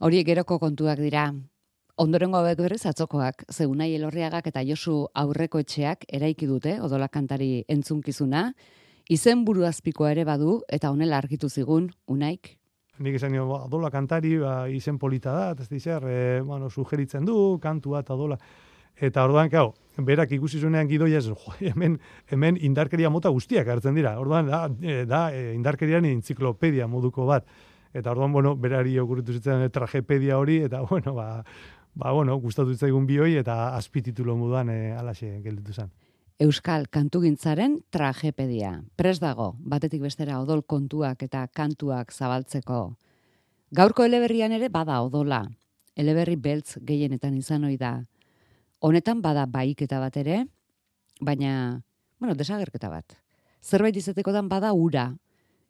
Horiek 0.00 0.24
geroko 0.24 0.56
kontuak 0.56 0.96
dira. 0.96 1.26
Ondorengo 2.00 2.38
hauek 2.38 2.56
berriz 2.62 2.86
atzokoak, 2.88 3.42
zeunai 3.52 3.90
elorriagak 3.98 4.46
eta 4.48 4.62
Josu 4.64 4.94
aurreko 5.22 5.60
etxeak 5.60 6.06
eraiki 6.08 6.46
dute 6.48 6.78
odola 6.80 7.10
kantari 7.12 7.66
entzunkizuna, 7.68 8.46
izen 9.12 9.42
buru 9.44 9.66
azpikoa 9.68 10.14
ere 10.14 10.24
badu 10.24 10.54
eta 10.72 10.88
honela 10.88 11.18
argitu 11.20 11.50
zigun, 11.52 11.90
unaik. 12.08 12.54
Nik 13.04 13.18
esan 13.18 13.34
nio, 13.36 13.44
ba, 13.50 13.58
odola 13.66 13.90
kantari, 13.92 14.38
ba, 14.40 14.54
izen 14.72 14.96
polita 14.96 15.34
da, 15.36 15.50
ez 15.60 15.68
dizer, 15.68 16.08
e, 16.08 16.40
bueno, 16.48 16.70
sugeritzen 16.70 17.28
du, 17.28 17.36
kantua 17.60 18.00
eta 18.00 18.16
odola. 18.16 18.38
Eta 18.96 19.26
orduan, 19.28 19.52
kau, 19.52 19.74
berak 20.00 20.32
ikusi 20.32 20.62
zuenean 20.64 20.88
gidoia 20.88 21.20
ez, 21.20 21.28
hemen, 21.74 22.00
hemen 22.32 22.56
indarkeria 22.56 23.12
mota 23.12 23.28
guztiak 23.28 23.68
hartzen 23.68 24.00
dira. 24.00 24.16
Orduan, 24.22 24.48
da, 24.48 24.62
e, 24.80 25.04
da 25.04 25.26
e, 25.28 25.50
indarkerian 25.58 26.08
entziklopedia 26.08 26.88
moduko 26.88 27.28
bat. 27.28 27.44
Eta 27.92 28.12
orduan, 28.12 28.32
bueno, 28.32 28.54
berari 28.56 28.98
okurritu 29.02 29.34
zitzen 29.34 29.64
tragepedia 29.74 30.38
hori, 30.38 30.60
eta, 30.66 30.82
bueno, 30.90 31.14
ba, 31.14 31.44
ba, 31.94 32.12
bueno, 32.12 32.36
gustatu 32.38 32.74
zaigun 32.74 33.06
bioi, 33.06 33.34
eta 33.40 33.74
azpititulo 33.76 34.36
moduan 34.36 34.70
e, 34.70 34.92
alaxe 34.96 35.40
gelditu 35.44 35.74
zen. 35.74 35.90
Euskal 36.40 36.86
kantugintzaren 36.88 37.82
tragepedia. 37.92 38.78
Pres 38.96 39.18
dago, 39.20 39.52
batetik 39.60 40.00
bestera 40.00 40.38
odol 40.40 40.62
kontuak 40.64 41.26
eta 41.26 41.44
kantuak 41.52 42.14
zabaltzeko. 42.14 42.96
Gaurko 43.76 44.06
eleberrian 44.06 44.54
ere 44.56 44.70
bada 44.72 45.02
odola. 45.04 45.42
Eleberri 46.00 46.38
beltz 46.40 46.78
gehienetan 46.80 47.36
izan 47.36 47.66
ohi 47.68 47.76
da. 47.76 48.06
Honetan 48.80 49.20
bada 49.20 49.44
baiketa 49.44 50.00
bat 50.00 50.16
ere, 50.16 50.46
baina, 51.20 51.82
bueno, 52.18 52.34
desagerketa 52.34 52.88
bat. 52.88 53.18
Zerbait 53.60 53.96
izateko 54.00 54.32
dan 54.32 54.48
bada 54.48 54.72
ura, 54.72 55.10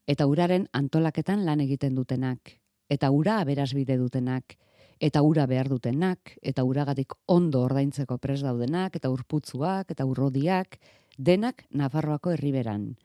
eta 0.07 0.27
uraren 0.27 0.67
antolaketan 0.73 1.45
lan 1.45 1.61
egiten 1.61 1.95
dutenak, 1.95 2.57
eta 2.89 3.11
ura 3.11 3.39
aberasbide 3.41 3.97
dutenak, 3.97 4.57
eta 5.01 5.23
ura 5.23 5.47
behar 5.47 5.69
dutenak, 5.69 6.35
eta 6.43 6.65
uragatik 6.65 7.15
ondo 7.27 7.63
ordaintzeko 7.65 8.19
pres 8.19 8.41
daudenak, 8.45 8.97
eta 8.97 9.11
urputzuak, 9.11 9.91
eta 9.91 10.05
urrodiak, 10.05 10.79
denak 11.17 11.65
Nafarroako 11.71 12.35
herriberan. 12.37 12.97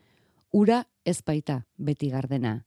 Ura 0.51 0.83
ez 1.05 1.21
baita 1.23 1.63
beti 1.77 2.09
gardena. 2.11 2.65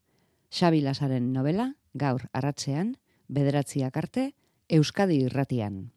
Xabi 0.53 0.81
Lasaren 0.81 1.33
novela, 1.33 1.75
gaur 1.95 2.29
arratzean, 2.33 2.97
bederatziak 3.29 3.97
arte, 3.97 4.33
Euskadi 4.69 5.23
irratian. 5.25 5.89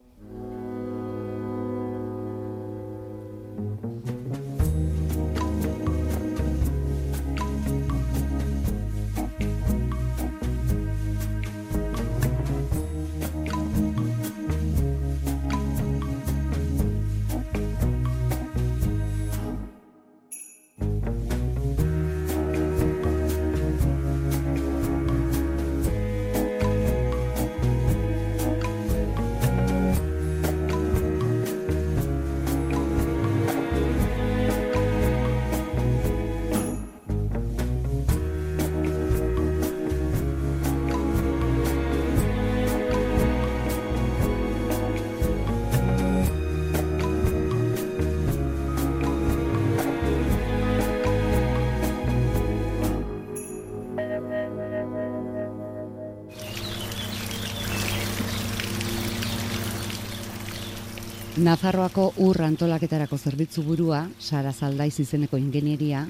Nafarroako 61.42 62.04
ur 62.22 62.38
antolaketarako 62.46 63.18
zerbitzu 63.18 63.64
burua, 63.66 64.04
Sara 64.20 64.52
Zaldaiz 64.54 65.00
izeneko 65.02 65.40
ingenieria, 65.42 66.04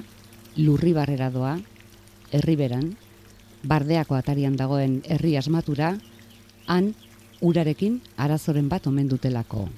lurri 0.58 0.92
barrera 0.92 1.30
doa, 1.32 1.54
herriberan, 2.36 2.90
bardeako 3.64 4.18
atarian 4.18 4.58
dagoen 4.60 4.98
herri 5.08 5.32
asmatura, 5.40 5.94
han 6.66 6.92
urarekin 7.40 7.96
arazoren 8.20 8.68
bat 8.68 8.90
omen 8.92 9.08
dutelako. 9.08 9.70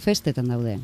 Festetan 0.00 0.48
daude. 0.48 0.78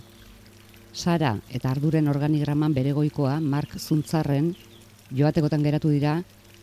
Sara 0.93 1.39
eta 1.49 1.73
arduren 1.73 2.13
organigraman 2.13 2.77
beregoikoa 2.77 3.41
Mark 3.41 3.79
Zuntzarren 3.79 4.53
joatekotan 5.09 5.65
geratu 5.65 5.89
dira 5.89 6.19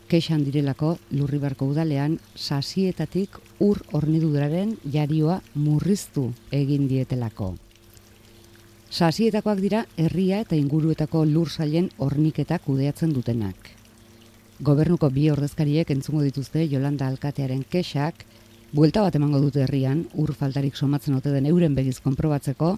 kexan 0.07 0.45
direlako 0.45 0.99
lurribarko 1.09 1.65
udalean 1.65 2.19
sasietatik 2.35 3.41
ur 3.59 3.81
horniduraren 3.91 4.75
jarioa 4.93 5.41
murriztu 5.55 6.31
egin 6.51 6.87
dietelako. 6.87 7.55
Sasietakoak 8.89 9.59
dira 9.59 9.85
herria 9.97 10.39
eta 10.45 10.55
inguruetako 10.55 11.25
lur 11.25 11.49
sailen 11.49 11.89
horniketa 11.97 12.59
kudeatzen 12.59 13.13
dutenak. 13.13 13.73
Gobernuko 14.59 15.09
bi 15.09 15.29
ordezkariek 15.29 15.91
entzungo 15.91 16.23
dituzte 16.23 16.63
Jolanda 16.71 17.07
Alkatearen 17.07 17.65
kexak, 17.69 18.23
buelta 18.71 19.01
bat 19.01 19.15
emango 19.15 19.41
dute 19.43 19.61
herrian, 19.65 20.05
ur 20.13 20.33
faltarik 20.33 20.75
somatzen 20.75 21.19
ote 21.19 21.33
den 21.35 21.45
euren 21.45 21.75
begiz 21.75 21.99
konprobatzeko, 21.99 22.77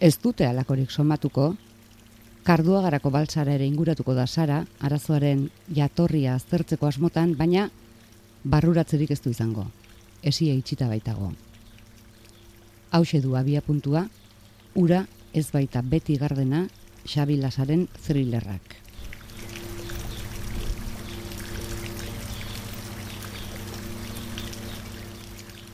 ez 0.00 0.16
dute 0.22 0.46
alakorik 0.46 0.90
somatuko, 0.90 1.54
Karduagarako 2.44 3.08
baltsara 3.08 3.54
ere 3.56 3.64
inguratuko 3.64 4.12
da 4.12 4.26
Sara, 4.26 4.58
arazoaren 4.84 5.46
jatorria 5.72 6.34
aztertzeko 6.36 6.90
asmotan, 6.90 7.32
baina 7.38 7.70
barruratzerik 8.44 9.14
ez 9.14 9.20
du 9.24 9.30
izango. 9.32 9.64
Esia 10.24 10.54
itxita 10.56 10.88
baitago. 10.88 11.34
Hauxe 12.90 13.20
du 13.20 13.36
abia 13.36 13.60
puntua, 13.60 14.06
ura 14.72 15.04
ez 15.36 15.50
baita 15.52 15.82
beti 15.84 16.16
gardena 16.16 16.64
Xabi 17.04 17.36
Lasaren 17.36 17.84
thrillerrak. 18.06 18.80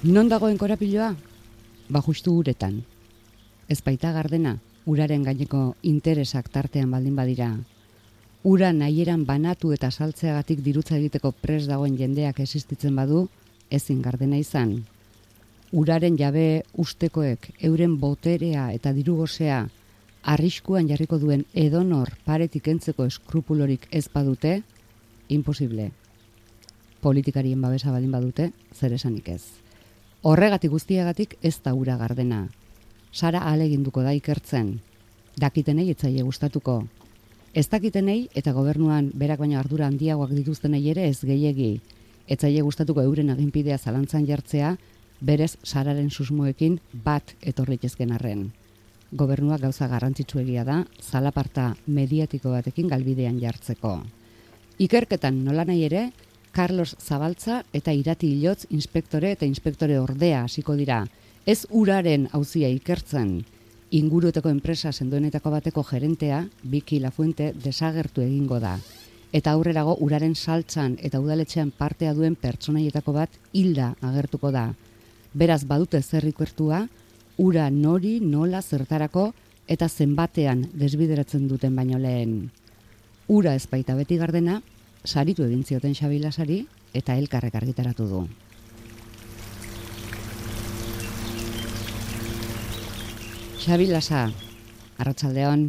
Non 0.03 0.27
dagoen 0.33 0.59
korapiloa? 0.59 1.15
Ba 1.87 2.03
justu 2.03 2.35
uretan. 2.35 2.81
Ez 3.69 3.79
baita 3.87 4.11
gardena, 4.17 4.57
uraren 4.87 5.23
gaineko 5.23 5.77
interesak 5.87 6.49
tartean 6.51 6.91
baldin 6.91 7.15
badira. 7.15 7.53
Ura 8.43 8.73
nahieran 8.73 9.27
banatu 9.29 9.71
eta 9.77 9.93
saltzeagatik 9.93 10.65
dirutza 10.65 10.97
egiteko 10.97 11.31
pres 11.31 11.69
dagoen 11.69 11.99
jendeak 12.01 12.41
existitzen 12.41 12.97
badu, 12.97 13.29
ezin 13.71 14.03
gardena 14.03 14.39
izan. 14.39 14.85
Uraren 15.73 16.17
jabe 16.19 16.63
ustekoek 16.75 17.53
euren 17.63 17.99
boterea 18.01 18.73
eta 18.75 18.93
dirugosea 18.93 19.69
arriskuan 20.23 20.89
jarriko 20.89 21.19
duen 21.19 21.45
edonor 21.55 22.13
paretik 22.25 22.69
entzeko 22.69 23.07
eskrupulorik 23.09 23.87
ez 23.91 24.07
badute, 24.13 24.63
imposible. 25.29 25.91
Politikarien 27.01 27.61
babesa 27.61 27.93
baldin 27.93 28.13
badute, 28.13 28.51
zer 28.75 28.93
esanik 28.93 29.29
ez. 29.29 29.43
Horregatik 30.23 30.71
guztiagatik 30.71 31.37
ez 31.43 31.57
da 31.65 31.73
ura 31.75 31.97
gardena. 31.97 32.49
Sara 33.13 33.41
aleginduko 33.51 34.03
da 34.03 34.13
ikertzen. 34.13 34.81
Dakitenei 35.41 35.89
etzaile 35.91 36.23
gustatuko. 36.23 36.83
Ez 37.55 37.67
dakitenei 37.69 38.29
eta 38.37 38.53
gobernuan 38.53 39.11
berak 39.15 39.41
baino 39.41 39.59
ardura 39.59 39.87
handiagoak 39.89 40.35
dituztenei 40.37 40.83
ere 40.91 41.09
ez 41.09 41.25
gehiegi. 41.25 41.81
Etzaile 42.31 42.63
gustatuko 42.63 43.03
euren 43.03 43.33
aginpidea 43.33 43.79
zalantzan 43.79 44.27
jartzea, 44.29 44.77
berez 45.21 45.57
Sararen 45.65 46.11
susmoekin 46.11 46.79
bat 47.05 47.35
etorritezken 47.43 48.13
arren. 48.17 48.49
Gobernua 49.13 49.59
gauza 49.59 49.89
garrantzitsuegia 49.91 50.65
da, 50.65 50.85
zalaparta 51.03 51.75
mediatiko 51.87 52.55
batekin 52.55 52.89
galbidean 52.89 53.41
jartzeko. 53.43 53.97
Ikerketan 54.79 55.43
nola 55.45 55.67
nahi 55.67 55.83
ere, 55.89 56.11
Carlos 56.53 56.95
Zabaltza 56.99 57.65
eta 57.73 57.93
Irati 57.93 58.31
Ilotz 58.39 58.67
inspektore 58.71 59.35
eta 59.35 59.47
inspektore 59.47 59.99
ordea 59.99 60.45
hasiko 60.47 60.77
dira, 60.79 61.05
Ez 61.47 61.65
uraren 61.73 62.29
hauzia 62.37 62.69
ikertzen, 62.69 63.31
ingurueteko 63.97 64.51
enpresa 64.53 64.93
sendoenetako 64.93 65.51
bateko 65.51 65.83
gerentea, 65.89 66.43
Biki 66.63 67.01
Lafuente, 67.01 67.55
desagertu 67.65 68.21
egingo 68.21 68.61
da 68.61 68.77
eta 69.33 69.53
aurrerago 69.53 69.97
uraren 70.03 70.35
saltzan 70.35 70.97
eta 71.03 71.21
udaletxean 71.23 71.71
partea 71.71 72.15
duen 72.15 72.35
pertsonaietako 72.35 73.15
bat 73.15 73.37
hilda 73.53 73.95
agertuko 74.03 74.51
da. 74.51 74.71
Beraz 75.33 75.63
badute 75.65 76.03
zer 76.03 76.27
ikertua, 76.27 76.87
ura 77.39 77.71
nori, 77.71 78.19
nola, 78.21 78.63
zertarako 78.63 79.31
eta 79.71 79.89
zenbatean 79.89 80.67
desbideratzen 80.75 81.47
duten 81.49 81.77
baino 81.77 81.99
lehen. 81.99 82.51
Ura 83.29 83.55
ez 83.55 83.67
baita 83.71 83.95
beti 83.95 84.19
gardena, 84.19 84.61
saritu 85.05 85.47
egin 85.47 85.63
zioten 85.65 85.95
Xabila 85.95 86.33
sari 86.33 86.65
eta 86.93 87.15
elkarrek 87.15 87.55
argitaratu 87.55 88.09
du. 88.11 88.25
Xabi 93.61 93.87
Lasa, 93.87 94.25
Arratsaldeon. 94.99 95.69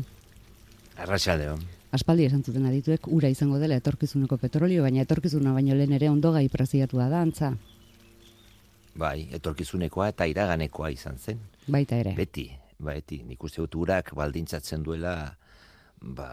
Arratxaldeon. 0.97 1.80
Aspaldi 1.91 2.23
esan 2.23 2.43
zuten 2.47 2.65
adituek 2.69 3.07
ura 3.11 3.27
izango 3.31 3.57
dela 3.59 3.75
etorkizuneko 3.81 4.37
petrolio, 4.39 4.83
baina 4.85 5.03
etorkizuna 5.03 5.51
baino 5.51 5.75
lehen 5.75 5.91
ere 5.97 6.07
ondo 6.09 6.31
gai 6.31 6.47
preziatua 6.49 7.09
da 7.11 7.19
antza. 7.25 7.51
Bai, 8.95 9.27
etorkizunekoa 9.35 10.07
eta 10.13 10.27
iraganekoa 10.27 10.91
izan 10.95 11.19
zen. 11.19 11.41
Baita 11.67 11.99
ere. 11.99 12.13
Beti, 12.15 12.47
beti, 12.79 13.21
nik 13.27 13.43
uste 13.43 13.63
dut 13.63 13.75
urak 13.83 14.13
baldintzatzen 14.15 14.83
duela 14.87 15.15
ba, 16.01 16.29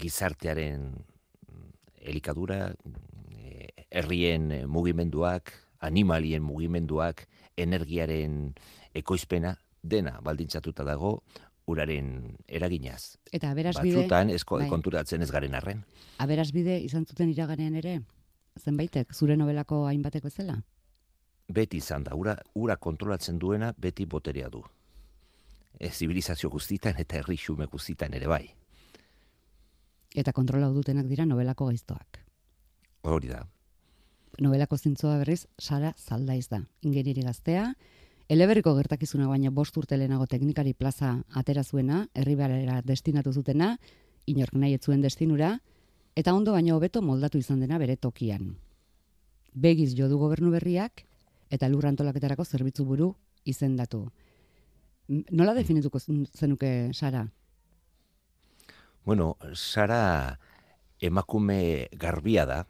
gizartearen 0.00 0.88
elikadura, 2.00 2.72
eh, 3.36 3.84
herrien 3.90 4.50
mugimenduak, 4.68 5.52
animalien 5.84 6.42
mugimenduak, 6.44 7.26
energiaren 7.56 8.54
ekoizpena, 8.96 9.54
dena 9.84 10.18
baldintzatuta 10.24 10.84
dago 10.84 11.18
uraren 11.70 12.36
eraginaz. 12.48 13.16
Eta 13.32 13.50
aberasbide... 13.54 13.96
Batzutan, 13.96 14.30
esko, 14.34 14.58
bai. 14.60 14.68
konturatzen 14.68 15.24
ez 15.24 15.30
garen 15.32 15.54
arren. 15.54 15.82
Aberasbide 16.22 16.78
izan 16.84 17.06
zuten 17.08 17.30
iraganean 17.32 17.76
ere? 17.80 17.98
Zenbaitek, 18.60 19.14
zure 19.14 19.36
novelako 19.36 19.84
hainbateko 19.88 20.30
zela? 20.30 20.58
Beti 21.54 21.80
izan 21.82 22.04
da, 22.04 22.14
ura, 22.16 22.36
ura 22.54 22.76
kontrolatzen 22.76 23.38
duena 23.38 23.72
beti 23.76 24.06
boterea 24.06 24.48
du. 24.52 24.62
E, 25.78 25.90
zibilizazio 25.90 26.50
guztitan 26.50 27.00
eta 27.02 27.18
herri 27.18 27.36
xume 27.40 27.66
guztitan 27.72 28.14
ere 28.14 28.30
bai. 28.30 28.44
Eta 30.14 30.32
kontrola 30.32 30.70
dutenak 30.70 31.08
dira 31.10 31.26
novelako 31.26 31.66
gaiztoak. 31.72 32.20
Hori 33.10 33.28
da. 33.32 33.42
Novelako 34.40 34.78
zintzoa 34.78 35.18
berriz, 35.20 35.44
Sara 35.58 35.92
Zaldaiz 35.98 36.46
da. 36.48 36.62
Ingeniri 36.82 37.22
gaztea, 37.26 37.72
Eleberriko 38.24 38.72
gertakizuna 38.78 39.26
baina 39.28 39.50
bost 39.52 39.76
urte 39.76 39.98
lehenago 40.00 40.24
teknikari 40.26 40.72
plaza 40.72 41.10
atera 41.36 41.62
zuena, 41.62 42.06
herribarera 42.14 42.80
destinatu 42.80 43.34
zutena, 43.36 43.74
inork 44.26 44.54
nahi 44.56 44.78
etzuen 44.78 45.02
destinura, 45.04 45.58
eta 46.16 46.32
ondo 46.32 46.54
baino 46.56 46.78
hobeto 46.78 47.02
moldatu 47.02 47.38
izan 47.38 47.60
dena 47.60 47.76
bere 47.78 47.96
tokian. 47.96 48.54
Begiz 49.52 49.92
jo 49.98 50.08
du 50.08 50.16
gobernu 50.18 50.50
berriak, 50.54 51.04
eta 51.50 51.68
lur 51.68 51.84
antolaketarako 51.86 52.44
zerbitzu 52.44 52.88
buru 52.88 53.10
izendatu. 53.44 54.06
Nola 55.08 55.52
definituko 55.52 56.00
zenuke, 56.00 56.90
Sara? 56.94 57.26
Bueno, 59.04 59.36
Sara 59.52 60.38
emakume 60.98 61.90
garbia 61.92 62.48
da, 62.48 62.64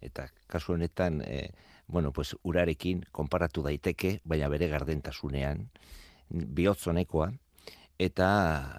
eta 0.00 0.30
kasu 0.46 0.78
honetan... 0.78 1.22
Eh, 1.26 1.50
bueno, 1.86 2.12
pues 2.12 2.34
urarekin 2.42 3.04
konparatu 3.12 3.62
daiteke, 3.62 4.20
baina 4.24 4.48
bere 4.48 4.68
gardentasunean, 4.68 5.68
bihotzonekoa, 6.30 7.30
eta 7.98 8.28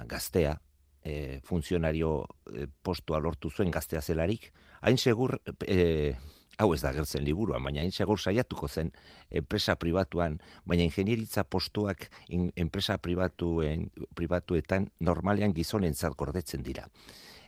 gaztea, 0.09 0.59
e, 1.05 1.39
funtzionario 1.43 2.25
e, 2.51 2.67
postua 2.81 3.19
lortu 3.21 3.51
zuen 3.51 3.71
gaztea 3.71 4.01
zelarik, 4.01 4.51
hain 4.81 4.97
segur, 4.97 5.37
e, 5.67 6.15
hau 6.57 6.71
ez 6.73 6.81
da 6.81 6.91
gertzen 6.95 7.23
liburuan, 7.23 7.63
baina 7.63 7.83
hain 7.83 7.93
segur 7.93 8.19
saiatuko 8.19 8.67
zen 8.67 8.91
enpresa 9.29 9.75
pribatuan, 9.79 10.39
baina 10.65 10.83
ingenieritza 10.87 11.43
postuak 11.43 12.09
enpresa 12.55 12.97
pribatuen, 12.97 13.89
pribatuetan 14.15 14.89
normalean 14.99 15.53
gizonen 15.53 15.93
gordetzen 16.17 16.63
dira 16.63 16.89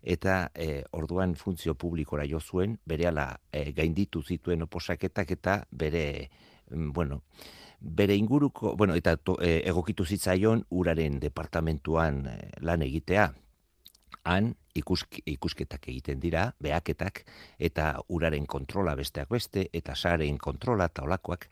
eta 0.02 0.52
e, 0.54 0.84
orduan 0.92 1.36
funtzio 1.36 1.76
publikora 1.76 2.26
jo 2.30 2.40
zuen, 2.40 2.78
bere 2.86 3.08
ala 3.08 3.30
e, 3.52 3.72
gainditu 3.74 4.24
zituen 4.24 4.64
oposaketak 4.64 5.32
eta 5.38 5.58
bere, 5.72 6.30
mm, 6.70 6.92
bueno, 6.94 7.24
bere 7.80 8.16
inguruko, 8.16 8.76
bueno, 8.76 8.96
eta 8.96 9.18
to, 9.18 9.38
e, 9.42 9.62
egokitu 9.70 10.06
zitzaion 10.06 10.66
uraren 10.70 11.20
departamentuan 11.20 12.26
e, 12.28 12.38
lan 12.62 12.82
egitea, 12.82 13.32
han 14.28 14.54
ikusk, 14.76 15.20
ikusketak 15.26 15.88
egiten 15.88 16.20
dira, 16.20 16.52
behaketak, 16.60 17.24
eta 17.60 17.94
uraren 18.14 18.46
kontrola 18.46 18.96
besteak 18.96 19.30
beste, 19.32 19.68
eta 19.74 19.96
saren 19.96 20.38
kontrola 20.38 20.90
eta 20.92 21.06
olakoak, 21.08 21.48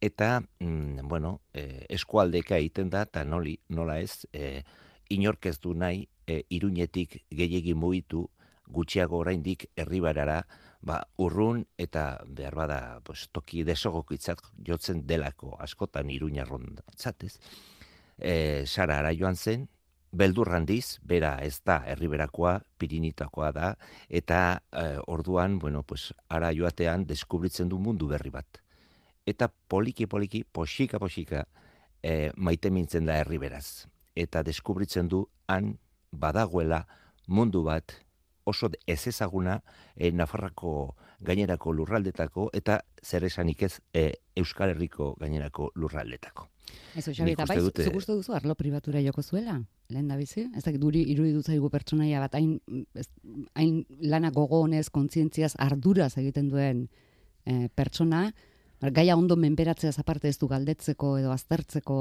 eta, 0.00 0.38
mm, 0.60 1.08
bueno, 1.08 1.40
e, 1.54 1.86
eskualdeka 1.88 2.58
egiten 2.58 2.90
da, 2.90 3.06
eta 3.08 3.24
noli, 3.24 3.58
nola 3.68 3.98
ez, 4.00 4.26
e, 4.32 4.62
inork 5.10 5.46
ez 5.46 5.58
du 5.60 5.74
nahi 5.74 6.06
e, 6.28 6.42
iruñetik 6.52 7.22
gehiegi 7.32 7.74
mugitu 7.74 8.28
gutxiago 8.68 9.18
oraindik 9.22 9.70
herribarara 9.76 10.42
ba, 10.84 11.00
urrun 11.16 11.64
eta 11.80 12.20
behar 12.28 12.54
bada 12.54 12.78
pues, 13.04 13.28
toki 13.32 13.64
desogokitzat 13.64 14.44
jotzen 14.66 15.06
delako 15.06 15.56
askotan 15.58 16.10
iruñarron 16.12 16.76
zatez. 16.96 17.38
E, 18.18 18.66
Sara 18.66 18.98
ara 19.00 19.14
joan 19.16 19.36
zen, 19.36 19.68
beldur 20.12 20.52
handiz, 20.54 20.98
bera 21.02 21.38
ez 21.44 21.60
da 21.64 21.82
herriberakoa, 21.86 22.58
pirinitakoa 22.78 23.52
da, 23.52 23.74
eta 24.08 24.62
e, 24.72 24.86
orduan, 25.06 25.58
bueno, 25.58 25.82
pues, 25.82 26.12
ara 26.28 26.52
joatean 26.52 27.06
deskubritzen 27.06 27.68
du 27.68 27.78
mundu 27.78 28.08
berri 28.08 28.30
bat. 28.30 28.62
Eta 29.26 29.48
poliki-poliki, 29.48 30.44
posika-posika, 30.44 31.44
e, 32.02 32.30
maite 32.36 32.70
mintzen 32.70 33.08
da 33.08 33.18
herriberaz 33.20 33.88
eta 34.18 34.42
deskubritzen 34.42 35.08
du 35.08 35.24
han 35.46 35.76
badagoela 36.10 36.86
mundu 37.26 37.62
bat 37.64 37.92
oso 38.48 38.70
ez 38.86 39.06
ezaguna 39.06 39.62
e, 39.94 40.10
Nafarrako 40.10 40.96
gainerako 41.20 41.72
lurraldetako 41.72 42.48
eta 42.54 42.80
zer 43.02 43.24
esanik 43.24 43.62
ez 43.62 43.74
e, 43.92 44.12
Euskal 44.36 44.72
Herriko 44.72 45.14
gainerako 45.20 45.72
lurraldetako. 45.74 46.48
Ez 46.96 47.04
Xabi, 47.08 47.32
eta 47.32 47.46
bai, 47.48 47.58
dute... 47.64 47.84
zuk 47.84 47.98
duzu 48.06 48.34
arlo 48.36 48.54
pribatura 48.54 49.00
joko 49.04 49.22
zuela, 49.22 49.58
lehen 49.88 50.08
da 50.08 50.16
bizi? 50.16 50.46
Ez 50.56 50.64
dakit 50.64 50.80
duri 50.80 51.02
iruditu 51.12 51.42
zaigu 51.42 51.70
pertsonaia 51.72 52.20
bat, 52.20 52.36
hain, 52.36 52.58
hain 53.56 53.84
lana 54.00 54.30
gogonez, 54.34 54.88
kontzientziaz, 54.92 55.54
arduraz 55.64 56.14
egiten 56.20 56.48
duen 56.52 56.86
e, 57.44 57.68
pertsona, 57.74 58.28
gaia 58.94 59.16
ondo 59.16 59.36
menberatzea 59.36 59.92
aparte 59.98 60.28
ez 60.28 60.38
du 60.38 60.48
galdetzeko 60.48 61.16
edo 61.18 61.32
aztertzeko, 61.34 61.98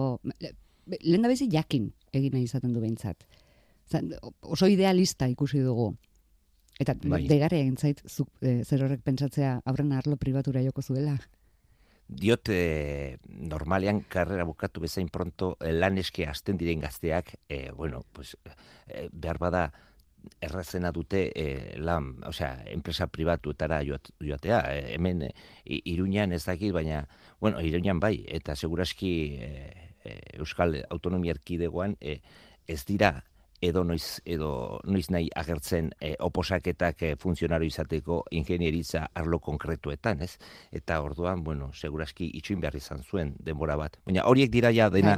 lehen 0.88 1.24
da 1.26 1.32
bizi 1.32 1.50
jakin 1.52 1.92
egin 2.14 2.36
nahi 2.38 2.48
izaten 2.48 2.74
du 2.74 2.84
behintzat. 2.84 3.24
Zan, 3.88 4.12
oso 4.42 4.68
idealista 4.68 5.28
ikusi 5.32 5.62
dugu. 5.64 5.94
Eta 6.78 6.94
bai. 7.02 7.24
degare 7.26 7.62
egin 7.64 7.78
zuk, 8.06 8.30
e, 8.42 8.64
zer 8.64 8.84
horrek 8.86 9.02
pentsatzea 9.02 9.62
aurren 9.66 9.94
arlo 9.98 10.18
pribatura 10.18 10.62
joko 10.62 10.82
zuela. 10.82 11.18
Diot, 12.08 12.50
e, 12.54 13.18
normalean 13.28 14.04
karrera 14.08 14.46
bukatu 14.46 14.84
bezain 14.84 15.10
pronto, 15.10 15.56
e, 15.60 15.74
lan 15.74 15.98
eske 15.98 16.28
hasten 16.28 16.58
diren 16.58 16.80
gazteak, 16.80 17.34
e, 17.50 17.72
bueno, 17.72 18.06
pues, 18.14 18.38
e, 18.46 19.10
behar 19.12 19.40
bada, 19.42 19.64
errazena 20.42 20.92
dute 20.92 21.32
e, 21.36 21.78
lan, 21.80 22.14
osea, 22.28 22.64
enpresa 22.72 23.08
pribatuetara 23.08 23.82
joatea. 23.84 24.62
E, 24.72 24.94
hemen 24.96 25.24
e, 25.28 25.32
iruñan 25.66 26.32
ez 26.32 26.46
dakit, 26.46 26.72
baina, 26.76 27.08
bueno, 27.42 27.60
iruñan 27.62 28.00
bai, 28.00 28.22
eta 28.28 28.56
seguraski 28.56 29.12
e, 29.42 29.52
Euskal 30.38 30.86
Autonomia 30.90 31.34
Erkidegoan 31.36 31.98
e, 32.00 32.22
ez 32.68 32.86
dira 32.86 33.26
edo 33.62 33.84
noiz 33.84 34.20
edo 34.26 34.80
noiz 34.86 35.08
nahi 35.10 35.30
agertzen 35.36 35.90
e, 36.00 36.14
oposaketak 36.24 37.02
e, 37.02 37.16
funtzionario 37.18 37.68
izateko 37.68 38.20
ingenieritza 38.38 39.08
arlo 39.18 39.40
konkretuetan, 39.40 40.22
ez? 40.22 40.38
Eta 40.72 41.00
orduan, 41.02 41.44
bueno, 41.44 41.72
segurazki 41.74 42.30
itxuin 42.38 42.62
behar 42.62 42.78
izan 42.78 43.02
zuen 43.04 43.34
denbora 43.40 43.78
bat. 43.80 43.98
Baina 44.06 44.28
horiek 44.30 44.52
dira 44.54 44.72
ja 44.76 44.90
dena 44.94 45.18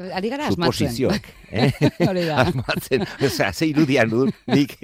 suposizioak. 0.49 1.27
Eh? 1.51 1.71
asmatzen. 2.45 3.05
Osea, 3.25 3.51
ze 3.53 3.67
irudian 3.67 4.09
dut 4.09 4.33
nik 4.47 4.77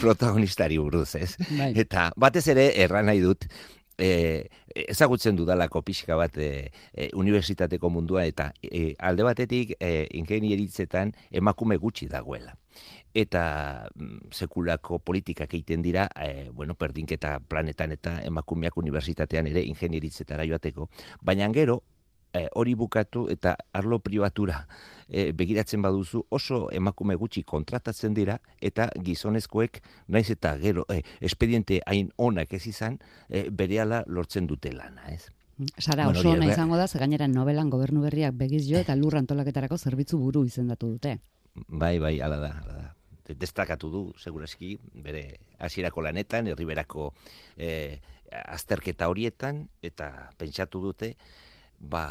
protagonistari 0.00 0.78
buruz, 0.78 1.14
ez? 1.16 1.34
Bai. 1.50 1.72
Eta 1.82 2.10
batez 2.16 2.46
ere 2.54 2.70
erran 2.84 3.10
nahi 3.10 3.22
dut, 3.24 3.46
e, 4.00 4.48
ezagutzen 4.88 5.36
dudalako 5.36 5.82
pixka 5.82 6.16
bat 6.18 6.38
e, 6.38 6.70
e, 6.94 7.10
unibertsitateko 7.18 7.90
mundua 7.90 8.24
eta 8.28 8.50
e, 8.62 8.94
alde 8.98 9.26
batetik 9.26 9.74
e, 9.78 10.06
ingenieritzetan 10.20 11.12
emakume 11.42 11.76
gutxi 11.80 12.08
dagoela 12.10 12.54
eta 13.14 13.88
mm, 13.94 14.30
sekulako 14.30 14.98
politikak 14.98 15.54
egiten 15.54 15.82
dira, 15.82 16.08
e, 16.14 16.50
bueno, 16.52 16.74
perdinketa 16.74 17.38
planetan 17.40 17.92
eta 17.92 18.20
emakumeak 18.24 18.76
unibertsitatean 18.76 19.50
ere 19.50 19.64
ingenieritzetara 19.66 20.46
joateko, 20.46 20.88
baina 21.20 21.48
gero 21.52 21.82
e, 22.32 22.48
hori 22.54 22.74
bukatu 22.74 23.26
eta 23.30 23.56
arlo 23.72 23.98
pribatura 23.98 24.66
e, 25.08 25.32
begiratzen 25.32 25.82
baduzu 25.82 26.22
oso 26.30 26.68
emakume 26.72 27.16
gutxi 27.18 27.42
kontratatzen 27.42 28.14
dira 28.14 28.38
eta 28.60 28.88
gizonezkoek 29.04 29.80
naiz 30.08 30.28
eta 30.30 30.56
gero 30.58 30.86
e, 30.92 31.02
espediente 31.20 31.80
hain 31.86 32.12
onak 32.16 32.54
ez 32.54 32.66
izan 32.66 32.98
e, 33.28 33.48
berehala 33.50 34.04
lortzen 34.06 34.46
dute 34.46 34.72
lana, 34.72 35.10
ez? 35.10 35.28
Sara, 35.76 36.06
bueno, 36.06 36.20
oso 36.20 36.36
nahi 36.36 36.54
izango 36.54 36.78
da, 36.80 36.86
gainera 36.86 37.28
novelan 37.28 37.68
gobernu 37.68 38.00
berriak 38.06 38.34
begiz 38.34 38.64
jo 38.68 38.78
eta 38.78 38.96
lur 38.96 39.18
antolaketarako 39.18 39.76
zerbitzu 39.76 40.18
buru 40.18 40.46
izendatu 40.48 40.94
dute. 40.94 41.18
Bai, 41.68 41.98
bai, 41.98 42.20
ala 42.20 42.38
da, 42.40 42.54
ala 42.62 42.78
da. 42.78 42.99
Destakatu 43.38 43.90
du, 43.90 44.02
seguraski, 44.18 44.76
bere 44.94 45.40
hasierako 45.58 46.02
lanetan, 46.06 46.48
herriberako 46.50 47.12
e, 47.56 48.00
azterketa 48.30 49.08
horietan, 49.10 49.66
eta 49.82 50.30
pentsatu 50.38 50.82
dute, 50.90 51.14
ba, 51.78 52.04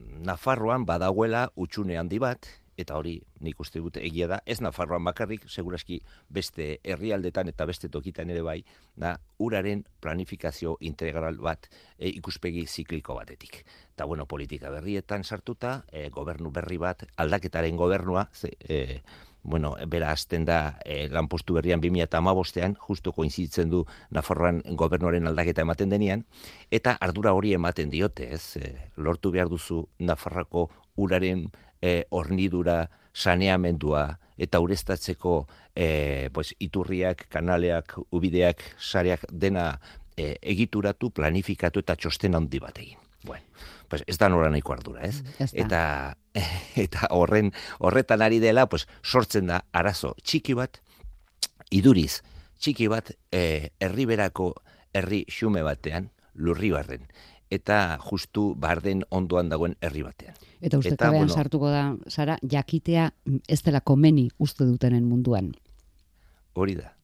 Nafarroan 0.00 0.86
badagoela 0.88 1.50
utxune 1.60 1.98
handi 2.00 2.18
bat, 2.22 2.46
eta 2.80 2.96
hori 2.96 3.18
nik 3.44 3.58
uste 3.60 3.80
dut 3.82 3.98
egia 4.00 4.28
da, 4.30 4.40
ez 4.48 4.58
Nafarroan 4.64 5.04
bakarrik, 5.04 5.44
seguraski 5.52 6.00
beste 6.32 6.70
herrialdetan 6.84 7.50
eta 7.52 7.66
beste 7.68 7.90
tokitan 7.92 8.30
ere 8.32 8.42
bai, 8.46 8.58
da 8.96 9.14
uraren 9.44 9.84
planifikazio 10.00 10.76
integral 10.88 11.40
bat 11.44 11.68
e, 11.98 12.08
ikuspegi 12.08 12.66
zikliko 12.66 13.18
batetik. 13.18 13.62
Eta 13.94 14.08
bueno, 14.08 14.26
politika 14.26 14.72
berrietan 14.72 15.24
sartuta, 15.24 15.82
e, 15.92 16.08
gobernu 16.08 16.52
berri 16.54 16.80
bat, 16.80 17.04
aldaketaren 17.16 17.76
gobernua, 17.76 18.28
ze, 18.32 18.54
e, 18.60 19.02
bueno, 19.42 19.74
bera 19.88 20.10
azten 20.12 20.44
da 20.44 20.78
e, 20.84 21.08
lanpostu 21.08 21.54
berrian 21.54 21.80
2008an, 21.80 22.76
justu 22.78 23.12
koinzitzen 23.12 23.70
du 23.70 23.84
Nafarroan 24.10 24.62
gobernuaren 24.76 25.26
aldaketa 25.26 25.62
ematen 25.62 25.90
denian, 25.90 26.24
eta 26.70 26.96
ardura 27.00 27.32
hori 27.32 27.54
ematen 27.54 27.90
diote, 27.90 28.30
ez, 28.34 28.56
e, 28.56 28.72
lortu 28.96 29.30
behar 29.30 29.48
duzu 29.48 29.86
Nafarrako 29.98 30.68
uraren 30.96 31.48
e, 31.80 32.04
ornidura, 32.10 32.88
saneamendua, 33.14 34.18
eta 34.40 34.60
urestatzeko 34.60 35.34
e, 35.74 36.30
pues, 36.32 36.54
iturriak, 36.58 37.26
kanaleak, 37.28 37.98
ubideak, 38.10 38.62
sareak 38.78 39.26
dena 39.30 39.74
e, 40.16 40.36
egituratu, 40.42 41.10
planifikatu 41.10 41.84
eta 41.84 41.96
txosten 41.96 42.36
handi 42.38 42.60
bat 42.62 42.78
egin. 42.78 43.09
Bueno, 43.24 43.44
pues 43.88 44.04
ez 44.06 44.16
da 44.18 44.28
nora 44.28 44.50
nahiko 44.50 44.72
ardura, 44.72 45.02
ez? 45.04 45.22
Eta, 45.52 46.16
eta 46.84 47.08
horren, 47.10 47.52
horretan 47.78 48.22
ari 48.22 48.38
dela, 48.40 48.68
pues, 48.68 48.86
sortzen 49.02 49.50
da 49.50 49.64
arazo 49.72 50.14
txiki 50.22 50.54
bat, 50.56 50.80
iduriz, 51.70 52.22
txiki 52.60 52.88
bat, 52.88 53.12
e, 53.32 53.72
herriberako 53.80 54.54
herri 54.96 55.24
xume 55.28 55.62
batean, 55.66 56.10
lurri 56.34 56.70
barren, 56.72 57.04
eta 57.50 57.98
justu 58.06 58.54
barden 58.56 59.02
ondoan 59.10 59.50
dagoen 59.50 59.74
herri 59.82 60.04
batean. 60.06 60.38
Eta 60.60 60.78
uste 60.78 60.94
eta, 60.94 61.10
bueno, 61.10 61.28
sartuko 61.28 61.70
da, 61.72 61.84
Sara, 62.08 62.38
jakitea 62.46 63.10
ez 63.48 63.60
dela 63.66 63.80
komeni 63.80 64.28
uste 64.38 64.64
dutenen 64.68 65.04
munduan. 65.08 65.52
Hori 66.54 66.76
da. 66.78 66.94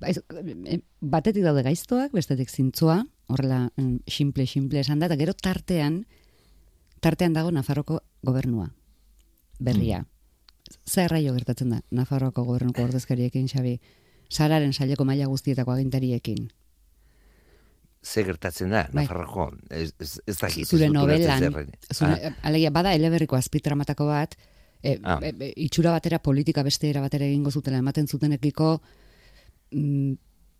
Ba, 0.00 0.10
eh, 0.10 0.80
batetik 1.00 1.44
daude 1.44 1.62
gaiztoak, 1.66 2.14
bestetik 2.16 2.50
zintzoa, 2.50 3.02
horrela 3.28 3.68
simple-simple 4.08 4.80
esan 4.80 5.00
da, 5.00 5.06
eta 5.06 5.18
gero 5.20 5.34
tartean, 5.34 6.02
tartean 7.00 7.36
dago 7.36 7.52
Nafarroko 7.54 8.02
gobernua, 8.22 8.72
berria. 9.58 10.02
Mm. 10.02 10.78
Zer 10.88 11.10
raio 11.12 11.32
gertatzen 11.36 11.72
da, 11.72 11.82
Nafarroko 11.90 12.44
gobernuko 12.44 12.84
ordezkariekin, 12.84 13.48
Xabi, 13.48 13.78
Sararen 14.28 14.74
saileko 14.74 15.06
maila 15.08 15.28
guztietako 15.30 15.72
agintariekin 15.72 16.48
ze 18.02 18.24
gertatzen 18.24 18.70
da, 18.70 18.84
bai. 18.92 19.04
Nafarroko, 19.04 19.50
ez, 19.70 19.92
ez, 19.98 20.12
ez 20.26 20.36
dakit. 20.38 20.68
Zure 20.68 20.88
novelan, 20.92 21.48
zure, 21.92 22.14
ah. 22.14 22.36
alegia, 22.48 22.70
bada 22.74 22.94
eleberriko 22.96 23.36
azpitramatako 23.36 24.06
bat, 24.08 24.36
e, 24.82 24.98
ah. 25.02 25.18
e, 25.22 25.32
e, 25.34 25.50
itxura 25.66 25.92
batera 25.96 26.20
politika 26.22 26.62
beste 26.66 26.90
era 26.90 27.02
batera 27.04 27.26
egingo 27.26 27.50
zutela 27.50 27.80
ematen 27.82 28.06
zutenekiko 28.06 28.70
mm, 29.72 30.12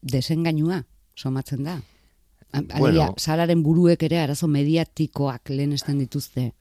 desengainua 0.03 0.83
somatzen 1.15 1.65
da. 1.65 1.79
Alegia, 2.53 2.79
bueno. 2.81 3.15
salaren 3.19 3.63
buruek 3.63 4.03
ere 4.03 4.19
arazo 4.23 4.49
mediatikoak 4.49 5.51
lehen 5.51 5.73
esten 5.77 5.99
dituzte. 6.01 6.53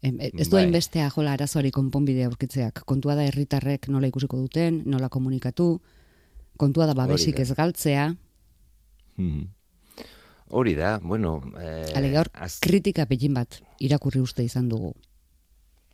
E, 0.00 0.12
ez 0.32 0.48
du 0.48 0.56
bai. 0.56 0.64
bestea 0.72 1.10
jola 1.12 1.34
arazoari 1.36 1.70
konponbidea 1.70 2.30
aurkitzeak. 2.30 2.84
Kontua 2.88 3.14
da 3.18 3.26
herritarrek 3.28 3.88
nola 3.88 4.08
ikusiko 4.08 4.40
duten, 4.40 4.82
nola 4.86 5.10
komunikatu, 5.12 5.74
kontua 6.56 6.86
da 6.88 6.94
babesik 6.96 7.38
ez 7.40 7.52
galtzea. 7.52 8.08
Hmm. 9.16 9.48
Hori 10.50 10.74
da, 10.74 10.98
bueno... 11.02 11.38
Eh, 11.60 11.92
Ale 11.94 12.10
gaur, 12.10 12.32
kritika 12.64 13.06
pegin 13.06 13.36
bat 13.36 13.60
irakurri 13.78 14.20
uste 14.24 14.42
izan 14.42 14.68
dugu. 14.68 14.94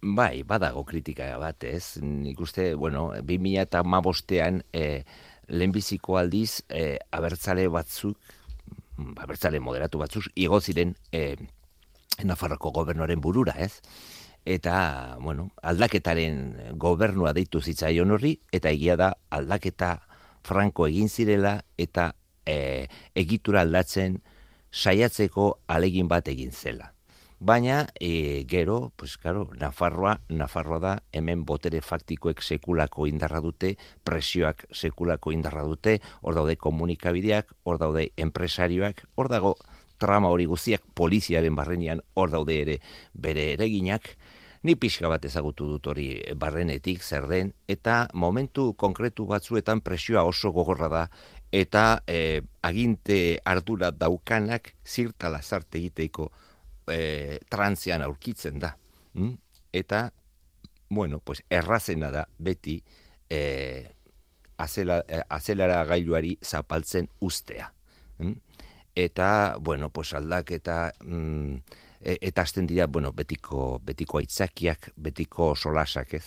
Bai, 0.01 0.45
badago 0.47 0.85
kritika 0.87 1.27
bat, 1.41 1.65
ez? 1.65 1.99
Nik 2.01 2.41
uste, 2.41 2.75
bueno, 2.75 3.11
2000 3.27 3.67
eta 3.67 3.83
mabostean 3.83 4.63
eh, 4.73 5.05
lehenbiziko 5.49 6.17
aldiz 6.17 6.63
eh, 6.69 6.97
abertzale 7.11 7.67
batzuk, 7.69 8.17
abertzale 9.17 9.61
moderatu 9.61 10.01
batzuk, 10.01 10.31
igo 10.35 10.61
ziren 10.61 10.95
eh, 11.13 11.37
Nafarroko 12.25 12.71
gobernuaren 12.73 13.21
burura, 13.21 13.53
ez? 13.61 13.81
Eta, 14.47 15.19
bueno, 15.21 15.51
aldaketaren 15.63 16.77
gobernua 16.81 17.33
deitu 17.37 17.61
zitzaion 17.61 18.15
horri, 18.15 18.37
eta 18.55 18.71
egia 18.71 18.97
da 18.97 19.11
aldaketa 19.31 19.99
franko 20.47 20.87
egin 20.87 21.11
zirela, 21.11 21.59
eta 21.77 22.13
eh, 22.47 22.87
egitura 23.15 23.67
aldatzen, 23.67 24.21
saiatzeko 24.73 25.51
alegin 25.67 26.09
bat 26.09 26.29
egin 26.29 26.53
zela. 26.53 26.96
Baina, 27.39 27.89
e, 28.01 28.47
gero, 28.49 28.95
pues, 28.97 29.19
claro, 29.19 29.51
Nafarroa, 29.61 30.23
Nafarroa 30.31 30.79
da, 30.81 30.93
hemen 31.13 31.45
botere 31.45 31.83
faktikoek 31.85 32.41
sekulako 32.41 33.05
indarra 33.07 33.43
dute, 33.45 33.75
presioak 34.09 34.65
sekulako 34.73 35.35
indarra 35.37 35.67
dute, 35.69 35.99
hor 36.23 36.35
daude 36.35 36.57
komunikabideak, 36.57 37.53
hor 37.65 37.77
daude 37.77 38.07
enpresarioak, 38.17 39.05
hor 39.17 39.29
dago 39.29 39.53
trama 40.01 40.31
hori 40.33 40.47
guztiak 40.49 40.81
poliziaren 40.97 41.55
barrenean, 41.55 42.01
hor 42.15 42.33
daude 42.33 42.57
ere 42.63 42.79
bere 43.13 43.53
ereginak, 43.53 44.17
ni 44.65 44.75
pixka 44.75 45.13
bat 45.13 45.29
ezagutu 45.29 45.69
dut 45.69 45.93
hori 45.93 46.09
barrenetik, 46.41 47.05
zer 47.05 47.29
den, 47.29 47.53
eta 47.69 48.09
momentu 48.15 48.73
konkretu 48.81 49.29
batzuetan 49.29 49.85
presioa 49.85 50.25
oso 50.25 50.55
gogorra 50.57 50.89
da, 50.89 51.05
eta 51.53 52.01
e, 52.09 52.41
aginte 52.65 53.43
ardura 53.45 53.93
daukanak 53.93 54.73
zirta 54.89 55.29
lazarte 55.29 55.77
egiteiko 55.85 56.33
e, 56.91 57.39
trantzean 57.51 58.03
aurkitzen 58.03 58.59
da. 58.63 58.77
Mm? 59.15 59.35
Eta, 59.73 60.13
bueno, 60.89 61.21
pues 61.21 61.43
errazena 61.51 62.11
da 62.11 62.27
beti 62.39 62.79
e, 63.31 63.41
azela, 64.59 65.03
azelara 65.29 65.85
gailuari 65.85 66.37
zapaltzen 66.43 67.09
ustea. 67.21 67.73
Mm? 68.19 68.39
Eta, 68.95 69.57
bueno, 69.61 69.91
pues 69.91 70.15
aldaketa... 70.15 70.93
Mm, 71.05 71.83
eta 72.07 72.43
azten 72.43 72.67
dira, 72.69 72.87
bueno, 72.87 73.11
betiko, 73.13 73.81
betiko 73.83 74.21
aitzakiak, 74.21 74.93
betiko 74.97 75.55
solasak 75.57 76.15
ez 76.15 76.27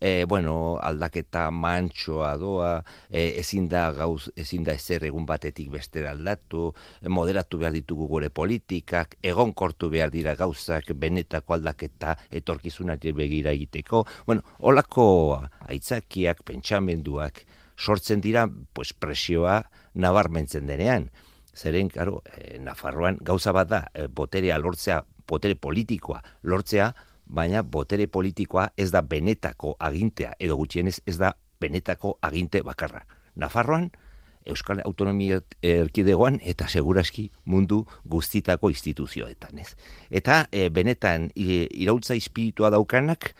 e, 0.00 0.24
bueno, 0.24 0.78
aldaketa 0.82 1.50
mantxoa 1.52 2.32
doa, 2.40 2.70
e, 3.10 3.36
ezin 3.40 3.68
da 3.68 3.90
gauz, 3.92 4.30
ezin 4.36 4.64
da 4.64 4.72
ezer 4.72 5.04
egun 5.04 5.26
batetik 5.28 5.68
beste 5.70 6.06
aldatu, 6.08 6.70
moderatu 7.06 7.60
behar 7.60 7.76
ditugu 7.76 8.08
gure 8.08 8.30
politikak, 8.32 9.18
egon 9.22 9.52
kortu 9.52 9.90
behar 9.92 10.10
dira 10.10 10.34
gauzak, 10.34 10.90
benetako 10.96 11.58
aldaketa 11.58 12.16
etorkizunak 12.32 13.04
begira 13.14 13.52
egiteko. 13.52 14.06
Bueno, 14.26 14.42
holako 14.58 15.06
aitzakiak, 15.68 16.42
pentsamenduak, 16.48 17.44
sortzen 17.76 18.20
dira, 18.24 18.48
pues, 18.72 18.92
presioa 18.92 19.62
nabarmentzen 19.94 20.66
denean. 20.66 21.10
Zeren, 21.54 21.90
karo, 21.92 22.22
e, 22.36 22.58
Nafarroan 22.58 23.18
gauza 23.20 23.52
bat 23.52 23.68
da, 23.68 23.84
e, 23.92 24.06
boterea 24.06 24.56
lortzea, 24.58 25.02
botere 25.28 25.56
politikoa 25.56 26.22
lortzea, 26.42 26.94
baina 27.30 27.62
botere 27.62 28.06
politikoa 28.06 28.70
ez 28.76 28.90
da 28.90 29.02
benetako 29.06 29.76
agintea, 29.78 30.34
edo 30.38 30.56
gutxienez 30.58 31.00
ez 31.06 31.16
da 31.18 31.34
benetako 31.60 32.18
aginte 32.22 32.62
bakarra. 32.66 33.04
Nafarroan, 33.36 33.90
Euskal 34.46 34.80
Autonomia 34.84 35.40
Erkidegoan 35.62 36.40
eta 36.42 36.66
seguraski 36.68 37.28
mundu 37.44 37.84
guztitako 38.08 38.70
instituzioetan, 38.72 39.58
ez. 39.60 39.76
Eta 40.10 40.46
e, 40.50 40.68
benetan 40.70 41.28
e, 41.36 41.66
iraultza 41.70 42.16
espiritua 42.16 42.70
daukanak 42.72 43.34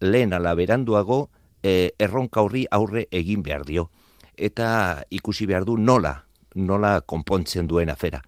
lehen 0.00 0.32
ala 0.32 0.54
beranduago 0.54 1.26
e, 1.62 1.92
erronka 1.98 2.46
horri 2.46 2.64
aurre 2.70 3.06
egin 3.10 3.42
behar 3.42 3.66
dio. 3.66 3.90
Eta 4.36 5.02
ikusi 5.10 5.46
behar 5.50 5.66
du 5.66 5.76
nola, 5.76 6.14
nola 6.54 7.00
konpontzen 7.00 7.66
duen 7.66 7.90
afera 7.90 8.22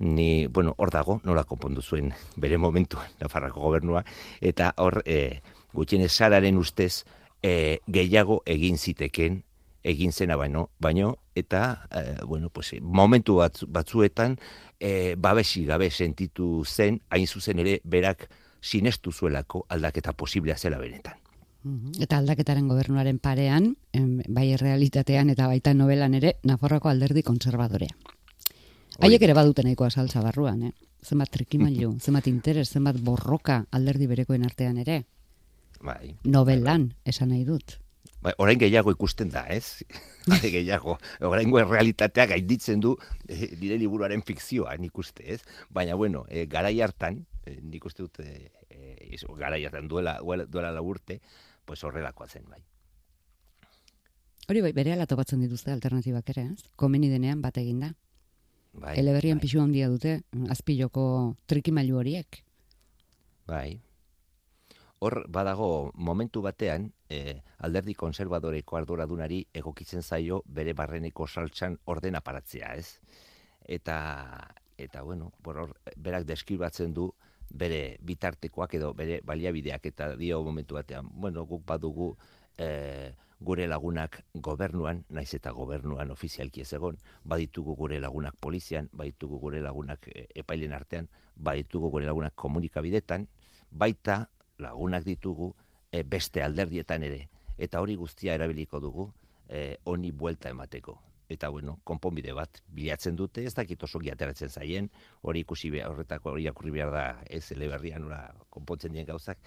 ni, 0.00 0.46
bueno, 0.46 0.74
hor 0.78 0.90
dago, 0.90 1.20
nola 1.24 1.44
konpondu 1.44 1.82
zuen 1.82 2.10
bere 2.40 2.58
momentu 2.58 2.98
Nafarrako 3.20 3.60
gobernua, 3.60 4.02
eta 4.40 4.72
hor, 4.80 5.02
e, 5.04 5.42
gutxien 5.76 6.02
esararen 6.02 6.56
ustez, 6.58 7.04
e, 7.42 7.78
gehiago 7.86 8.40
egin 8.48 8.78
ziteken, 8.78 9.42
egin 9.84 10.12
zena 10.12 10.36
baino, 10.40 10.70
baino, 10.80 11.18
eta, 11.34 11.86
e, 11.92 12.24
bueno, 12.24 12.48
pues, 12.48 12.72
momentu 12.80 13.36
batzuetan, 13.68 14.38
e, 14.80 15.14
babesi 15.18 15.66
gabe 15.68 15.90
sentitu 15.90 16.64
zen, 16.64 17.02
hain 17.10 17.26
zuzen 17.26 17.60
ere, 17.60 17.80
berak 17.84 18.30
sinestu 18.60 19.12
zuelako 19.12 19.66
aldaketa 19.68 20.12
posiblea 20.12 20.56
zela 20.56 20.78
benetan. 20.78 21.20
Eta 22.00 22.16
aldaketaren 22.16 22.68
gobernuaren 22.68 23.18
parean, 23.18 23.74
bai 24.32 24.56
realitatean 24.56 25.28
eta 25.28 25.46
baita 25.46 25.74
novelan 25.76 26.14
ere, 26.16 26.38
Nafarroako 26.48 26.88
alderdi 26.88 27.22
konservadorea. 27.22 27.92
Haiek 29.00 29.22
ere 29.24 29.34
baduten 29.36 29.64
nahikoa 29.64 29.88
salsa 29.90 30.20
barruan, 30.20 30.62
eh? 30.68 30.72
Zenbat 31.00 31.30
trikimailu, 31.32 31.94
zenbat 32.04 32.26
interes, 32.28 32.68
zenbat 32.70 32.98
borroka 33.00 33.62
alderdi 33.72 34.08
berekoen 34.10 34.44
artean 34.44 34.80
ere. 34.82 35.04
Bai. 35.80 36.16
Novelan, 36.24 36.90
esan 37.08 37.32
nahi 37.32 37.46
dut. 37.48 37.78
Bai, 38.20 38.34
orain 38.36 38.58
gehiago 38.60 38.92
ikusten 38.92 39.30
da, 39.32 39.46
ez? 39.48 39.80
Hade 40.28 40.50
gehiago. 40.52 40.98
Orain 41.24 41.54
realitatea 41.70 42.26
gainditzen 42.34 42.82
du 42.84 42.92
eh, 43.28 43.48
nire 43.60 43.78
liburuaren 43.80 44.20
fikzioa, 44.26 44.76
nik 44.76 44.98
uste, 45.00 45.24
ez? 45.24 45.40
Baina, 45.70 45.96
bueno, 45.96 46.26
eh, 46.28 46.44
garai 46.50 46.74
hartan, 46.84 47.22
e, 47.46 47.56
nik 47.62 47.86
uste 47.88 48.04
dut 48.04 48.20
e, 48.20 48.50
e, 48.68 49.16
garaiatan 49.38 49.88
duela, 49.88 50.18
duela 50.20 50.74
laburte, 50.76 51.22
pues 51.64 51.80
horrelakoa 51.84 52.28
zen 52.28 52.44
bai. 52.50 52.60
Hori 54.50 54.60
bai, 54.60 54.74
bere 54.76 54.92
ala 54.92 55.06
topatzen 55.06 55.40
dituzte 55.40 55.72
alternatibak 55.72 56.28
ere, 56.34 56.50
ez? 56.52 56.68
Komeni 56.76 57.08
denean 57.08 57.40
bat 57.40 57.56
eginda. 57.56 57.94
Bai. 58.72 58.96
Eleberrian 58.98 59.38
bai. 59.38 59.46
pisu 59.46 59.60
handia 59.60 59.88
dute, 59.90 60.20
azpiloko 60.48 61.36
trikimailu 61.50 61.98
horiek. 61.98 62.42
Bai. 63.50 63.80
Hor 65.00 65.24
badago 65.32 65.90
momentu 65.94 66.42
batean, 66.44 66.90
e, 67.08 67.40
alderdi 67.66 67.94
konservadoreko 67.98 68.76
arduradunari 68.76 69.40
egokitzen 69.54 70.02
zaio 70.02 70.42
bere 70.46 70.74
barreneko 70.76 71.26
saltsan 71.26 71.78
orden 71.86 72.18
aparatzea, 72.20 72.74
ez? 72.76 73.00
Eta, 73.64 73.96
eta 74.78 75.02
bueno, 75.02 75.32
hor, 75.44 75.74
berak 75.96 76.26
deskribatzen 76.28 76.94
du 76.94 77.10
bere 77.50 77.96
bitartekoak 78.06 78.76
edo 78.78 78.92
bere 78.94 79.20
baliabideak 79.26 79.86
eta 79.90 80.14
dio 80.16 80.42
momentu 80.46 80.76
batean, 80.78 81.08
bueno, 81.12 81.44
guk 81.48 81.64
badugu 81.66 82.12
e, 82.56 83.12
gure 83.40 83.66
lagunak 83.66 84.20
gobernuan, 84.34 85.04
naiz 85.08 85.32
eta 85.34 85.52
gobernuan 85.56 86.12
ofizialki 86.12 86.60
ez 86.60 86.72
egon, 86.76 86.98
baditugu 87.24 87.74
gure 87.76 88.00
lagunak 88.00 88.36
polizian, 88.40 88.90
baditugu 88.92 89.40
gure 89.40 89.62
lagunak 89.64 90.08
e, 90.12 90.26
epailen 90.42 90.76
artean, 90.76 91.08
baditugu 91.36 91.90
gure 91.90 92.06
lagunak 92.06 92.36
komunikabidetan, 92.36 93.26
baita 93.70 94.26
lagunak 94.58 95.06
ditugu 95.08 95.54
e, 95.90 96.02
beste 96.04 96.44
alderdietan 96.44 97.06
ere, 97.08 97.28
eta 97.56 97.80
hori 97.80 97.96
guztia 97.96 98.36
erabiliko 98.36 98.80
dugu 98.80 99.10
e, 99.48 99.78
honi 99.84 100.12
buelta 100.12 100.52
emateko. 100.52 101.00
Eta 101.30 101.48
bueno, 101.48 101.78
konponbide 101.86 102.32
bat 102.34 102.58
bilatzen 102.74 103.16
dute, 103.16 103.44
ez 103.46 103.54
dakit 103.54 103.82
oso 103.86 104.00
ateratzen 104.12 104.50
zaien, 104.50 104.90
hori 105.22 105.40
ikusi 105.46 105.70
horretako 105.80 106.32
hori 106.32 106.48
akurri 106.48 106.72
behar 106.74 106.90
da 106.90 107.04
ez 107.30 107.52
eleberrian, 107.52 108.10
konpontzen 108.50 108.92
dien 108.92 109.06
gauzak, 109.06 109.38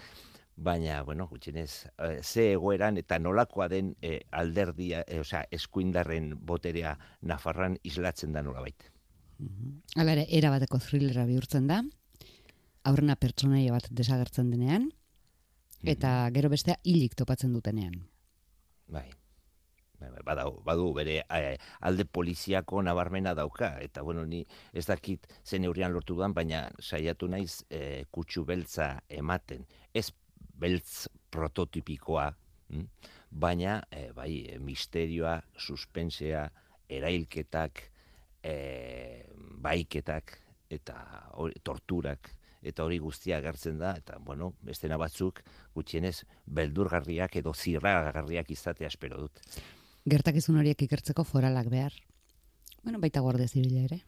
baina, 0.56 1.02
bueno, 1.04 1.28
gutxinez, 1.28 1.88
e, 1.98 2.22
ze 2.22 2.52
egoeran 2.54 2.98
eta 2.98 3.20
nolakoa 3.20 3.68
den 3.70 3.96
e, 4.02 4.20
alderdia, 4.32 5.04
e, 5.08 5.20
osea, 5.20 5.44
eskuindarren 5.52 6.34
boterea 6.46 6.98
Nafarran 7.22 7.78
islatzen 7.84 8.34
da 8.34 8.44
nolabait. 8.44 8.90
Mhm. 9.40 9.82
Hala 9.96 10.14
ere, 10.14 10.28
era 10.30 10.52
bateko 10.54 10.80
thrillera 10.80 11.26
bihurtzen 11.26 11.68
da, 11.68 11.82
aurrena 12.84 13.16
pertsonaia 13.16 13.74
bat 13.74 13.90
desagertzen 13.90 14.52
denean, 14.52 14.88
mhm. 14.92 15.90
eta 15.96 16.30
gero 16.34 16.50
bestea 16.50 16.78
hilik 16.84 17.16
topatzen 17.16 17.54
dutenean. 17.54 18.04
Bai. 18.88 19.10
bai, 20.00 20.10
bai 20.12 20.24
badu, 20.36 20.58
badu 20.66 20.94
bere 20.94 21.22
alde 21.80 22.06
poliziako 22.06 22.82
nabarmena 22.84 23.34
dauka, 23.34 23.78
eta 23.82 24.02
bueno, 24.02 24.26
ni 24.26 24.46
ez 24.74 24.86
dakit 24.86 25.28
zen 25.46 25.64
eurian 25.64 25.94
lortu 25.94 26.16
duan, 26.16 26.34
baina 26.34 26.70
saiatu 26.80 27.28
naiz 27.28 27.64
e, 27.70 28.04
kutsu 28.12 28.44
beltza 28.46 29.00
ematen. 29.08 29.66
Ez 29.94 30.12
beltz 30.54 31.08
prototipikoa, 31.34 32.28
hm? 32.70 32.86
baina 33.30 33.80
e, 33.92 34.12
bai, 34.14 34.34
misterioa, 34.62 35.40
suspensea, 35.58 36.46
erailketak, 36.90 37.82
e, 38.44 38.56
baiketak 39.64 40.38
eta 40.74 40.98
or, 41.40 41.54
torturak 41.64 42.32
eta 42.64 42.86
hori 42.86 43.00
guztia 43.04 43.38
agertzen 43.38 43.80
da 43.80 43.94
eta 44.00 44.20
bueno, 44.24 44.54
bestena 44.64 44.98
batzuk 45.00 45.42
gutxienez 45.76 46.24
beldurgarriak 46.46 47.36
edo 47.42 47.54
zirragarriak 47.54 48.52
izatea 48.56 48.92
espero 48.92 49.20
dut. 49.26 49.44
Gertakizun 50.10 50.60
horiek 50.60 50.82
ikertzeko 50.88 51.24
foralak 51.28 51.70
behar. 51.72 51.96
Bueno, 52.84 53.00
baita 53.00 53.24
guardia 53.24 53.48
zibila 53.48 53.86
ere. 53.88 54.02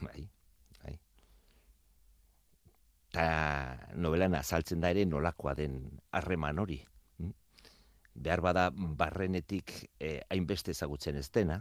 Bai 0.00 0.28
eta 3.14 3.94
novelan 3.94 4.34
azaltzen 4.34 4.80
da 4.82 4.90
ere 4.90 5.04
nolakoa 5.06 5.54
den 5.54 5.78
harreman 6.10 6.58
hori. 6.58 6.80
Hm? 7.20 7.30
Behar 8.14 8.42
bada 8.42 8.64
barrenetik 8.74 9.70
eh, 10.00 10.20
hainbeste 10.30 10.74
ezagutzen 10.74 11.20
ez 11.20 11.28
dena, 11.30 11.60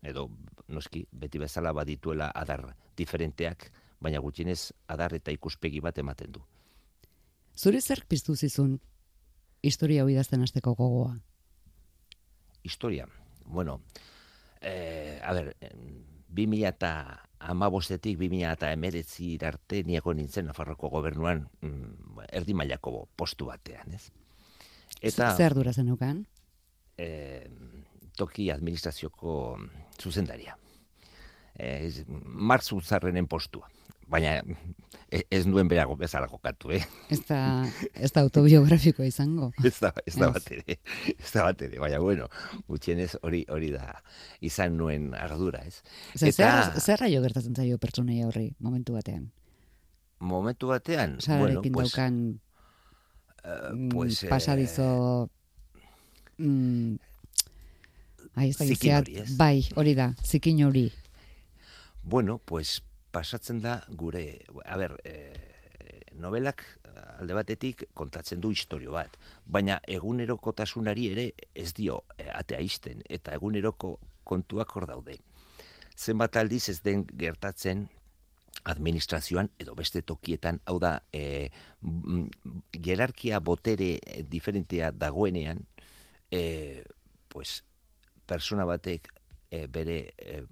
edo 0.00 0.30
noski 0.68 1.04
beti 1.12 1.38
bezala 1.38 1.74
badituela 1.76 2.30
adar 2.34 2.70
diferenteak, 2.96 3.68
baina 4.00 4.20
gutxienez 4.24 4.72
adar 4.88 5.12
eta 5.16 5.32
ikuspegi 5.32 5.80
bat 5.84 5.98
ematen 6.00 6.32
du. 6.32 6.40
Zure 7.54 7.80
zer 7.80 8.04
piztu 8.08 8.34
zizun 8.34 8.78
historia 9.62 10.02
hau 10.02 10.08
idazten 10.08 10.42
hasteko 10.42 10.74
gogoa? 10.74 11.18
Historia. 12.64 13.06
Bueno, 13.44 13.82
eh, 14.60 15.20
a 15.22 15.32
ber, 15.36 15.52
2000 16.32 16.68
eta 16.68 17.20
amabostetik 17.38 18.18
2000 18.18 18.52
eta 18.52 18.70
emeretzi 18.72 19.36
arte 19.42 19.82
niego 19.84 20.14
nintzen 20.14 20.46
Nafarroko 20.46 20.88
gobernuan 20.90 21.46
mm, 21.60 22.26
erdi 22.32 22.54
mailako 22.54 23.08
postu 23.16 23.46
batean, 23.50 23.94
ez? 23.94 24.10
Eta, 25.00 25.34
Zer 25.36 25.54
dura 25.54 25.72
zenukan? 25.72 26.24
E, 26.96 27.48
toki 28.16 28.50
administrazioko 28.50 29.58
zuzendaria. 30.00 30.56
E, 31.58 31.90
Mark 32.24 32.62
postua 33.28 33.68
baina 34.14 34.34
e, 35.10 35.22
ez 35.30 35.42
nuen 35.46 35.68
berago 35.70 35.96
bezala 35.98 36.28
jokatu, 36.30 36.72
eh? 36.76 36.82
Ez 37.12 37.20
da, 37.28 37.38
ez 37.94 38.10
da 38.14 38.22
autobiografiko 38.22 39.04
izango. 39.06 39.50
ez 39.70 39.76
da, 39.82 39.90
ez 40.06 40.14
da 40.20 40.30
bat 40.34 40.50
ere, 40.54 40.78
ez 41.14 41.30
da 41.32 41.46
bat 41.48 41.64
ere, 41.66 41.80
baina 41.82 42.00
bueno, 42.02 42.28
gutxienez 42.70 43.14
hori 43.22 43.44
hori 43.52 43.72
da 43.74 43.96
izan 44.44 44.78
nuen 44.78 45.12
ardura, 45.18 45.64
ez? 45.66 45.80
Zer, 46.14 46.30
Eta, 46.32 46.50
zer, 46.80 47.00
raio 47.02 47.22
gertatzen 47.24 47.56
zaio 47.58 47.80
pertsonei 47.82 48.22
horri 48.26 48.50
momentu 48.62 48.96
batean? 48.98 49.30
Momentu 50.24 50.70
batean? 50.70 51.18
bueno, 51.26 51.62
pues, 51.62 51.90
daukan 51.90 52.20
uh, 53.42 53.72
pues, 53.90 54.22
mm, 54.22 54.30
pasadizo... 54.30 54.92
Mm, 56.38 56.96
Ai, 58.34 58.48
ez 58.50 58.78
da, 58.82 58.96
bai, 59.38 59.60
hori 59.78 59.92
da, 59.94 60.08
zikin 60.26 60.64
hori. 60.66 60.88
Bueno, 62.02 62.40
pues 62.42 62.80
pasatzen 63.14 63.60
da 63.62 63.78
gure, 63.88 64.24
a 64.66 64.78
ber, 64.80 64.98
e, 65.06 65.14
novelak 66.18 66.64
alde 67.18 67.34
batetik 67.34 67.84
kontatzen 67.94 68.40
du 68.42 68.50
historio 68.54 68.94
bat, 68.94 69.16
baina 69.46 69.78
egunerokotasunari 69.96 71.08
ere 71.12 71.26
ez 71.54 71.72
dio 71.76 72.02
e, 72.18 72.28
atea 72.30 72.60
izten, 72.62 73.02
eta 73.08 73.34
eguneroko 73.38 73.96
kontuak 74.24 74.74
hor 74.76 74.88
daude. 74.90 75.18
Zenbat 75.94 76.36
aldiz 76.40 76.68
ez 76.72 76.80
den 76.82 77.04
gertatzen 77.06 77.86
administrazioan 78.70 79.50
edo 79.60 79.74
beste 79.78 80.02
tokietan, 80.06 80.60
hau 80.66 80.78
da, 80.82 80.96
e, 81.12 81.50
jerarkia 82.86 83.40
botere 83.40 83.98
diferentea 84.30 84.90
dagoenean, 84.94 85.64
e, 86.30 86.82
pues, 87.28 87.62
persona 88.26 88.64
batek 88.64 89.10
e, 89.50 89.66
bere 89.70 89.98
e, 90.16 90.44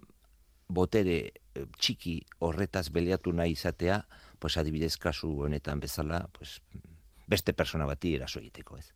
botere 0.74 1.18
eh, 1.54 1.66
txiki 1.78 2.16
horretaz 2.40 2.88
beleatu 2.92 3.32
nahi 3.32 3.54
izatea, 3.56 4.02
pues 4.38 4.56
adibidez 4.58 4.96
kasu 4.98 5.30
honetan 5.46 5.80
bezala, 5.80 6.26
pues 6.32 6.60
beste 7.26 7.54
persona 7.54 7.86
bati 7.86 8.16
eraso 8.16 8.40
egiteko, 8.40 8.78
ez. 8.78 8.88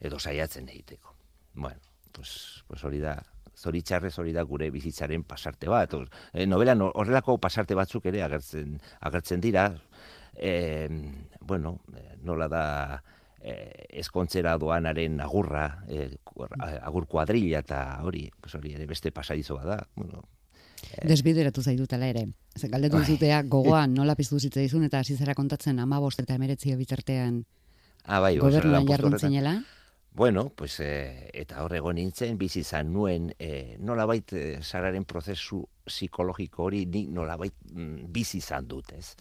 Edo 0.00 0.18
saiatzen 0.18 0.68
egiteko. 0.68 1.14
Bueno, 1.54 1.80
pues, 2.12 2.64
pues 2.66 2.82
hori 2.84 2.98
da, 3.00 3.16
zoritxarrez 3.56 4.18
hori 4.18 4.32
da 4.32 4.42
gure 4.42 4.70
bizitzaren 4.74 5.24
pasarte 5.24 5.70
bat. 5.70 5.94
E, 6.32 6.46
novela 6.46 6.74
horrelako 6.88 7.38
pasarte 7.38 7.76
batzuk 7.78 8.06
ere 8.10 8.22
agertzen, 8.24 8.78
agertzen 9.00 9.40
dira, 9.40 9.68
e, 10.34 10.88
bueno, 11.40 11.78
nola 12.22 12.48
da 12.48 12.66
eh, 13.42 13.86
eskontzera 14.02 14.56
doanaren 14.58 15.20
agurra, 15.20 15.84
eh, 15.88 16.14
agur 16.80 17.06
kuadrilla 17.10 17.62
eta 17.62 17.82
hori, 18.06 18.28
pues 18.40 18.54
hori 18.54 18.76
ere 18.78 18.86
beste 18.86 19.12
pasadizo 19.12 19.58
da. 19.62 19.82
Bueno, 19.96 20.22
Eh. 20.22 20.41
Desbideratu 21.08 21.62
zaitutela 21.62 22.08
ere. 22.08 22.26
Zer 22.58 22.70
galdetu 22.70 22.98
bai. 22.98 23.06
zutea 23.06 23.42
gogoan 23.42 23.94
nola 23.94 24.16
piztu 24.18 24.38
zitzaizun 24.38 24.84
eta 24.84 25.00
hasi 25.00 25.16
zara 25.16 25.34
kontatzen 25.34 25.76
15 25.76 26.22
eta 26.22 26.38
19 26.38 26.76
bitartean. 26.76 27.44
Ah, 28.04 28.20
bai, 28.20 28.36
gobernuan 28.38 28.86
jardun 28.86 29.18
zinela. 29.18 29.62
Bueno, 30.14 30.50
pues, 30.50 30.78
eh, 30.80 31.30
eta 31.32 31.62
hor 31.64 31.72
egon 31.72 31.96
nintzen, 31.96 32.36
bizi 32.36 32.60
izan 32.60 32.92
nuen, 32.92 33.30
eh, 33.38 33.78
nola 33.80 34.04
bait, 34.04 34.32
eh, 34.32 34.58
sararen 34.60 35.04
prozesu 35.04 35.62
psikologiko 35.86 36.64
hori, 36.64 36.84
ni 36.84 37.06
nola 37.06 37.36
bait, 37.36 37.54
mm, 37.72 38.12
bizi 38.12 38.38
izan 38.38 38.68
dut, 38.68 38.92
ez. 38.92 39.14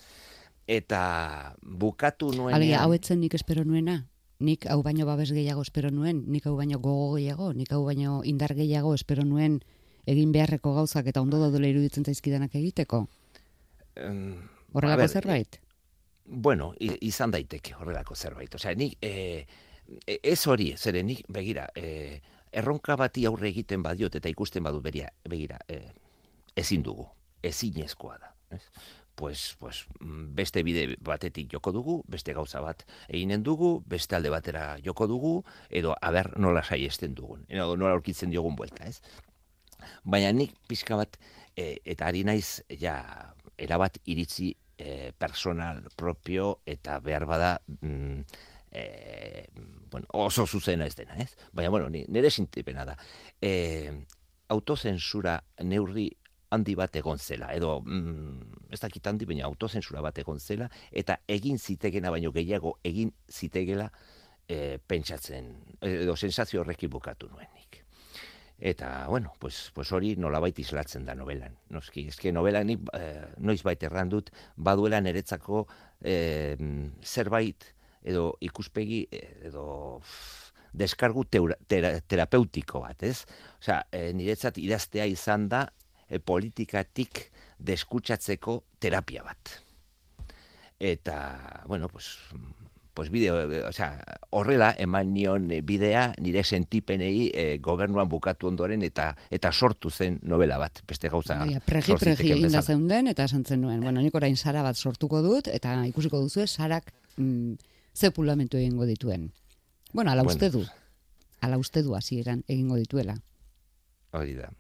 Eta 0.68 1.56
bukatu 1.62 2.34
nuen... 2.36 2.54
Alia, 2.56 2.82
hau 2.84 2.92
etzen 2.94 3.22
nik 3.22 3.34
espero 3.34 3.64
nuena? 3.64 4.06
Nik 4.40 4.66
hau 4.68 4.82
baino 4.84 5.06
babes 5.06 5.32
gehiago 5.32 5.62
espero 5.62 5.92
nuen? 5.92 6.26
Nik 6.28 6.46
hau 6.46 6.58
baino 6.58 6.80
gogo 6.80 7.16
gehiago? 7.16 7.54
Nik 7.54 7.72
hau 7.72 7.86
baino 7.86 8.22
indar 8.26 8.54
gehiago 8.58 8.94
espero 8.94 9.24
nuen? 9.24 9.62
Egin 10.10 10.32
beharreko 10.32 10.74
gauzak 10.76 11.08
eta 11.12 11.22
ondo 11.22 11.40
daudela 11.42 11.68
iruditzen 11.68 12.06
zaizkidanak 12.06 12.56
egiteko? 12.56 13.06
Um, 14.02 14.50
horrelako 14.74 15.08
zerbait? 15.08 15.60
Bueno, 16.26 16.72
izan 16.80 17.32
daiteke 17.32 17.76
horrelako 17.76 18.16
zerbait. 18.16 18.54
Osea, 18.56 18.76
nik, 18.78 18.98
e, 19.02 19.46
ez 20.08 20.40
hori, 20.48 20.72
zere 20.78 21.04
nik, 21.04 21.26
begira, 21.30 21.68
e, 21.76 22.22
erronka 22.52 22.96
bati 23.00 23.26
aurre 23.28 23.50
egiten 23.50 23.84
badiot 23.84 24.16
eta 24.20 24.32
ikusten 24.32 24.64
badu 24.64 24.82
beria, 24.82 25.10
begira, 25.28 25.60
e, 25.68 25.82
ezin 26.56 26.84
dugu, 26.84 27.08
ezin 27.44 27.74
da. 27.82 28.34
Ez? 28.52 28.64
pues, 29.16 29.56
pues, 29.60 29.86
beste 30.00 30.64
bide 30.64 30.96
batetik 31.00 31.52
joko 31.54 31.72
dugu, 31.72 31.96
beste 32.08 32.34
gauza 32.34 32.62
bat 32.64 32.86
eginen 33.08 33.44
dugu, 33.44 33.84
beste 33.86 34.16
alde 34.16 34.32
batera 34.34 34.78
joko 34.84 35.06
dugu, 35.08 35.34
edo 35.70 35.96
aber 36.02 36.32
nola 36.40 36.64
saiesten 36.64 37.14
dugun, 37.14 37.46
edo 37.50 37.76
nola 37.78 37.94
aurkitzen 37.94 38.32
diogun 38.32 38.56
buelta, 38.56 38.88
ez? 38.88 39.02
Baina 40.04 40.32
nik 40.36 40.56
pixka 40.68 40.98
bat, 41.00 41.18
e, 41.56 41.78
eta 41.86 42.08
ari 42.08 42.24
naiz, 42.28 42.62
ja, 42.80 42.98
erabat 43.62 44.00
iritzi 44.10 44.52
e, 44.78 45.12
personal 45.18 45.84
propio 45.96 46.62
eta 46.66 47.00
behar 47.00 47.26
bada 47.30 47.52
mm, 47.82 48.22
e, 48.72 49.48
bueno, 49.92 50.08
oso 50.14 50.48
zuzena 50.48 50.88
ez 50.88 50.96
dena, 50.96 51.16
ez? 51.20 51.36
Baina, 51.52 51.70
bueno, 51.70 51.90
nire 51.90 52.32
sintipena 52.32 52.86
da. 52.86 52.98
E, 53.42 53.92
autozensura 54.50 55.38
neurri 55.64 56.10
handi 56.52 56.76
bat 56.76 56.96
egon 57.00 57.20
zela, 57.20 57.52
edo 57.56 57.80
mm, 57.86 58.72
ez 58.76 58.80
dakit 58.82 59.08
handi, 59.08 59.28
baina 59.28 59.46
autozensura 59.48 60.02
bat 60.04 60.18
egon 60.24 60.40
zela, 60.40 60.68
eta 60.92 61.20
egin 61.28 61.60
zitegena 61.60 62.12
baino 62.12 62.32
gehiago 62.36 62.78
egin 62.84 63.14
zitegela 63.32 63.88
e, 64.48 64.80
pentsatzen, 64.88 65.54
edo 65.88 66.16
sensazio 66.16 66.62
horrekin 66.62 66.92
bukatu 66.92 67.30
nuenik. 67.32 67.61
Eta, 68.62 69.08
bueno, 69.10 69.34
pues, 69.40 69.72
pues 69.74 69.92
hori 69.92 70.14
nolabait 70.22 70.58
islatzen 70.62 71.06
da 71.08 71.16
novelan. 71.18 71.56
Noski, 71.74 72.06
eske 72.14 72.32
novelan 72.32 72.68
nik, 72.70 72.84
eh, 72.94 73.26
noiz 73.42 73.64
baita 73.66 73.88
errandut, 73.90 74.30
baduela 74.56 75.02
niretzako 75.02 75.66
eh, 76.06 76.54
zerbait, 77.02 77.66
edo 78.06 78.36
ikuspegi, 78.42 79.08
edo 79.50 79.66
deskargu 80.74 81.26
terapeutiko 81.28 82.82
bat, 82.86 83.04
ez? 83.04 83.26
Osea, 83.60 83.82
e, 83.92 84.12
niretzat 84.16 84.58
idaztea 84.62 85.06
izan 85.10 85.48
da, 85.52 85.66
e, 86.08 86.20
politikatik 86.20 87.28
deskutsatzeko 87.60 88.62
terapia 88.80 89.26
bat. 89.26 89.58
Eta, 90.82 91.64
bueno, 91.68 91.90
pues, 91.90 92.16
pues 92.94 93.10
bideo, 93.10 93.68
o 93.68 93.72
sea, 93.72 94.04
horrela 94.30 94.76
eman 94.78 95.14
nion 95.14 95.48
bidea 95.64 96.14
nire 96.20 96.44
sentipenei 96.44 97.32
e, 97.34 97.58
gobernuan 97.64 98.10
bukatu 98.10 98.48
ondoren 98.48 98.84
eta 98.84 99.16
eta 99.30 99.52
sortu 99.52 99.90
zen 99.90 100.20
novela 100.24 100.58
bat, 100.58 100.84
beste 100.88 101.10
gauza. 101.10 101.40
Baina, 101.40 101.62
pregi, 101.66 101.96
pregi 102.00 102.34
egin 102.36 102.52
da 102.52 102.62
zeunden 102.62 103.08
eta 103.08 103.26
esantzen 103.30 103.62
nuen. 103.62 103.82
Bueno, 103.82 104.02
nik 104.02 104.16
orain 104.16 104.38
sara 104.38 104.64
bat 104.64 104.76
sortuko 104.76 105.22
dut 105.22 105.48
eta 105.48 105.76
ikusiko 105.88 106.20
duzu 106.20 106.48
sarak 106.48 106.92
mm, 107.18 107.54
ze 107.96 108.12
pulamentu 108.12 108.58
egingo 108.58 108.86
dituen. 108.86 109.32
Bueno, 109.94 110.12
ala 110.12 110.24
uste 110.24 110.50
du. 110.50 110.66
Ala 111.42 111.58
uste 111.58 111.84
du 111.84 111.96
hasieran 111.96 112.44
egingo 112.48 112.76
dituela. 112.76 113.16
Hori 114.12 114.36
da. 114.36 114.52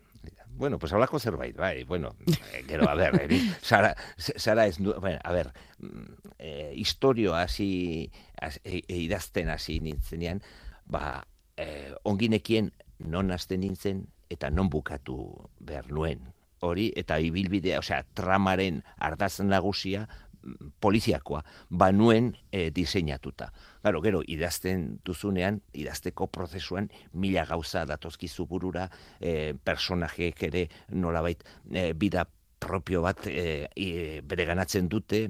Bueno, 0.53 0.77
pues 0.77 0.93
hablako 0.93 1.19
zerbait, 1.19 1.55
bai, 1.55 1.83
bueno, 1.85 2.15
eh, 2.53 2.63
gero, 2.67 2.87
a 2.87 2.93
ver, 2.93 3.31
eh, 3.31 3.55
Sara, 3.61 3.95
Sara 4.17 4.67
ez, 4.67 4.77
bueno, 4.77 5.19
a 5.23 5.31
ver, 5.31 5.53
mm, 5.79 6.13
eh, 6.37 6.73
historio 6.75 7.33
hasi, 7.35 8.11
e, 8.63 8.81
idazten 8.87 9.49
hasi 9.49 9.79
nintzenean, 9.79 10.41
ba, 10.85 11.25
eh, 11.57 11.93
onginekien 12.03 12.71
non 13.01 13.31
hasten 13.33 13.61
nintzen 13.65 14.05
eta 14.29 14.49
non 14.53 14.69
bukatu 14.69 15.49
behar 15.59 15.89
nuen. 15.91 16.31
Hori, 16.61 16.91
eta 16.95 17.17
ibilbidea, 17.17 17.79
osea, 17.81 18.03
tramaren 18.13 18.83
ardazen 19.01 19.49
nagusia, 19.49 20.05
poliziakoa, 20.79 21.43
banuen 21.69 22.31
e, 22.51 22.69
diseinatuta. 22.73 23.51
Garo, 23.83 24.01
gero, 24.01 24.21
idazten 24.27 24.99
duzunean, 25.05 25.61
idazteko 25.73 26.27
prozesuan, 26.33 26.89
mila 27.13 27.45
gauza 27.49 27.85
datozkizu 27.89 28.47
burura, 28.49 28.87
e, 29.19 29.53
personajeek 29.53 30.43
ere 30.49 30.67
nolabait 30.89 31.43
e, 31.71 31.91
bida 31.93 32.25
propio 32.61 33.01
bat 33.01 33.25
e, 33.27 34.21
bere 34.23 34.45
ganatzen 34.45 34.89
dute, 34.89 35.27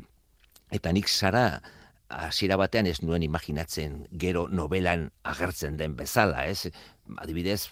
eta 0.71 0.91
nik 0.95 1.07
zara, 1.09 1.61
hasiera 2.11 2.57
batean 2.59 2.87
ez 2.87 2.99
nuen 3.03 3.23
imaginatzen 3.23 4.01
gero 4.19 4.47
novelan 4.51 5.09
agertzen 5.23 5.77
den 5.79 5.95
bezala, 5.95 6.45
ez? 6.47 6.71
Adibidez, 7.17 7.69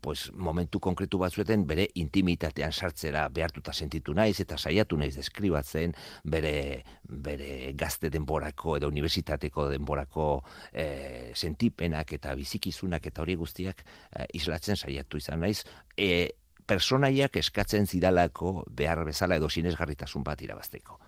pues, 0.00 0.32
momentu 0.32 0.80
konkretu 0.80 1.18
batzueten 1.18 1.66
bere 1.66 1.88
intimitatean 1.94 2.72
sartzera 2.72 3.28
behartuta 3.28 3.72
sentitu 3.72 4.14
naiz 4.14 4.38
eta 4.40 4.58
saiatu 4.58 4.96
naiz 4.96 5.14
deskribatzen 5.16 5.94
bere, 6.24 6.84
bere 7.02 7.72
gazte 7.78 8.10
denborako 8.10 8.76
edo 8.78 8.88
unibertsitateko 8.88 9.68
denborako 9.72 10.28
e, 10.72 11.32
sentipenak 11.34 12.12
eta 12.18 12.34
bizikizunak 12.34 13.06
eta 13.06 13.22
hori 13.22 13.34
guztiak 13.34 13.84
e, 13.84 14.26
islatzen 14.34 14.76
saiatu 14.76 15.18
izan 15.18 15.40
naiz 15.40 15.64
e, 15.96 16.30
personaiak 16.68 17.36
eskatzen 17.40 17.86
zidalako 17.86 18.64
behar 18.68 19.04
bezala 19.08 19.38
edo 19.40 19.48
sinesgarritasun 19.48 20.24
bat 20.24 20.42
irabazteko. 20.44 20.98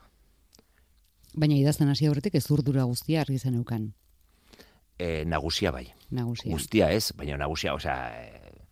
Baina 1.36 1.54
idazten 1.54 1.90
hasi 1.92 2.08
aurretik 2.08 2.34
ez 2.34 2.46
urdura 2.50 2.84
guztia 2.90 3.20
argi 3.20 3.38
zen 3.38 3.58
eukan. 3.60 3.90
E, 4.98 5.24
nagusia 5.24 5.70
bai. 5.70 5.86
Nagusia. 6.10 6.50
Guztia 6.52 6.90
ez, 6.92 7.12
baina 7.16 7.38
nagusia, 7.38 7.74
osea, 7.74 7.94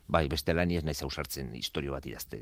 bai, 0.09 0.25
beste 0.29 0.55
lan 0.57 0.73
ez 0.73 0.83
naiz 0.85 0.99
ausartzen 1.05 1.53
historio 1.57 1.93
bat 1.93 2.07
idazte. 2.09 2.41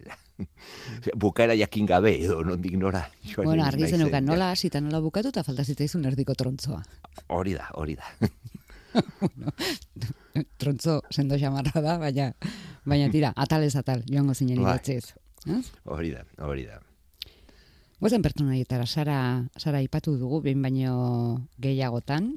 Bukaera 1.23 1.57
jakin 1.59 1.87
gabe, 1.87 2.15
edo 2.23 2.43
non 2.47 2.63
dignora. 2.63 3.03
Bueno, 3.37 3.65
argi 3.67 3.91
zenukan, 3.91 4.25
nola 4.25 4.53
hasita 4.55 4.81
nola 4.81 5.03
bukatu, 5.03 5.35
eta 5.35 5.43
falta 5.47 5.67
zitzaizun 5.67 6.07
erdiko 6.13 6.35
trontzoa. 6.39 6.81
Hori 7.35 7.57
da, 7.59 7.69
hori 7.75 7.99
da. 7.99 8.07
bueno, 9.21 9.53
trontzo 10.57 11.01
sendo 11.11 11.39
xamarra 11.39 11.83
da, 11.83 11.99
baina, 11.99 12.31
baina 12.87 13.11
tira, 13.11 13.33
atalez 13.37 13.75
atal, 13.77 14.07
joango 14.09 14.35
zinen 14.35 14.63
bai. 14.63 14.77
idatzez. 14.77 15.15
Hori 15.85 16.15
da, 16.15 16.25
hori 16.47 16.67
da. 16.67 16.81
Guazen 17.99 18.23
pertsonaietara, 18.23 18.85
Sara, 18.87 19.21
Sara 19.57 19.81
ipatu 19.83 20.19
dugu, 20.21 20.43
behin 20.45 20.61
baino 20.63 21.47
gehiagotan, 21.59 22.35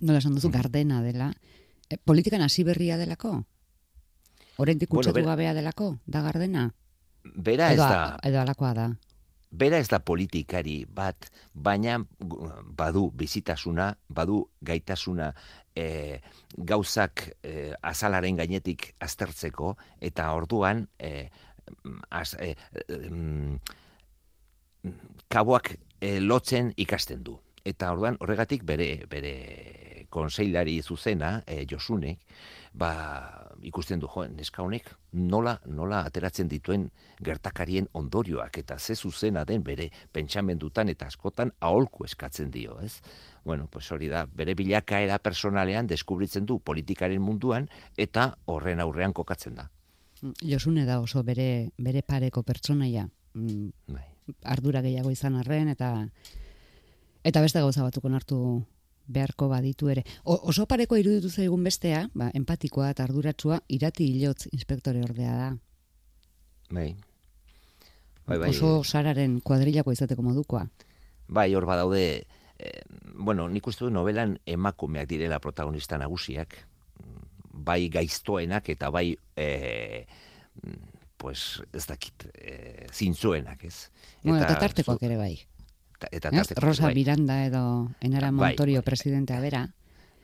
nola 0.00 0.18
esan 0.18 0.34
duzu, 0.34 0.50
gardena 0.50 0.98
dela, 1.00 1.30
e, 1.88 1.96
politikan 1.96 2.42
hasi 2.42 2.64
berria 2.66 2.98
delako? 2.98 3.44
Oraindik 4.58 4.90
kutsatu 4.90 5.14
bueno, 5.14 5.30
gabea 5.30 5.54
delako, 5.54 5.92
da 6.06 6.20
gardena? 6.24 6.64
Bera 7.22 7.70
ez 7.72 7.78
da. 7.78 8.16
Edo 8.26 8.40
alakoa 8.40 8.72
da. 8.74 8.88
Bera 9.50 9.78
ez 9.78 9.86
da 9.88 10.00
politikari 10.02 10.82
bat, 10.84 11.28
baina 11.54 11.96
badu 12.76 13.06
bizitasuna, 13.16 13.92
badu 14.12 14.42
gaitasuna 14.60 15.30
e, 15.78 16.18
gauzak 16.58 17.28
e, 17.40 17.70
azalaren 17.80 18.36
gainetik 18.42 18.90
aztertzeko, 19.00 19.76
eta 20.10 20.26
orduan 20.34 20.88
e, 20.98 21.28
az, 22.10 22.34
e, 22.42 22.52
kaboak 25.30 25.76
e, 26.00 26.18
lotzen 26.20 26.74
ikasten 26.76 27.22
du. 27.22 27.38
Eta 27.64 27.92
orduan 27.94 28.18
horregatik 28.20 28.66
bere 28.66 29.06
bere 29.08 29.36
konseilari 30.08 30.80
zuzena, 30.82 31.42
e, 31.46 31.64
Josunek, 31.68 32.24
ba, 32.78 32.90
ikusten 33.66 34.00
du 34.00 34.08
joen 34.08 34.36
neska 34.36 34.62
honek 34.62 34.90
nola 35.12 35.56
nola 35.66 36.02
ateratzen 36.06 36.48
dituen 36.48 36.88
gertakarien 37.24 37.88
ondorioak 37.98 38.58
eta 38.58 38.78
ze 38.78 38.94
zuzena 38.94 39.44
den 39.44 39.62
bere 39.64 39.90
pentsamendutan 40.12 40.88
eta 40.88 41.06
askotan 41.06 41.52
aholku 41.60 42.04
eskatzen 42.04 42.50
dio, 42.50 42.78
ez? 42.80 43.00
Bueno, 43.44 43.66
pues 43.70 43.90
hori 43.92 44.08
da, 44.08 44.26
bere 44.26 44.54
bilakaera 44.54 45.18
personalean 45.18 45.86
deskubritzen 45.86 46.46
du 46.46 46.58
politikaren 46.58 47.22
munduan 47.22 47.68
eta 47.96 48.34
horren 48.46 48.80
aurrean 48.80 49.12
kokatzen 49.12 49.54
da. 49.54 49.68
Josune 50.42 50.84
da 50.84 51.00
oso 51.00 51.22
bere 51.22 51.70
bere 51.78 52.02
pareko 52.02 52.42
pertsonaia. 52.42 53.08
Mm, 53.34 53.68
bai. 53.86 54.06
Ardura 54.44 54.82
gehiago 54.82 55.10
izan 55.10 55.38
arren 55.38 55.68
eta 55.68 55.92
eta 57.24 57.40
beste 57.40 57.60
gauza 57.60 57.82
batukon 57.82 58.14
hartu 58.14 58.38
beharko 59.08 59.48
baditu 59.48 59.88
ere. 59.90 60.04
O, 60.24 60.36
oso 60.52 60.66
pareko 60.68 60.98
iruditu 61.00 61.30
zaigun 61.30 61.64
bestea, 61.64 62.04
ba, 62.14 62.30
empatikoa 62.36 62.92
eta 62.92 63.06
arduratsua 63.08 63.60
irati 63.68 64.06
hilotz 64.12 64.48
inspektore 64.52 65.02
ordea 65.04 65.34
da. 65.36 65.50
Bai. 66.70 66.90
Bai, 68.28 68.38
bai. 68.38 68.50
Oso 68.52 68.82
sararen 68.84 69.40
kuadrilako 69.40 69.94
izateko 69.96 70.22
modukoa. 70.22 70.66
Bai, 71.28 71.48
hor 71.56 71.64
badaude, 71.68 72.04
eh, 72.58 72.82
bueno, 73.14 73.48
nik 73.48 73.66
uste 73.66 73.86
du 73.86 73.90
novelan 73.92 74.38
emakumeak 74.46 75.08
direla 75.08 75.40
protagonista 75.40 75.98
nagusiak, 76.00 76.56
bai 77.68 77.88
gaiztoenak 77.92 78.68
eta 78.70 78.90
bai 78.94 79.10
eh, 79.36 80.06
pues 81.18 81.60
ez 81.72 81.86
dakit 81.88 82.28
eh, 82.34 82.86
zintzuenak, 82.92 83.64
ez? 83.64 83.88
Eta, 83.88 84.28
bueno, 84.28 84.44
eta 84.44 84.58
tartekoak 84.60 85.02
ere 85.08 85.16
bai 85.18 85.34
eta 86.10 86.30
Rosa 86.60 86.86
bai. 86.88 86.94
Miranda 86.94 87.44
edo 87.46 87.90
Enara 88.00 88.30
bai, 88.30 88.52
Montorio 88.52 88.80
bai, 88.80 88.86
presidentea 88.86 89.40
bera. 89.40 89.66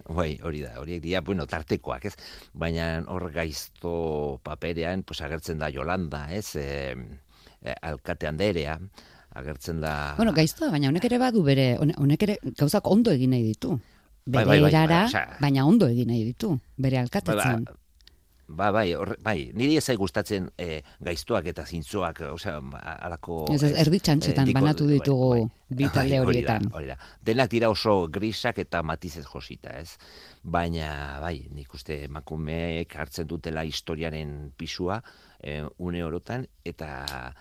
Bai, 0.05 0.39
hori 0.45 0.61
da, 0.61 0.75
horiek 0.81 1.01
dira, 1.03 1.23
bueno, 1.25 1.47
tartekoak, 1.49 2.05
ez? 2.11 2.15
Baina 2.53 3.03
hor 3.09 3.31
gaizto 3.33 4.41
paperean, 4.45 5.03
pues 5.03 5.23
agertzen 5.25 5.59
da 5.59 5.71
Yolanda, 5.73 6.27
ez? 6.35 6.57
E, 6.61 6.93
e, 7.63 7.75
alkate 7.81 8.29
anderea, 8.29 8.77
agertzen 9.33 9.81
da... 9.81 10.15
Bueno, 10.19 10.35
gaiztoa, 10.37 10.69
baina 10.75 10.91
honek 10.93 11.09
ere 11.09 11.19
badu 11.23 11.43
bere, 11.47 11.71
honek 11.81 12.27
ere 12.29 12.37
gauzak 12.59 12.91
ondo 12.91 13.15
egin 13.17 13.33
nahi 13.33 13.47
ditu. 13.49 13.79
Bere 14.27 14.45
bai, 14.45 14.61
bai, 14.61 14.61
bai, 14.67 14.85
erara, 14.85 15.25
baina 15.41 15.65
ondo 15.69 15.89
egin 15.89 16.13
nahi 16.13 16.23
ditu, 16.29 16.53
bere 16.77 17.01
alkatetzen. 17.01 17.65
Ba, 18.47 18.71
bai, 18.71 18.91
orre, 18.95 19.15
bai, 19.25 19.51
niri 19.57 19.79
ezai 19.81 19.95
gustatzen 19.97 20.51
e, 20.61 20.83
gaiztuak 21.01 21.47
eta 21.49 21.65
zintzoak, 21.65 22.21
osea, 22.35 22.59
alako... 23.07 23.39
Ez, 23.55 23.63
ez, 23.65 23.71
erdi 23.87 24.01
txantxetan 24.05 24.45
diko- 24.51 24.61
banatu 24.61 24.85
bai, 24.85 24.99
ditugu 24.99 25.29
bai. 25.31 25.45
bi 25.71 25.89
talde 25.89 26.19
Bai, 26.19 26.27
hori 26.27 26.43
da, 26.45 26.59
horietan. 26.59 26.69
hori 26.77 26.91
da. 26.93 26.97
Denak 27.25 27.51
dira 27.55 27.71
oso 27.73 27.95
grisak 28.13 28.59
eta 28.61 28.83
matizez 28.85 29.25
josita, 29.25 29.73
ez? 29.81 29.97
Baina, 30.45 30.91
bai, 31.25 31.47
nik 31.57 31.73
uste 31.75 32.03
emakumeek 32.05 32.93
hartzen 33.01 33.27
dutela 33.27 33.65
historiaren 33.65 34.53
pisua 34.61 35.01
e, 35.41 35.63
une 35.79 36.05
orotan, 36.05 36.45
eta 36.65 37.33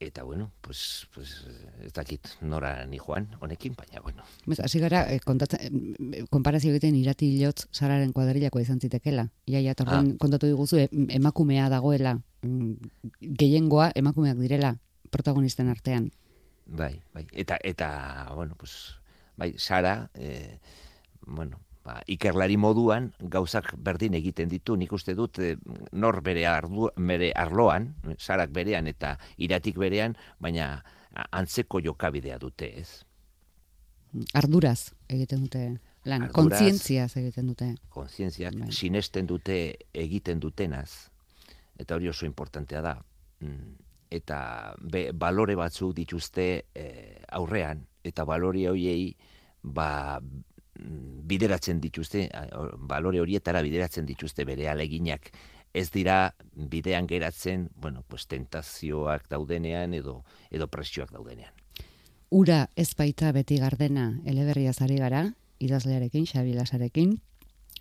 eta 0.00 0.22
bueno, 0.22 0.50
pues, 0.60 1.06
pues 1.14 1.44
ez 1.84 1.92
dakit 1.92 2.26
nora 2.40 2.86
ni 2.86 2.98
joan 2.98 3.28
honekin, 3.40 3.74
baina 3.76 4.00
bueno. 4.00 4.24
Ez, 4.48 4.58
hasi 4.60 4.80
gara, 4.80 5.04
eh, 5.12 5.20
kontatzen, 5.20 5.94
eh, 6.14 6.24
konparazio 6.30 6.72
egiten 6.72 6.96
irati 6.96 7.28
hilotz 7.36 7.66
sararen 7.70 8.14
kuadrilakoa 8.16 8.62
izan 8.62 8.80
zitekela. 8.80 9.28
Iaia, 9.46 9.76
eta 9.76 9.84
orduan 9.84 10.16
kontatu 10.16 10.48
diguzu, 10.48 10.80
emakumea 10.90 11.68
dagoela, 11.68 12.16
mm, 12.42 12.72
gehiengoa 13.20 13.90
emakumeak 13.94 14.40
direla 14.40 14.78
protagonisten 15.10 15.68
artean. 15.68 16.10
Bai, 16.64 17.02
bai. 17.12 17.26
Eta, 17.32 17.58
eta 17.62 18.30
bueno, 18.34 18.54
pues, 18.56 18.96
bai, 19.36 19.54
Sara, 19.58 20.10
eh, 20.14 20.60
bueno, 21.26 21.60
ba, 21.84 22.00
ikerlari 22.06 22.56
moduan 22.60 23.10
gauzak 23.20 23.72
berdin 23.76 24.14
egiten 24.18 24.48
ditu, 24.50 24.76
nik 24.76 24.92
uste 24.92 25.14
dut 25.18 25.40
eh, 25.42 25.56
nor 25.92 26.20
bere, 26.24 26.46
ardu, 26.46 26.90
bere 26.96 27.32
arloan, 27.36 27.94
Sarak 28.18 28.52
berean 28.52 28.86
eta 28.90 29.16
iratik 29.38 29.78
berean, 29.80 30.16
baina 30.40 30.72
antzeko 31.30 31.80
jokabidea 31.84 32.38
dute, 32.38 32.70
ez? 32.80 33.04
Arduraz 34.34 34.92
egiten 35.08 35.46
dute 35.46 35.64
lan, 36.08 36.28
kontzientziaz 36.34 37.12
egiten 37.20 37.52
dute. 37.52 37.74
Kontzientziak 37.94 38.56
Bai. 38.58 38.72
sinesten 38.72 39.28
dute 39.30 39.60
egiten 39.94 40.40
dutenaz, 40.40 41.10
eta 41.78 41.96
hori 41.96 42.10
oso 42.10 42.26
importantea 42.26 42.82
da. 42.82 42.98
Mm, 43.40 43.86
Eta 44.10 44.74
be, 44.82 45.12
balore 45.14 45.54
batzuk 45.54 45.92
dituzte 45.94 46.44
eh, 46.74 47.20
aurrean, 47.30 47.84
eta 48.02 48.24
balore 48.26 48.64
horiei 48.66 49.12
ba, 49.62 50.18
bideratzen 51.30 51.80
dituzte, 51.80 52.28
balore 52.78 53.20
horietara 53.20 53.62
bideratzen 53.62 54.06
dituzte 54.06 54.44
bere 54.44 54.68
aleginak. 54.68 55.30
Ez 55.72 55.90
dira 55.94 56.34
bidean 56.54 57.06
geratzen, 57.06 57.68
bueno, 57.76 58.02
pues 58.08 58.26
tentazioak 58.26 59.28
daudenean 59.30 59.94
edo 59.94 60.24
edo 60.50 60.66
presioak 60.66 61.12
daudenean. 61.14 61.52
Ura 62.30 62.68
ez 62.76 62.94
baita 62.98 63.32
beti 63.32 63.58
gardena 63.58 64.20
eleberria 64.24 64.72
zari 64.72 64.98
gara, 64.98 65.34
idazlearekin, 65.58 66.26
Xabi 66.26 66.54
Lasarekin. 66.54 67.18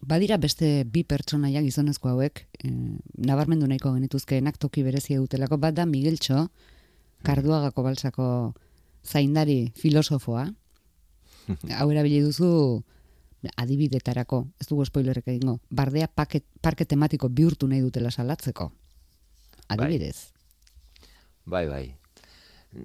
Badira 0.02 0.38
beste 0.38 0.86
bi 0.86 1.04
pertsonaia 1.04 1.62
gizonezko 1.62 2.10
hauek, 2.14 2.46
e, 2.64 2.70
nabarmendu 3.18 3.68
nahiko 3.68 3.92
genituzkeenak 3.94 4.58
toki 4.58 4.84
berezia 4.84 5.20
dutelako, 5.20 5.58
bat 5.58 5.76
da 5.76 5.86
Migueltxo, 5.86 6.48
Karduagako 7.24 7.84
balsako 7.84 8.26
zaindari 9.04 9.74
filosofoa. 9.76 10.48
Hau 11.78 11.90
erabili 11.92 12.22
duzu 12.22 12.84
adibidetarako, 13.58 14.42
ez 14.60 14.68
dugu 14.68 14.86
spoilerrek 14.86 15.28
egingo, 15.32 15.60
bardea 15.72 16.08
paket, 16.12 16.44
parke 16.62 16.86
tematiko 16.86 17.30
bihurtu 17.30 17.68
nahi 17.72 17.80
dutela 17.82 18.12
salatzeko. 18.12 18.72
Adibidez. 19.70 20.32
Bai, 21.46 21.68
bai. 21.68 21.86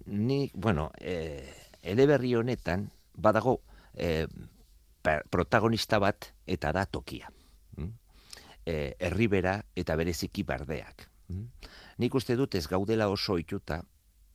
Ni, 0.06 0.50
bueno, 0.54 0.90
eh, 1.00 1.52
eleberri 1.82 2.34
honetan 2.34 2.90
badago 3.14 3.60
eh, 3.94 4.26
per- 5.02 5.24
protagonista 5.30 5.98
bat 5.98 6.30
eta 6.46 6.72
da 6.72 6.86
tokia. 6.86 7.28
Mm? 7.76 7.90
Eh, 8.64 8.94
herribera 8.98 9.58
eta 9.76 9.96
bereziki 9.96 10.42
bardeak. 10.42 11.08
Mm? 11.28 11.48
Nik 11.98 12.14
uste 12.14 12.36
dut 12.36 12.54
ez 12.54 12.66
gaudela 12.68 13.08
oso 13.12 13.36
ituta 13.38 13.82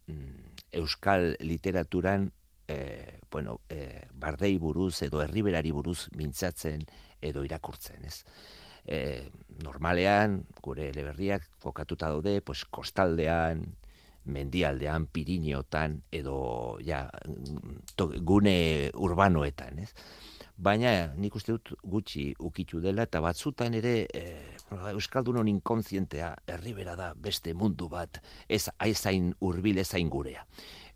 mm, 0.08 0.60
euskal 0.84 1.36
literaturan 1.40 2.32
eh, 2.68 3.20
bueno, 3.32 3.60
eh, 3.70 4.06
bardei 4.20 4.58
buruz 4.62 5.02
edo 5.06 5.22
herriberari 5.24 5.72
buruz 5.76 6.08
mintzatzen 6.18 6.86
edo 7.22 7.44
irakurtzen, 7.48 8.06
ez? 8.06 8.24
E, 8.86 9.00
normalean, 9.64 10.40
gure 10.64 10.90
eleberriak 10.90 11.46
kokatuta 11.64 12.10
daude, 12.14 12.40
pues, 12.42 12.64
kostaldean, 12.66 13.66
mendialdean, 14.30 15.08
Pirineotan, 15.12 16.00
edo 16.12 16.78
ja, 16.86 17.06
to, 17.96 18.10
gune 18.26 18.92
urbanoetan, 18.94 19.80
ez? 19.86 19.92
Baina 20.60 21.14
nik 21.16 21.38
uste 21.40 21.54
dut 21.56 21.70
gutxi 21.88 22.34
ukitu 22.44 22.82
dela, 22.84 23.06
eta 23.08 23.22
batzutan 23.24 23.78
ere 23.80 23.94
e, 24.12 24.24
Euskaldunon 24.92 25.48
inkontzientea 25.48 26.34
herribera 26.52 26.98
da 27.00 27.14
beste 27.16 27.54
mundu 27.56 27.88
bat, 27.88 28.20
ez 28.50 28.66
aizain 28.78 29.32
hurbil 29.40 29.80
ezain 29.80 30.12
gurea. 30.12 30.44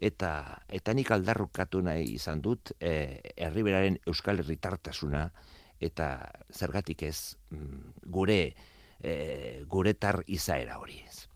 Eta, 0.03 0.33
eta 0.67 0.93
nik 0.93 1.13
aldarrukatu 1.15 1.79
nahi 1.87 2.11
izan 2.17 2.43
dut 2.43 2.73
e, 2.75 3.21
herriberaren 3.37 4.01
Euskal 4.11 4.43
Herritartasuna, 4.43 5.29
eta 5.79 6.09
zergatik 6.51 7.07
ez 7.07 7.37
mm, 7.55 8.03
gure 8.11 8.39
e, 8.99 9.63
guretar 9.63 10.25
izaera 10.27 10.77
hori 10.83 10.99
ez. 11.07 11.29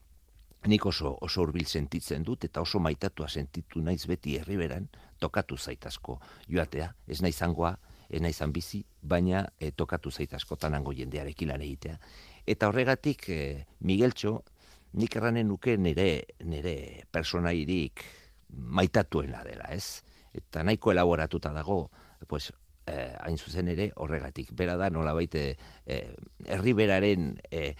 Nik 0.67 0.85
oso 0.85 1.15
oso 1.23 1.45
hurbil 1.45 1.65
sentitzen 1.65 2.27
dut 2.27 2.43
eta 2.43 2.59
oso 2.59 2.83
maitatua 2.83 3.29
sentitu 3.29 3.79
naiz 3.79 4.03
beti 4.09 4.35
herriberan 4.35 4.89
tokatu 5.19 5.55
zaitasko 5.55 6.19
joatea, 6.51 6.91
ez 7.07 7.21
naiz 7.23 7.37
zangoa, 7.37 7.77
ez 8.09 8.21
naiz 8.21 8.39
bizi, 8.53 8.83
baina 9.01 9.45
e, 9.59 9.71
tokatu 9.71 10.11
zaitaskotan 10.11 10.73
hango 10.73 10.93
jendearekin 10.93 11.49
lan 11.49 11.61
egitea. 11.61 11.97
Eta 12.45 12.67
horregatik 12.67 13.29
e, 13.29 13.65
Migueltxo 13.79 14.43
nik 14.93 15.15
erranen 15.15 15.47
nuke 15.47 15.77
nire 15.77 16.23
nire 16.43 17.05
personairik 17.11 18.03
maitatuena 18.49 19.43
dela, 19.43 19.67
ez? 19.71 20.03
Eta 20.33 20.63
nahiko 20.63 20.91
elaboratuta 20.91 21.51
dago, 21.53 21.89
pues 22.27 22.51
eh, 22.87 23.13
hain 23.19 23.37
zuzen 23.37 23.67
ere 23.67 23.91
horregatik. 23.95 24.53
Bera 24.55 24.77
da 24.77 24.89
nola 24.89 25.13
baite 25.13 25.57
eh, 25.85 26.15
herriberaren 26.45 27.33
eh, 27.51 27.75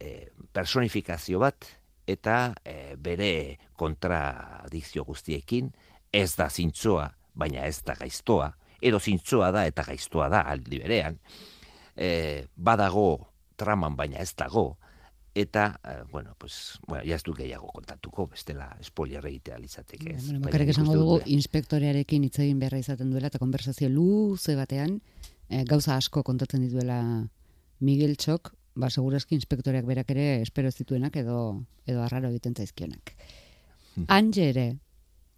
eh, 0.00 0.30
personifikazio 0.52 1.40
bat 1.42 1.68
eta 2.10 2.54
eh, 2.64 2.96
bere 2.98 3.58
kontradikzio 3.78 5.04
guztiekin 5.04 5.70
ez 6.12 6.34
da 6.36 6.48
zintzoa, 6.50 7.10
baina 7.34 7.66
ez 7.68 7.82
da 7.86 7.94
gaiztoa, 7.94 8.50
edo 8.82 9.00
zintzoa 9.00 9.50
da 9.52 9.66
eta 9.66 9.82
gaiztoa 9.84 10.28
da 10.28 10.40
aldi 10.40 10.78
berean. 10.78 11.18
Eh, 11.96 12.46
badago 12.56 13.28
traman 13.56 13.96
baina 13.96 14.18
ez 14.22 14.32
dago, 14.36 14.78
eta, 15.34 15.80
eh, 15.84 16.02
bueno, 16.10 16.34
pues, 16.38 16.78
bueno, 16.88 17.04
ja 17.06 17.14
ez 17.16 17.22
dut 17.22 17.36
gehiago 17.36 17.68
kontatuko, 17.68 18.26
bestela 18.26 18.76
spoiler 18.82 19.24
egitea 19.26 19.58
litzateke. 19.58 20.14
ez. 20.16 20.24
Bueno, 20.26 20.40
bakarrik 20.40 20.68
esango 20.72 20.94
dugu 20.96 21.18
bera- 21.18 21.28
inspektorearekin 21.30 22.24
hitz 22.24 22.38
egin 22.38 22.58
beharra 22.58 22.78
izaten 22.78 23.10
duela 23.10 23.28
eta 23.28 23.38
konversazio 23.38 23.88
luze 23.88 24.56
batean 24.56 25.00
eh, 25.48 25.64
gauza 25.64 25.96
asko 25.96 26.22
kontatzen 26.22 26.62
dituela 26.62 27.28
Miguel 27.80 28.16
Txok, 28.16 28.54
ba 28.74 28.88
segurazki 28.90 29.34
inspektoreak 29.34 29.84
berak 29.84 30.10
ere 30.10 30.42
espero 30.42 30.68
ez 30.68 30.76
dituenak 30.76 31.16
edo 31.16 31.64
edo 31.86 32.02
arraro 32.02 32.28
egiten 32.30 32.54
zaizkionak. 32.54 33.14
Anje 34.08 34.48
ere 34.48 34.66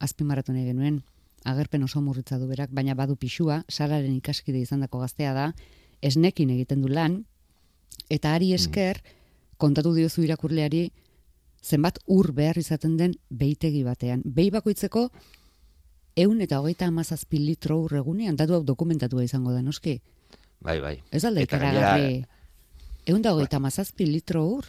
azpimarratu 0.01 0.53
nahi 0.53 0.67
genuen 0.67 1.03
agerpen 1.45 1.83
oso 1.83 2.01
murritza 2.01 2.39
du 2.39 2.47
berak, 2.49 2.71
baina 2.71 2.95
badu 2.95 3.17
pixua, 3.17 3.63
sararen 3.69 4.15
ikaskide 4.17 4.61
izandako 4.61 5.01
gaztea 5.03 5.33
da, 5.35 5.53
esnekin 6.03 6.51
egiten 6.51 6.83
du 6.83 6.89
lan, 6.89 7.23
eta 8.11 8.35
ari 8.35 8.53
esker, 8.55 9.01
kontatu 9.59 9.95
diozu 9.95 10.25
irakurleari, 10.27 10.91
zenbat 11.63 12.01
ur 12.11 12.33
behar 12.35 12.59
izaten 12.59 12.97
den 12.99 13.15
beitegi 13.31 13.85
batean. 13.87 14.23
Behi 14.25 14.51
bakoitzeko, 14.51 15.07
eun 16.17 16.43
eta 16.43 16.59
hogeita 16.61 16.89
amazazpi 16.91 17.39
litro 17.39 17.79
ur 17.85 17.97
egunean, 18.03 18.37
datu 18.37 18.59
hau 18.59 18.63
dokumentatua 18.67 19.25
izango 19.25 19.55
da, 19.55 19.63
noski? 19.63 20.01
Bai, 20.63 20.79
bai. 20.81 20.97
Ez 21.11 21.25
alda 21.25 21.43
Eta 21.43 21.59
ikaragarri, 21.59 22.23
eun 23.07 23.23
da 23.23 23.35
hogeita 23.35 23.59
amazazpi 23.63 24.07
litro 24.11 24.45
ur? 24.59 24.69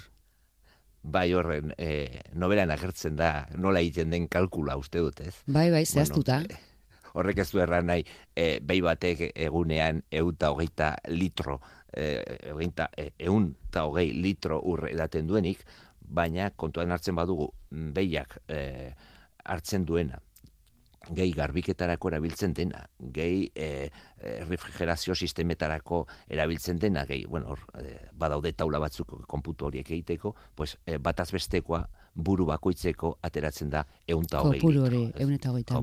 Bai 1.04 1.34
horren 1.36 1.74
e, 1.78 2.22
nobelan 2.39 2.72
agertzen 2.72 3.18
da 3.20 3.46
nola 3.60 3.82
egiten 3.84 4.13
den 4.13 4.28
kalkula 4.32 4.78
uste 4.80 5.04
dut, 5.04 5.20
ez? 5.22 5.36
Bai, 5.46 5.70
bai, 5.72 5.86
zehaztuta. 5.86 6.39
Bueno, 6.39 6.56
eh, 6.56 7.10
horrek 7.13 7.44
ez 7.44 7.50
du 7.52 7.62
erran 7.62 7.88
nahi, 7.92 8.06
e, 8.36 8.60
behi 8.63 8.82
batek 8.82 9.26
egunean 9.36 10.02
euta 10.12 10.52
hogeita 10.54 10.94
litro, 11.12 11.60
e, 11.92 12.08
hogeita, 12.52 12.89
e, 12.98 13.12
eun 13.28 13.52
hogei 13.76 14.12
litro 14.13 14.62
ur 14.63 14.88
edaten 14.89 15.28
duenik, 15.28 15.66
baina 16.00 16.50
kontuan 16.56 16.92
hartzen 16.92 17.16
badugu 17.16 17.50
mm, 17.72 17.92
behiak 17.94 18.38
e, 18.48 18.60
hartzen 19.44 19.86
duena, 19.86 20.20
gehi 21.12 21.32
garbiketarako 21.36 22.10
erabiltzen 22.13 22.54
dena, 22.54 22.86
gehi 23.13 23.52
e, 23.56 23.89
e, 24.22 24.46
refrigerazio 24.48 25.16
sistemetarako 25.16 26.06
erabiltzen 26.30 26.80
dena, 26.80 27.04
gehi, 27.06 27.26
bueno, 27.26 27.48
hor, 27.56 27.60
e, 27.82 27.98
badaude 28.13 28.54
taula 28.54 28.80
batzuk 28.80 29.12
konputu 29.28 29.66
horiek 29.66 29.89
egiteko, 29.92 30.36
pues, 30.56 30.78
e, 30.86 30.98
bataz 30.98 31.32
bestekoa 31.36 31.84
buru 32.16 32.46
bakoitzeko 32.46 33.18
ateratzen 33.22 33.70
da 33.70 33.86
eunta 34.08 34.39
hogei 34.42 34.60
Kopuru 34.62 34.86
hori, 34.86 35.04
ez? 35.10 35.22
eun 35.26 35.34
eta 35.34 35.52
hogeita. 35.52 35.80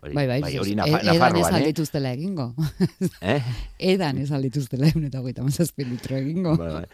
Hori, 0.00 0.14
Bai, 0.14 0.26
bai, 0.26 0.40
bai, 0.40 0.56
hori 0.56 0.72
e- 0.72 0.76
Nafa- 0.76 1.00
edan 1.12 1.36
ez 1.36 1.44
eh? 1.50 1.54
aldituztela 1.58 2.12
egingo. 2.14 2.54
Eh? 3.20 3.42
Edan 3.78 4.16
ez 4.22 4.30
aldituztela 4.32 4.86
egun 4.88 5.04
eta 5.10 5.20
hogeita 5.20 5.42
mazazpi 5.44 5.84
litro 5.84 6.16
egingo. 6.16 6.54
Baina, 6.56 6.86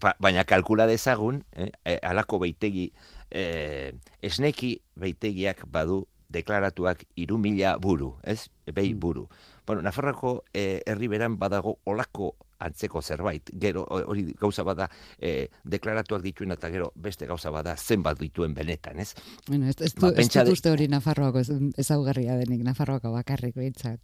ba- 0.00 0.14
baina 0.18 0.44
kalkula 0.48 0.86
dezagun, 0.88 1.42
eh, 1.52 1.68
eh, 1.84 1.98
alako 2.02 2.38
beitegi, 2.38 2.86
eh, 3.30 3.92
esneki 4.22 4.78
beitegiak 4.96 5.66
badu 5.68 6.06
deklaratuak 6.28 7.04
iru 7.16 7.38
mila 7.38 7.76
buru, 7.78 8.16
ez? 8.22 8.48
Behi 8.66 8.94
Mm. 8.94 9.00
buru. 9.00 9.28
Bueno, 9.66 9.82
Nafarroko 9.82 10.44
eh, 10.52 10.82
herriberan 10.86 11.38
badago 11.38 11.78
olako 11.84 12.34
antzeko 12.58 13.02
zerbait. 13.02 13.50
Gero 13.60 13.82
ho- 13.88 14.04
hori 14.08 14.34
gauza 14.40 14.62
bada 14.62 14.88
eh, 15.18 15.48
deklaratuak 15.64 16.22
dituen 16.22 16.52
eta 16.52 16.70
gero 16.70 16.92
beste 16.94 17.26
gauza 17.26 17.50
bada 17.50 17.76
zenbat 17.76 18.18
dituen 18.18 18.54
benetan, 18.54 18.98
ez? 19.00 19.14
Bueno, 19.48 19.66
ez, 19.68 19.76
ez, 19.80 19.94
Ba, 19.94 20.10
du, 20.10 20.20
ez 20.20 20.28
dut 20.28 20.44
de- 20.44 20.52
uste 20.52 20.70
hori 20.70 20.88
Nafarroako 20.88 21.38
ez, 21.40 21.50
ezaugarria 21.76 22.36
denik, 22.36 22.62
Nafarroako 22.64 23.12
bakarrik 23.12 23.54
behintzat. 23.54 24.00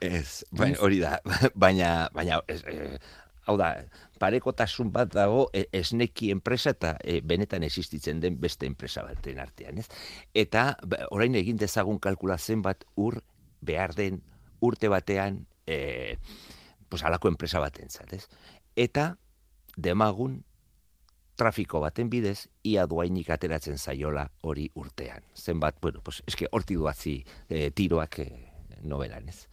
Ez, 0.00 0.44
baina, 0.52 0.74
Ez. 0.74 0.80
hori 0.82 0.98
da, 1.00 1.20
baina, 1.54 2.08
baina, 2.12 2.40
ez, 2.48 2.62
eh, 2.66 2.98
hau 3.46 3.56
da, 3.58 3.70
parekotasun 4.20 4.90
bat 4.94 5.12
dago 5.14 5.46
e, 5.54 5.66
esneki 5.76 6.32
enpresa 6.34 6.72
eta 6.74 6.96
e, 7.02 7.20
benetan 7.22 7.66
existitzen 7.66 8.20
den 8.20 8.40
beste 8.42 8.66
enpresa 8.66 9.04
baten 9.06 9.38
artean, 9.42 9.78
ez? 9.82 9.86
Eta 10.34 10.72
ba, 10.82 11.04
orain 11.14 11.34
egin 11.38 11.60
dezagun 11.60 12.00
kalkula 12.02 12.38
zenbat 12.38 12.84
ur 12.96 13.20
behar 13.66 13.94
den 13.94 14.22
urte 14.60 14.90
batean 14.90 15.44
e, 15.66 16.16
pues 16.88 17.04
alako 17.04 17.28
enpresa 17.28 17.60
baten 17.60 17.88
ez? 18.10 18.26
Eta 18.76 19.16
demagun 19.76 20.42
trafiko 21.36 21.80
baten 21.84 22.10
bidez, 22.10 22.48
ia 22.64 22.86
duainik 22.88 23.30
ateratzen 23.30 23.78
zaiola 23.78 24.26
hori 24.42 24.70
urtean. 24.74 25.22
Zenbat, 25.36 25.76
bueno, 25.82 26.00
pues, 26.02 26.22
eske 26.26 26.48
horti 26.50 26.74
duatzi 26.74 27.18
e, 27.48 27.70
tiroak 27.70 28.18
e, 28.24 28.28
novelan, 28.82 29.28
ez? 29.28 29.46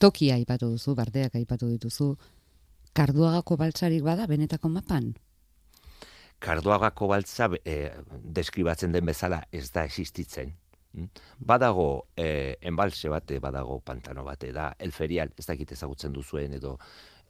Tokia 0.00 0.40
aipatu 0.40 0.70
duzu, 0.72 0.94
bardeak 0.96 1.34
aipatu 1.36 1.68
dituzu, 1.68 2.14
karduagako 2.96 3.56
baltsarik 3.60 4.02
bada 4.02 4.26
benetako 4.26 4.68
mapan? 4.72 5.12
kardoagako 6.40 7.08
baltza 7.10 7.48
e, 7.64 7.76
deskribatzen 8.38 8.92
den 8.96 9.06
bezala 9.06 9.42
ez 9.52 9.68
da 9.74 9.84
existitzen. 9.84 10.54
Mm? 10.96 11.24
Badago 11.46 11.86
e, 12.16 12.56
enbalse 12.66 13.12
bate, 13.12 13.38
badago 13.44 13.78
pantano 13.84 14.24
bate, 14.26 14.50
da 14.56 14.70
elferial, 14.78 15.34
ez 15.38 15.46
dakit 15.46 15.76
ezagutzen 15.76 16.16
duzuen 16.16 16.56
edo 16.58 16.76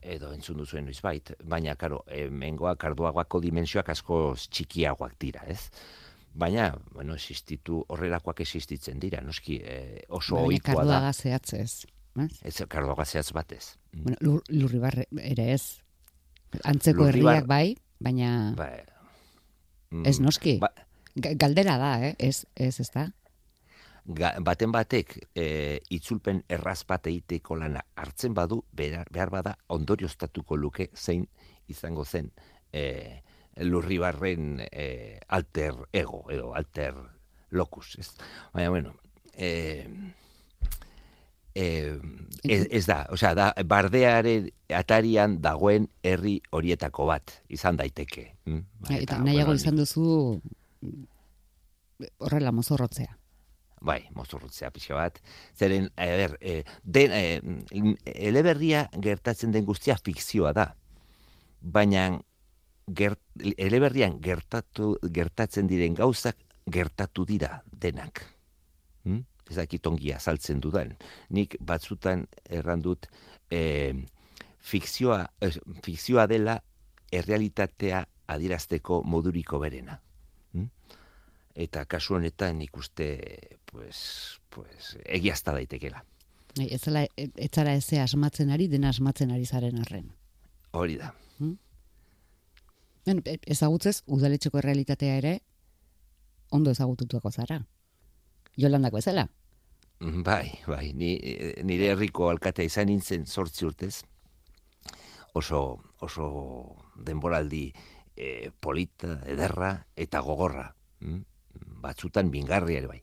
edo 0.01 0.31
entzun 0.33 0.57
duzuen 0.57 0.87
noizbait, 0.87 1.35
baina 1.45 1.75
karo, 1.77 1.99
hemengoa 2.09 2.73
karduagoako 2.81 3.37
dimensioak 3.43 3.91
asko 3.93 4.21
txikiagoak 4.33 5.13
dira, 5.21 5.43
ez? 5.45 5.67
Baina, 6.33 6.71
bueno, 6.95 7.13
existitu, 7.13 7.83
horrelakoak 7.93 8.41
existitzen 8.41 8.97
dira, 9.03 9.21
noski 9.21 9.59
e, 9.61 9.75
oso 10.09 10.39
Baina 10.39 10.47
ohikoa 10.47 10.73
da. 10.73 10.79
karduaga 10.79 11.13
zehatzez. 11.13 11.85
Ez? 12.19 12.39
Ez 12.43 12.65
kardoaga 12.67 13.05
zehatz 13.05 13.31
batez. 13.31 13.77
Mm. 13.93 14.03
Bueno, 14.03 14.17
lur, 14.21 14.43
lurribarre 14.49 15.05
ere 15.21 15.51
ez. 15.53 15.79
Antzeko 16.67 17.07
herriak 17.07 17.45
bai, 17.47 17.77
baina 17.99 18.53
Ba, 18.57 18.67
mm, 19.91 20.05
ez 20.05 20.19
noski. 20.19 20.57
Ba, 20.59 20.73
Ga- 21.15 21.33
Galdera 21.35 21.77
da, 21.77 21.93
eh? 22.07 22.15
Ez, 22.19 22.45
ez, 22.55 22.79
ez 22.79 22.89
da? 22.91 23.09
ga, 24.05 24.33
baten 24.41 24.71
batek 24.73 25.13
e, 25.37 25.79
itzulpen 25.93 26.43
erraz 26.49 26.81
bat 26.87 27.05
egiteko 27.07 27.55
lana 27.55 27.83
hartzen 27.95 28.33
badu, 28.33 28.63
behar, 28.73 29.07
behar 29.13 29.29
bada 29.29 29.55
ondorioztatuko 29.69 30.57
luke 30.57 30.89
zein 30.95 31.27
izango 31.67 32.03
zen 32.05 32.31
e, 32.73 33.21
lurribarren 33.57 34.63
e, 34.71 35.19
alter 35.27 35.75
ego 35.93 36.25
edo 36.31 36.53
alter 36.55 36.95
locus. 37.51 37.95
Ez? 37.99 38.09
Baina, 38.53 38.69
bueno, 38.69 38.95
e, 39.35 39.85
e, 41.55 41.97
ez, 42.43 42.65
ez 42.69 42.85
da, 42.87 43.05
osea, 43.11 43.33
da, 43.37 43.51
bardearen 43.67 44.49
atarian 44.75 45.39
dagoen 45.43 45.87
herri 46.03 46.39
horietako 46.51 47.07
bat 47.11 47.33
izan 47.49 47.79
daiteke. 47.79 48.31
Mm? 48.45 48.65
Eta, 49.01 49.19
nahiago 49.25 49.55
izan 49.57 49.79
duzu 49.79 50.05
horrela 52.19 52.51
mozorrotzea. 52.55 53.17
Bai, 53.81 54.03
mozorrotzea 54.13 54.69
pixka 54.73 54.97
bat. 54.97 55.17
Zeren, 55.57 55.89
a 55.97 56.05
ber, 56.05 56.35
e, 56.41 56.61
den, 56.83 57.15
e, 57.17 57.95
eleberria 58.13 58.85
gertatzen 59.01 59.53
den 59.55 59.65
guztia 59.65 59.97
fikzioa 59.97 60.53
da. 60.53 60.67
Baina 61.61 62.05
ger, 62.87 63.17
eleberrian 63.57 64.19
gertatu, 64.21 64.95
gertatzen 65.01 65.69
diren 65.69 65.97
gauzak 65.97 66.37
gertatu 66.71 67.25
dira 67.25 67.61
denak. 67.71 68.21
Hm? 69.05 69.23
Ez 69.51 69.57
dakit 69.59 69.87
ongi 69.89 70.13
azaltzen 70.15 70.61
dudan. 70.63 70.93
Nik 71.35 71.57
batzutan 71.59 72.23
errandut 72.47 73.09
e, 73.51 73.91
fikzioa, 74.63 75.25
ez, 75.43 75.57
fikzioa 75.83 76.23
dela 76.31 76.55
errealitatea 77.11 78.05
adirazteko 78.31 79.01
moduriko 79.03 79.59
berena. 79.59 79.97
Hm? 80.53 80.69
Eta 81.65 81.83
kasu 81.85 82.15
honetan 82.15 82.61
ikuste 82.63 83.09
pues, 83.67 84.39
pues, 84.49 84.95
egiazta 85.03 85.51
daitekela. 85.57 86.05
Bai, 86.55 86.67
Ez 86.71 86.81
zela, 86.83 87.05
ez 87.15 87.51
zara 87.51 87.75
eze 87.75 87.99
asmatzen 87.99 88.51
ari, 88.51 88.67
dena 88.71 88.89
asmatzen 88.91 89.31
ari 89.31 89.45
zaren 89.45 89.79
arren. 89.83 90.09
Hori 90.71 90.97
da. 90.99 91.11
Ben, 93.05 93.21
e- 93.25 93.39
ezagutzez, 93.55 94.01
udaletxeko 94.05 94.59
errealitatea 94.61 95.15
ere, 95.19 95.35
ondo 96.51 96.71
ezagututuako 96.71 97.31
zara. 97.31 97.61
Jolandako 98.59 98.99
ezela. 98.99 99.27
Mm, 100.01 100.23
Bai, 100.25 100.49
bai, 100.65 100.93
ni, 100.97 101.13
nire 101.63 101.91
herriko 101.93 102.31
alkatea 102.31 102.65
izan 102.65 102.89
nintzen 102.89 103.27
sortzi 103.29 103.67
urtez, 103.67 104.01
oso, 105.37 105.59
oso 106.01 106.27
denboraldi 106.97 107.67
e, 108.15 108.49
polita, 108.59 109.19
ederra 109.29 109.75
eta 109.95 110.23
gogorra. 110.25 110.71
Mm? 111.05 111.21
Batzutan 111.85 112.31
bingarria 112.33 112.81
ere 112.81 112.89
bai. 112.89 112.99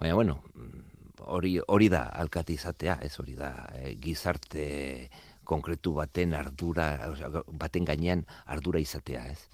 Baina, 0.00 0.14
bueno, 0.18 0.36
hori, 1.24 1.56
hori 1.68 1.88
da 1.92 2.04
alkate 2.20 2.52
izatea, 2.52 2.98
ez 3.00 3.14
hori 3.20 3.36
da 3.38 3.52
e, 3.78 3.94
gizarte 4.02 4.66
konkretu 5.48 5.94
baten 5.96 6.36
ardura, 6.36 6.86
baten 7.48 7.88
gainean 7.88 8.26
ardura 8.44 8.80
izatea, 8.80 9.24
ez? 9.32 9.48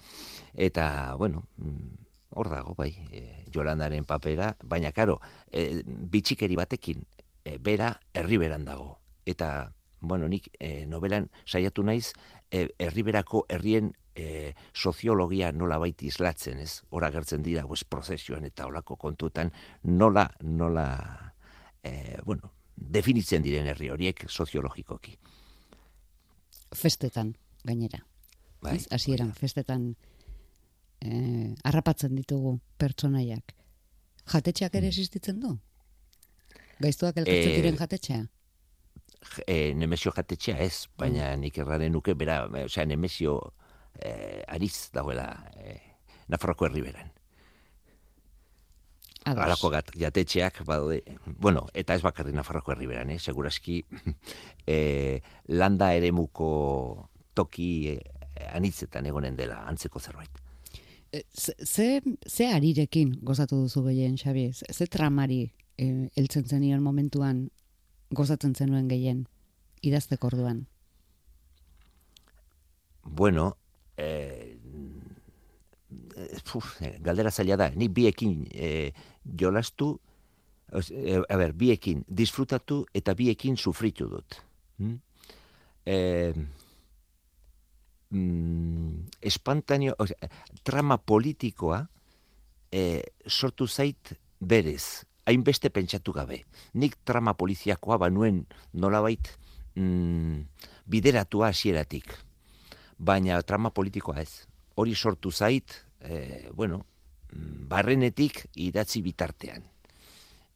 Eta, 0.53 1.15
bueno, 1.17 1.45
mm, 1.63 2.08
hor 2.31 2.49
dago, 2.49 2.75
bai, 2.77 2.91
e, 3.11 3.45
Jolandaren 3.53 4.05
papera, 4.05 4.55
baina, 4.63 4.91
karo, 4.91 5.19
e, 5.51 5.81
bitxikeri 5.85 6.55
batekin, 6.59 7.05
e, 7.43 7.57
bera 7.57 7.93
herriberan 8.13 8.65
dago. 8.65 8.99
Eta, 9.25 9.71
bueno, 10.01 10.27
nik 10.29 10.49
e, 10.59 10.85
novelan 10.85 11.29
saiatu 11.45 11.83
naiz, 11.83 12.13
e, 12.51 12.67
herriberako 12.79 13.45
herrien 13.49 13.93
e, 14.15 14.53
soziologia 14.73 15.51
nola 15.51 15.79
baiti 15.81 16.07
islatzen, 16.07 16.59
ez? 16.59 16.83
Hora 16.89 17.11
gertzen 17.11 17.43
dira, 17.43 17.65
pues, 17.67 17.83
prozesioan 17.83 18.45
eta 18.45 18.67
olako 18.69 18.97
kontuetan, 18.97 19.51
nola, 19.83 20.29
nola, 20.41 21.33
e, 21.83 22.19
bueno, 22.25 22.53
definitzen 22.75 23.43
diren 23.43 23.67
herri 23.67 23.89
horiek 23.89 24.25
soziologikoki. 24.29 25.17
Festetan, 26.75 27.33
gainera. 27.65 28.03
Bai, 28.61 28.75
Ez? 28.75 28.87
Hasieran 28.91 29.33
festetan 29.33 29.95
eh, 31.01 31.55
harrapatzen 31.63 32.15
ditugu 32.15 32.59
pertsonaiak. 32.77 33.55
Jatetxeak 34.29 34.75
ere 34.75 34.87
existitzen 34.87 35.39
du? 35.39 35.57
Gaiztuak 36.79 37.17
elkartzen 37.17 37.51
Eh, 37.51 37.55
diren 37.55 37.77
jatetxea? 37.77 38.27
e, 39.47 39.73
Nemesio 39.75 40.11
jatetxea 40.15 40.57
ez, 40.63 40.87
baina 40.97 41.35
nik 41.39 41.57
erraren 41.59 41.91
nuke, 41.93 42.15
bera, 42.17 42.43
e, 42.55 42.65
osea, 42.69 42.85
Nemesio 42.85 43.37
e, 43.99 44.43
ariz 44.47 44.89
dagoela 44.95 45.27
e, 45.57 45.77
Nafarroko 46.29 46.67
herriberan. 46.67 47.11
Ados. 49.25 49.43
Halako 49.43 49.69
gat, 49.73 49.89
jatetxeak, 49.99 50.61
badaude, 50.65 51.01
bueno, 51.37 51.65
eta 51.77 51.95
ez 51.97 52.01
bakarri 52.01 52.33
Nafarroko 52.33 52.71
herriberan, 52.73 53.11
eh? 53.11 53.19
seguraski 53.19 53.81
e, 54.65 55.21
landa 55.47 55.91
eremuko 55.97 57.09
toki 57.37 57.71
e, 57.91 57.97
anitzetan 58.53 59.09
egonen 59.09 59.35
dela 59.37 59.63
antzeko 59.67 59.99
zerbait. 59.99 60.39
E, 61.11 61.23
Ze, 61.33 62.01
ze, 62.27 62.47
arirekin 62.53 63.15
gozatu 63.25 63.55
duzu 63.63 63.83
gehien, 63.87 64.15
Xabi? 64.17 64.51
Ze, 64.53 64.85
tramari 64.87 65.51
eh, 65.77 66.09
heltzen 66.15 66.45
zenion 66.45 66.83
momentuan 66.83 67.49
gozatzen 68.11 68.53
zenuen 68.55 68.89
gehien 68.89 69.25
idazteko 69.81 70.27
orduan? 70.27 70.65
Bueno, 73.03 73.55
e, 73.97 74.57
uf, 76.55 76.75
galdera 77.01 77.31
zaila 77.31 77.57
da, 77.57 77.69
ni 77.75 77.87
biekin 77.89 78.43
e, 78.51 78.91
jolastu, 79.39 79.95
os- 80.71 80.91
e, 80.91 81.17
a 81.25 81.37
ber, 81.41 81.53
biekin 81.53 82.03
disfrutatu 82.07 82.83
eta 82.93 83.15
biekin 83.17 83.57
sufritu 83.57 84.09
dut. 84.11 84.41
Mm? 84.77 84.99
E, 85.85 85.97
mm, 88.09 89.09
espantaneo, 89.21 89.95
osea, 89.97 90.29
trama 90.63 90.97
politikoa 90.97 91.83
e, 92.71 93.03
sortu 93.27 93.67
zait 93.67 94.13
berez, 94.39 95.05
hainbeste 95.25 95.69
pentsatu 95.69 96.13
gabe. 96.13 96.43
Nik 96.73 96.97
trama 97.05 97.35
poliziakoa 97.37 97.99
banuen 98.01 98.45
nolabait 98.73 99.31
mm, 99.75 100.41
bideratua 100.89 101.51
hasieratik. 101.53 102.13
Baina 102.99 103.41
trama 103.43 103.71
politikoa 103.71 104.19
ez. 104.21 104.45
Hori 104.75 104.95
sortu 104.95 105.31
zait, 105.31 105.73
e, 106.01 106.49
bueno, 106.53 106.85
mm, 107.31 107.67
barrenetik 107.69 108.45
idatzi 108.55 109.01
bitartean. 109.05 109.65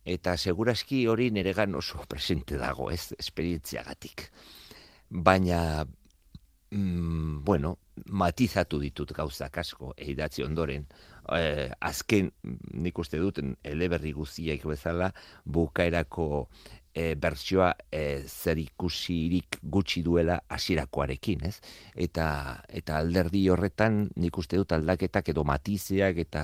Eta 0.03 0.35
seguraski 0.35 1.05
hori 1.07 1.29
neregan 1.31 1.75
oso 1.75 2.03
presente 2.11 2.57
dago, 2.59 2.89
ez, 2.91 3.13
esperientziagatik. 3.19 4.29
Baina, 5.09 5.85
mm, 6.73 7.43
bueno, 7.45 7.77
matizatu 8.09 8.79
ditut 8.81 9.13
gauzak 9.13 9.57
asko, 9.61 9.93
eidatzi 9.97 10.43
ondoren, 10.43 10.85
eh, 11.37 11.69
azken 11.79 12.31
nik 12.73 12.99
uste 12.99 13.21
dut 13.21 13.39
eleberri 13.63 14.11
guztiak 14.11 14.65
bezala 14.67 15.11
bukaerako 15.45 16.47
e, 16.93 17.15
bertsioa 17.15 17.71
e, 17.91 18.23
zer 18.27 18.59
ikusirik 18.61 19.59
gutxi 19.63 20.03
duela 20.05 20.39
hasirakoarekin, 20.49 21.47
ez? 21.49 21.57
Eta 21.95 22.27
eta 22.69 22.99
alderdi 23.01 23.47
horretan 23.49 24.03
nik 24.21 24.37
uste 24.37 24.59
dut 24.61 24.75
aldaketak 24.77 25.33
edo 25.33 25.43
matizeak 25.47 26.21
eta 26.25 26.43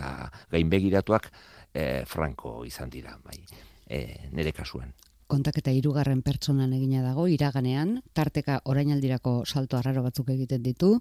gainbegiratuak 0.51 1.29
e, 1.73 1.85
franko 2.09 2.63
izan 2.65 2.89
dira, 2.89 3.17
bai. 3.25 3.39
E, 3.89 4.29
nere 4.33 4.53
kasuan. 4.53 4.93
Kontaketa 5.29 5.69
hirugarren 5.69 6.23
pertsonan 6.25 6.71
egina 6.73 7.03
dago 7.05 7.27
iraganean, 7.29 7.99
tarteka 8.17 8.61
orainaldirako 8.65 9.43
salto 9.45 9.77
arraro 9.77 10.01
batzuk 10.01 10.31
egiten 10.33 10.63
ditu 10.65 10.95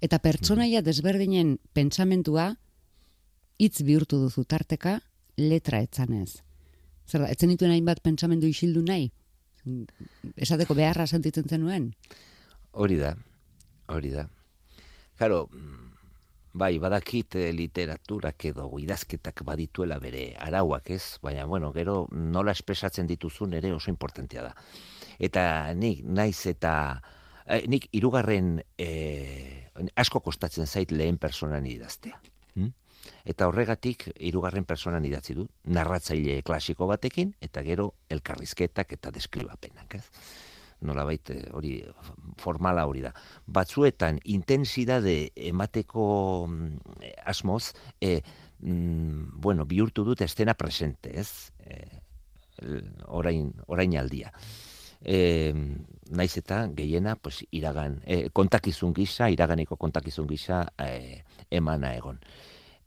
eta 0.00 0.18
pertsonaia 0.24 0.80
desberdinen 0.84 1.58
pentsamentua 1.76 2.54
hitz 3.60 3.82
bihurtu 3.84 4.22
duzu 4.22 4.46
tarteka 4.48 4.98
letra 5.36 5.82
etzanez. 5.84 6.40
Zer 7.04 7.26
da, 7.26 7.28
etzen 7.28 7.52
dituen 7.52 7.74
hainbat 7.74 8.00
pentsamendu 8.04 8.48
isildu 8.48 8.82
nahi? 8.86 9.10
Esateko 10.36 10.76
beharra 10.76 11.06
sentitzen 11.06 11.48
zenuen? 11.48 11.90
Hori 12.72 12.96
da, 13.00 13.14
hori 13.92 14.12
da. 14.16 14.26
Karo, 15.20 15.44
bai, 16.54 16.78
badakit 16.78 17.34
eh, 17.36 17.50
literaturak 17.52 18.46
edo 18.50 18.68
idazketak 18.78 19.42
badituela 19.46 19.98
bere 19.98 20.28
arauak 20.40 20.90
ez, 20.94 21.18
baina, 21.22 21.44
bueno, 21.50 21.72
gero 21.74 22.06
nola 22.12 22.54
espesatzen 22.54 23.10
dituzun 23.10 23.58
ere 23.58 23.72
oso 23.74 23.90
importantea 23.90 24.46
da. 24.46 24.54
Eta 25.18 25.74
nik, 25.74 26.04
naiz 26.06 26.46
eta, 26.46 27.02
eh, 27.46 27.64
nik 27.68 27.88
irugarren 27.92 28.56
eh, 28.78 29.66
asko 29.98 30.22
kostatzen 30.22 30.70
zait 30.70 30.94
lehen 30.94 31.18
personan 31.18 31.66
idaztea. 31.66 32.20
Hm? 32.54 32.70
Eta 33.34 33.48
horregatik 33.50 34.06
hirugarren 34.14 34.64
personan 34.64 35.04
idatzi 35.04 35.34
du, 35.34 35.48
narratzaile 35.66 36.40
klasiko 36.46 36.86
batekin 36.86 37.34
eta 37.42 37.66
gero 37.66 37.90
elkarrizketak 38.08 38.94
eta 38.96 39.10
deskribapenak, 39.10 39.98
ez? 39.98 40.06
Nolabait 40.84 41.30
eh, 41.32 41.42
hori 41.52 41.78
formala 42.40 42.86
hori 42.86 43.02
da. 43.04 43.12
Batzuetan 43.46 44.20
intensidade 44.24 45.32
emateko 45.50 46.06
mm, 46.48 47.02
asmoz, 47.26 47.72
e, 48.00 48.20
mm, 48.60 49.40
bueno, 49.40 49.66
bihurtu 49.66 50.04
dut 50.04 50.24
estena 50.26 50.54
presente, 50.54 51.14
ez? 51.20 51.52
E, 51.64 51.82
orain, 53.08 53.50
orain 53.66 53.98
aldia. 53.98 54.32
E, 55.04 55.52
naiz 56.16 56.32
eta 56.40 56.64
gehiena 56.76 57.16
pues, 57.16 57.42
iragan, 57.50 58.00
e, 58.06 58.28
kontakizun 58.32 58.94
gisa, 58.96 59.28
iraganeko 59.32 59.76
kontakizun 59.76 60.28
gisa 60.30 60.66
e, 60.80 61.24
emana 61.50 61.96
egon 61.96 62.22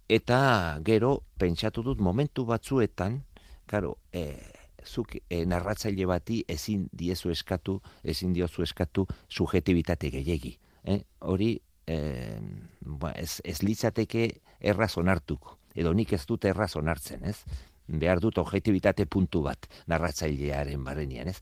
eta 0.08 0.80
gero 0.88 1.24
pentsatu 1.38 1.84
dut 1.84 2.00
momentu 2.00 2.46
batzuetan, 2.48 3.22
claro, 3.68 3.98
e, 4.12 4.40
zuk 4.88 5.18
e, 5.20 5.44
narratzaile 5.46 6.08
bati 6.10 6.42
ezin 6.48 6.88
diezu 6.92 7.32
eskatu, 7.34 7.80
ezin 8.04 8.34
diozu 8.34 8.64
eskatu 8.64 9.06
subjektibitate 9.28 10.12
gehiegi. 10.14 10.58
Eh? 10.84 11.02
Hori 11.20 11.54
e, 11.86 11.98
ba, 12.82 13.14
ez, 13.16 13.42
ez 13.44 13.62
litzateke 13.64 14.28
erraz 14.60 14.96
onartuko, 14.98 15.58
edo 15.76 15.94
nik 15.94 16.14
ez 16.14 16.24
dut 16.26 16.46
erraz 16.46 16.76
onartzen, 16.80 17.26
ez? 17.28 17.42
behar 17.88 18.20
dut 18.20 18.38
objektibitate 18.42 19.06
puntu 19.08 19.42
bat 19.46 19.68
narratzailearen 19.88 20.84
barrenian, 20.84 21.32
ez? 21.32 21.40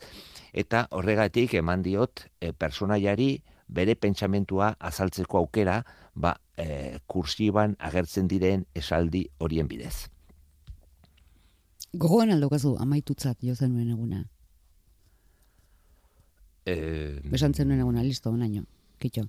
Eta 0.54 0.86
horregatik 0.93 1.56
eman 1.58 1.82
diot 1.82 2.28
e, 2.39 2.52
personaiari 2.54 3.39
bere 3.68 3.96
pentsamentua 3.98 4.76
azaltzeko 4.80 5.41
aukera, 5.41 5.80
ba, 6.14 6.36
e, 6.58 7.00
kursiban 7.08 7.76
agertzen 7.80 8.30
diren 8.30 8.66
esaldi 8.78 9.26
horien 9.39 9.68
bidez. 9.68 10.08
Gogoan 11.96 12.32
aldokazu 12.34 12.76
amaitutzat 12.82 13.43
jo 13.46 13.56
zenuen 13.56 13.89
eguna. 13.93 14.26
Eh, 16.66 17.22
Besan 17.30 17.54
zenuen 17.54 17.80
eguna, 17.80 18.04
listo, 18.04 18.32
onaino, 18.34 18.66
kitxo. 19.00 19.28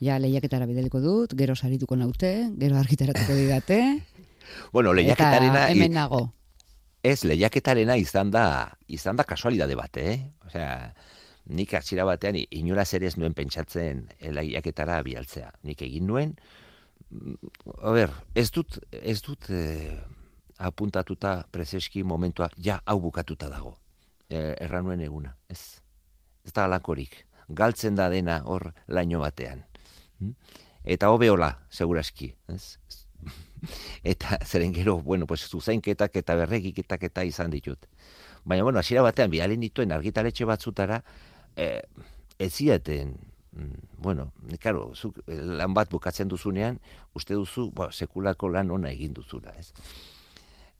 Ja, 0.00 0.16
lehiaketara 0.22 0.66
bideliko 0.70 1.00
dut, 1.04 1.34
gero 1.36 1.56
sarituko 1.56 1.96
naute, 1.98 2.32
gero 2.60 2.78
argitaratuko 2.80 3.36
didate. 3.36 3.80
bueno, 4.74 4.94
lehiaketarena... 4.96 5.66
Eta 5.66 5.72
hemen 5.74 5.96
nago. 5.98 6.22
Ez, 7.02 7.24
lehiaketarena 7.24 7.96
izan 8.00 8.30
da, 8.32 8.44
izan 8.88 9.18
da 9.20 9.26
kasualidade 9.28 9.76
bat, 9.76 9.98
eh? 10.00 10.16
Osea, 10.46 10.70
nik 11.50 11.74
atxira 11.74 12.06
batean 12.08 12.38
inoraz 12.38 12.88
ere 12.96 13.10
ez 13.10 13.16
nuen 13.18 13.34
pentsatzen 13.36 14.06
elaiaketara 14.30 15.00
bialtzea. 15.04 15.50
Nik 15.68 15.82
egin 15.84 16.06
nuen, 16.08 16.34
mm, 17.10 17.52
a 17.82 17.94
ber, 17.96 18.16
ez 18.38 18.48
dut, 18.54 18.78
ez 19.02 19.18
dut 19.26 19.50
eh, 19.50 19.98
apuntatuta 20.60 21.44
prezeski 21.50 22.04
momentua, 22.04 22.50
ja, 22.60 22.80
hau 22.84 23.00
bukatuta 23.00 23.48
dago. 23.48 23.76
E, 24.28 24.54
erra 24.60 24.82
nuen 24.84 25.00
eguna, 25.00 25.34
ez. 25.48 25.80
Ez 26.44 26.52
da 26.52 26.66
alakorik. 26.68 27.24
Galtzen 27.48 27.96
da 27.98 28.08
dena 28.12 28.42
hor 28.44 28.70
laino 28.88 29.20
batean. 29.24 29.64
Hm? 30.20 30.34
Eta 30.84 31.10
hobeola, 31.10 31.50
seguraski, 31.72 32.30
ez. 32.52 32.78
eta 34.12 34.38
zeren 34.44 34.72
gero, 34.76 35.00
bueno, 35.00 35.26
pues, 35.26 35.48
zuzainketak 35.48 36.20
eta 36.22 36.36
berregiketak 36.44 37.08
eta 37.10 37.24
izan 37.24 37.50
ditut. 37.50 37.88
Baina, 38.44 38.64
bueno, 38.64 38.78
hasiera 38.78 39.02
batean, 39.04 39.30
bialen 39.32 39.60
dituen 39.60 39.92
argitaletxe 39.92 40.46
batzutara, 40.48 41.02
eh, 41.56 41.82
ez 42.38 42.52
ziaten, 42.54 43.16
mm, 43.52 43.98
bueno, 43.98 44.32
claro, 44.60 44.92
zuk 44.94 45.20
eh, 45.26 45.36
lan 45.60 45.74
bat 45.76 45.90
bukatzen 45.90 46.28
duzunean, 46.28 46.80
uste 47.14 47.34
duzu, 47.34 47.70
ba, 47.76 47.90
sekulako 47.92 48.48
lan 48.48 48.70
ona 48.70 48.92
egin 48.92 49.12
duzula, 49.16 49.52
ez? 49.58 49.72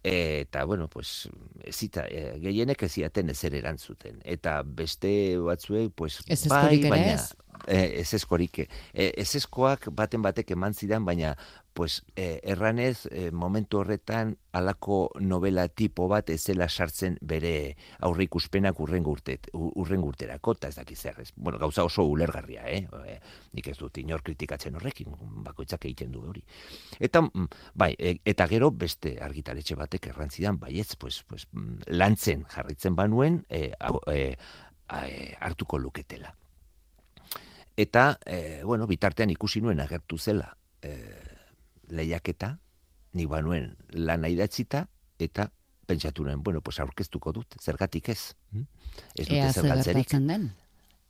Eta, 0.02 0.64
bueno, 0.64 0.88
pues, 0.88 1.28
ez 1.64 1.76
zita, 1.76 2.06
e, 2.08 2.38
gehienek 2.40 2.82
ez 2.86 2.92
ziaten 2.92 3.30
ezer 3.30 3.54
erantzuten. 3.58 4.20
Eta 4.24 4.62
beste 4.64 5.12
batzuek, 5.44 5.92
pues, 5.94 6.20
ez 6.26 6.46
bai, 6.48 6.80
baina, 6.88 7.14
ez? 7.14 7.30
ez 7.66 8.14
eskorik. 8.16 8.62
E, 8.92 9.10
ez 9.16 9.34
eskoak 9.36 9.90
baten 9.92 10.22
batek 10.24 10.54
eman 10.56 10.74
zidan, 10.74 11.04
baina 11.04 11.34
pues, 11.80 12.04
eh, 12.14 12.42
erranez, 12.44 13.08
eh, 13.10 13.30
momentu 13.32 13.78
horretan, 13.78 14.36
alako 14.52 15.12
novela 15.18 15.66
tipo 15.68 16.08
bat 16.08 16.28
ezela 16.28 16.66
sartzen 16.68 17.14
bere 17.22 17.78
aurrikuspenak 18.04 18.82
urren 18.84 19.02
gurtet, 19.02 19.48
urren 19.54 20.02
gurterako, 20.04 20.52
eta 20.58 20.68
ez 20.68 20.76
dakiz 20.76 20.98
zerrez. 21.00 21.30
Bueno, 21.36 21.56
gauza 21.58 21.86
oso 21.88 22.04
ulergarria, 22.04 22.66
eh? 22.68 22.82
eh? 23.08 23.16
Nik 23.56 23.70
ez 23.72 23.78
dut 23.78 23.96
inor 23.96 24.20
kritikatzen 24.20 24.76
horrekin, 24.76 25.16
bakoitzak 25.46 25.86
egiten 25.88 26.12
du 26.12 26.20
hori. 26.20 26.44
Eta, 26.98 27.22
mm, 27.22 27.48
bai, 27.72 27.94
e, 27.96 28.18
eta 28.28 28.46
gero 28.52 28.68
beste 28.76 29.14
argitaletxe 29.24 29.80
batek 29.80 30.10
errantzidan, 30.12 30.60
bai 30.60 30.74
ez, 30.84 30.96
pues, 30.96 31.22
pues, 31.24 31.48
mm, 31.52 31.96
lantzen 31.96 32.44
jarritzen 32.44 32.92
banuen, 32.94 33.46
e, 33.48 33.72
e, 34.12 34.36
hartuko 35.40 35.78
luketela. 35.78 36.36
Eta, 37.74 38.18
e, 38.26 38.60
bueno, 38.68 38.86
bitartean 38.86 39.32
ikusi 39.32 39.64
nuen 39.64 39.80
agertu 39.80 40.20
zela, 40.20 40.58
e, 40.82 41.19
lehiaketa, 41.90 42.58
ni 43.12 43.26
banuen 43.26 43.74
lan 43.92 44.24
idatzita 44.28 44.86
eta 45.18 45.50
pentsatu 45.90 46.24
nuen, 46.24 46.42
bueno, 46.42 46.60
pues 46.62 46.78
aurkeztuko 46.80 47.32
dut, 47.34 47.56
zergatik 47.60 48.12
ez. 48.12 48.36
Hm? 48.52 48.66
Ez 49.18 49.26
dute 49.26 49.52
zergatzerik. 49.52 50.14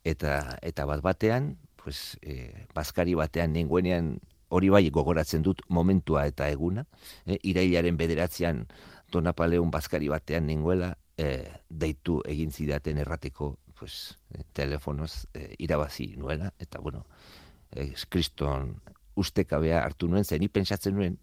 Eta, 0.03 0.37
eta 0.65 0.85
bat 0.89 1.03
batean, 1.05 1.53
pues, 1.77 2.17
e, 2.21 2.65
bazkari 2.73 3.13
batean 3.17 3.53
nenguenean 3.53 4.15
hori 4.49 4.71
bai 4.73 4.89
gogoratzen 4.89 5.45
dut 5.45 5.61
momentua 5.69 6.25
eta 6.29 6.49
eguna. 6.49 6.85
E, 7.25 7.37
irailaren 7.53 7.97
bederatzean 7.97 8.65
Donapaleun 9.11 9.71
bazkari 9.71 10.09
batean 10.09 10.47
nenguela 10.49 10.95
e, 11.17 11.45
deitu 11.69 12.21
egin 12.25 12.51
zidaten 12.51 12.97
errateko 13.03 13.53
pues, 13.77 14.17
telefonoz 14.57 15.27
e, 15.33 15.53
irabazi 15.59 16.15
nuela. 16.17 16.51
Eta 16.59 16.81
bueno, 16.81 17.05
e, 17.71 17.91
kriston 18.09 18.75
ustekabea 19.15 19.83
hartu 19.83 20.07
nuen, 20.07 20.25
zeni 20.25 20.47
pentsatzen 20.47 20.95
nuen, 20.95 21.17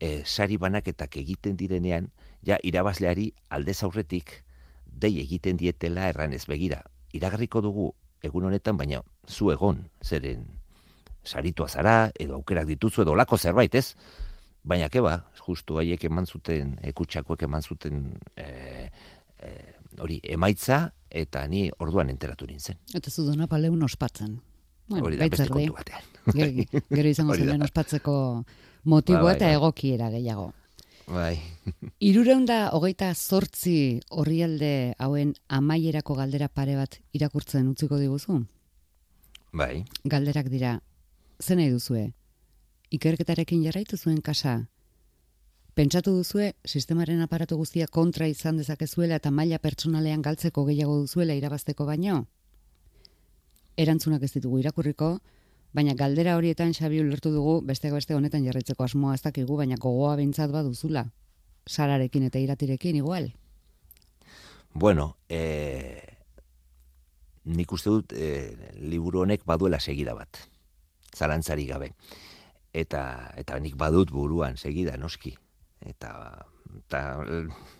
e, 0.00 0.22
sari 0.24 0.56
banaketak 0.56 1.16
egiten 1.16 1.56
direnean, 1.56 2.10
ja 2.46 2.58
irabazleari 2.62 3.32
alde 3.50 3.74
aurretik 3.82 4.44
dei 4.86 5.18
egiten 5.20 5.56
dietela 5.56 6.08
erranez 6.08 6.46
begira. 6.46 6.82
Iragarriko 7.12 7.60
dugu 7.60 7.92
egun 8.22 8.44
honetan, 8.44 8.76
baina 8.76 9.02
zu 9.26 9.50
egon, 9.50 9.84
zeren 10.02 10.46
saritua 11.24 11.68
zara, 11.68 12.10
edo 12.18 12.34
aukerak 12.34 12.66
dituzu, 12.66 13.02
edo 13.02 13.14
lako 13.14 13.38
zerbait, 13.38 13.74
ez? 13.74 13.94
baina 14.68 14.88
keba, 14.92 15.14
justu 15.46 15.78
haiek 15.80 16.04
eman 16.08 16.26
zuten, 16.26 16.76
ekutsakoek 16.90 17.44
eman 17.46 17.64
zuten 17.64 18.02
e, 18.36 18.46
e, 19.40 19.52
hori 20.02 20.18
emaitza, 20.36 20.82
eta 21.08 21.46
ni 21.48 21.68
orduan 21.80 22.10
enteratu 22.12 22.48
nintzen. 22.48 22.78
Eta 22.94 23.10
zu 23.10 23.24
dona 23.26 23.48
paleun 23.48 23.82
ospatzen. 23.86 24.38
Bueno, 24.88 25.06
hori 25.06 25.18
da, 25.20 25.28
beste 25.28 25.48
kontu 25.52 25.74
batean. 25.76 26.06
Gero, 26.36 26.82
gero 26.92 27.08
izango 27.08 27.34
zen 27.36 27.62
ospatzeko 27.64 28.14
motibo 28.84 29.24
ba, 29.24 29.34
eta 29.36 29.48
egokiera 29.54 30.10
gehiago. 30.12 30.50
Bai. 31.08 31.38
Irureunda 32.10 32.58
hogeita 32.76 33.08
zortzi 33.14 34.00
horrialde 34.10 34.94
hauen 34.98 35.32
amaierako 35.48 36.18
galdera 36.18 36.48
pare 36.48 36.76
bat 36.76 36.98
irakurtzen 37.16 37.68
utziko 37.72 38.00
diguzu? 38.00 38.42
Bai. 39.56 39.84
Galderak 40.04 40.50
dira, 40.52 40.78
zen 41.40 41.62
nahi 41.62 41.72
duzue? 41.72 42.10
Ikerketarekin 42.92 43.64
jarraitu 43.64 43.96
zuen 43.96 44.20
kasa? 44.24 44.58
Pentsatu 45.78 46.12
duzue, 46.16 46.52
sistemaren 46.66 47.20
aparatu 47.22 47.56
guztia 47.56 47.86
kontra 47.86 48.26
izan 48.28 48.56
dezakezuela 48.60 49.16
eta 49.20 49.30
maila 49.30 49.60
pertsonalean 49.62 50.24
galtzeko 50.24 50.64
gehiago 50.68 50.96
duzuela 51.04 51.36
irabazteko 51.38 51.86
baino? 51.86 52.24
Erantzunak 53.78 54.24
ez 54.26 54.32
ditugu 54.34 54.58
irakurriko, 54.58 55.18
Baina 55.76 55.92
galdera 55.94 56.36
horietan 56.38 56.72
Xabi 56.72 57.02
ulertu 57.02 57.30
dugu 57.30 57.58
beste 57.68 57.90
beste 57.92 58.14
honetan 58.16 58.44
jarraitzeko 58.46 58.86
asmoa 58.86 59.14
ez 59.18 59.22
dakigu, 59.22 59.56
baina 59.56 59.76
gogoa 59.76 60.14
beintzat 60.16 60.52
baduzula. 60.52 61.04
Sararekin 61.68 62.24
eta 62.24 62.40
iratirekin 62.40 62.96
igual. 62.96 63.32
Bueno, 64.72 65.16
eh 65.28 66.14
nik 67.48 67.72
uste 67.72 67.90
dut 67.90 68.12
e, 68.12 68.56
liburu 68.76 69.22
honek 69.22 69.44
baduela 69.48 69.80
segida 69.80 70.14
bat. 70.14 70.40
Zalantzari 71.16 71.64
gabe. 71.66 71.92
Eta 72.72 73.32
eta 73.40 73.58
nik 73.60 73.76
badut 73.76 74.10
buruan 74.12 74.56
segida 74.56 74.96
noski. 74.96 75.34
Eta 75.80 76.10
eta 76.76 77.02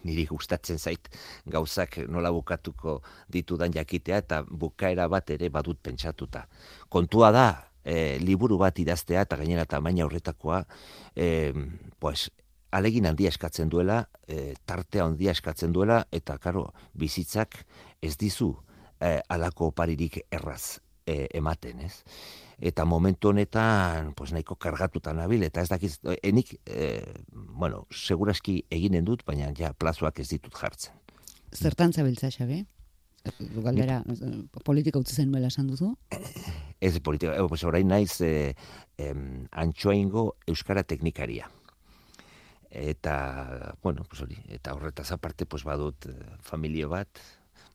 niri 0.05 0.27
gustatzen 0.27 0.79
zait 0.79 1.09
gauzak 1.47 1.99
nola 2.09 2.31
bukatuko 2.35 2.99
ditudan 3.33 3.73
jakitea 3.75 4.21
eta 4.25 4.43
bukaera 4.49 5.09
bat 5.09 5.31
ere 5.31 5.51
badut 5.51 5.81
pentsatuta. 5.83 6.47
Kontua 6.89 7.31
da, 7.33 7.49
e, 7.85 8.19
liburu 8.23 8.59
bat 8.61 8.79
idaztea 8.79 9.25
eta 9.27 9.39
gainera 9.41 9.65
tamaina 9.67 10.07
horretakoa, 10.07 10.63
e, 11.17 11.53
pues, 11.99 12.31
alegin 12.71 13.07
handia 13.09 13.33
eskatzen 13.33 13.71
duela, 13.73 14.03
e, 14.27 14.55
tartea 14.67 15.07
handia 15.07 15.33
eskatzen 15.33 15.73
duela, 15.73 16.03
eta 16.13 16.39
karo, 16.39 16.69
bizitzak 16.95 17.63
ez 18.03 18.17
dizu 18.21 18.53
e, 19.01 19.19
alako 19.29 19.73
oparirik 19.73 20.21
erraz 20.31 20.81
e, 21.07 21.27
ematen, 21.39 21.81
ez? 21.89 22.03
Eta 22.59 22.85
momentu 22.85 23.31
honetan, 23.31 24.15
pues, 24.19 24.33
nahiko 24.35 24.57
kargatuta 24.59 25.13
nabil, 25.15 25.45
eta 25.47 25.63
ez 25.63 25.69
dakiz, 25.71 25.99
enik, 26.27 26.57
e, 26.67 26.89
bueno, 27.33 27.85
seguraski 27.95 28.65
eginen 28.71 29.05
dut, 29.07 29.23
baina 29.27 29.53
ja 29.55 29.71
plazoak 29.73 30.19
ez 30.19 30.29
ditut 30.33 30.55
jartzen. 30.59 30.99
Zertan 31.55 31.93
zabiltza, 31.93 32.33
Xabi? 32.35 32.65
galdera, 33.63 34.03
politika 34.65 34.99
utzi 34.99 35.15
zen 35.15 35.35
esan 35.45 35.67
duzu? 35.67 35.95
Ez 36.81 36.99
politika, 37.01 37.35
e, 37.35 37.49
pues 37.49 37.65
orain 37.65 37.89
naiz 37.89 38.21
e, 38.21 38.55
antxoaingo 39.51 40.37
euskara 40.47 40.85
teknikaria. 40.85 41.49
Eta, 42.71 43.75
bueno, 43.83 44.05
pues 44.05 44.23
hori, 44.23 44.37
eta 44.49 44.75
horretaz 44.75 45.11
aparte, 45.13 45.47
pues 45.47 45.65
badut 45.65 46.07
eh, 46.07 46.15
familio 46.45 46.91
bat, 46.93 47.09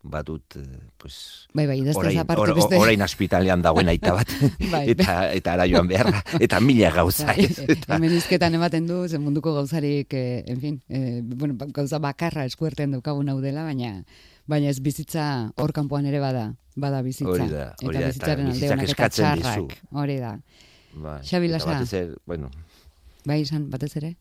badut, 0.04 0.58
pues... 0.99 1.47
Bai, 1.56 1.66
bai, 1.66 1.78
orain, 1.95 2.20
aparte 2.20 2.54
beste... 2.58 2.78
Orain 2.78 3.01
hospitalean 3.06 3.64
dagoen 3.64 3.88
aita 3.88 4.14
bat, 4.18 4.34
bai, 4.74 4.84
eta, 4.91 5.16
eta 5.32 5.54
ara 5.56 5.68
joan 5.70 5.88
beharra, 5.88 6.20
eta 6.43 6.60
mila 6.60 6.91
gauza. 6.91 7.30
Bai, 7.32 7.47
eta... 7.76 7.95
Hemen 7.95 8.18
izketan 8.20 8.60
ematen 8.60 8.89
du, 8.89 8.99
zen 9.08 9.24
munduko 9.24 9.56
gauzarik, 9.56 10.14
eh, 10.20 10.43
en 10.51 10.60
fin, 10.60 10.78
eh, 10.89 11.22
bueno, 11.24 11.56
gauza 11.72 12.01
bakarra 12.04 12.45
eskuerten 12.49 12.97
dukagun 12.99 13.32
hau 13.32 13.39
dela, 13.41 13.64
baina 13.64 14.04
baina 14.49 14.70
ez 14.70 14.80
bizitza 14.84 15.26
hor 15.56 15.72
kanpoan 15.76 16.06
ere 16.10 16.20
bada, 16.20 16.49
bada 16.76 17.01
bizitza. 17.06 17.32
Hori 17.32 17.47
da, 17.51 17.68
hori 17.84 18.01
da, 18.01 18.12
eta 18.12 18.36
bizitzak 18.41 18.84
eskatzen 18.89 19.39
dizu. 19.39 19.68
Hori 20.04 20.18
da. 20.20 20.36
Bai, 20.93 21.22
Xabi 21.26 21.49
Lasa. 21.49 21.80
bueno. 22.26 22.51
Bai, 23.26 23.41
izan, 23.41 23.70
batez 23.72 23.95
ere? 23.97 24.16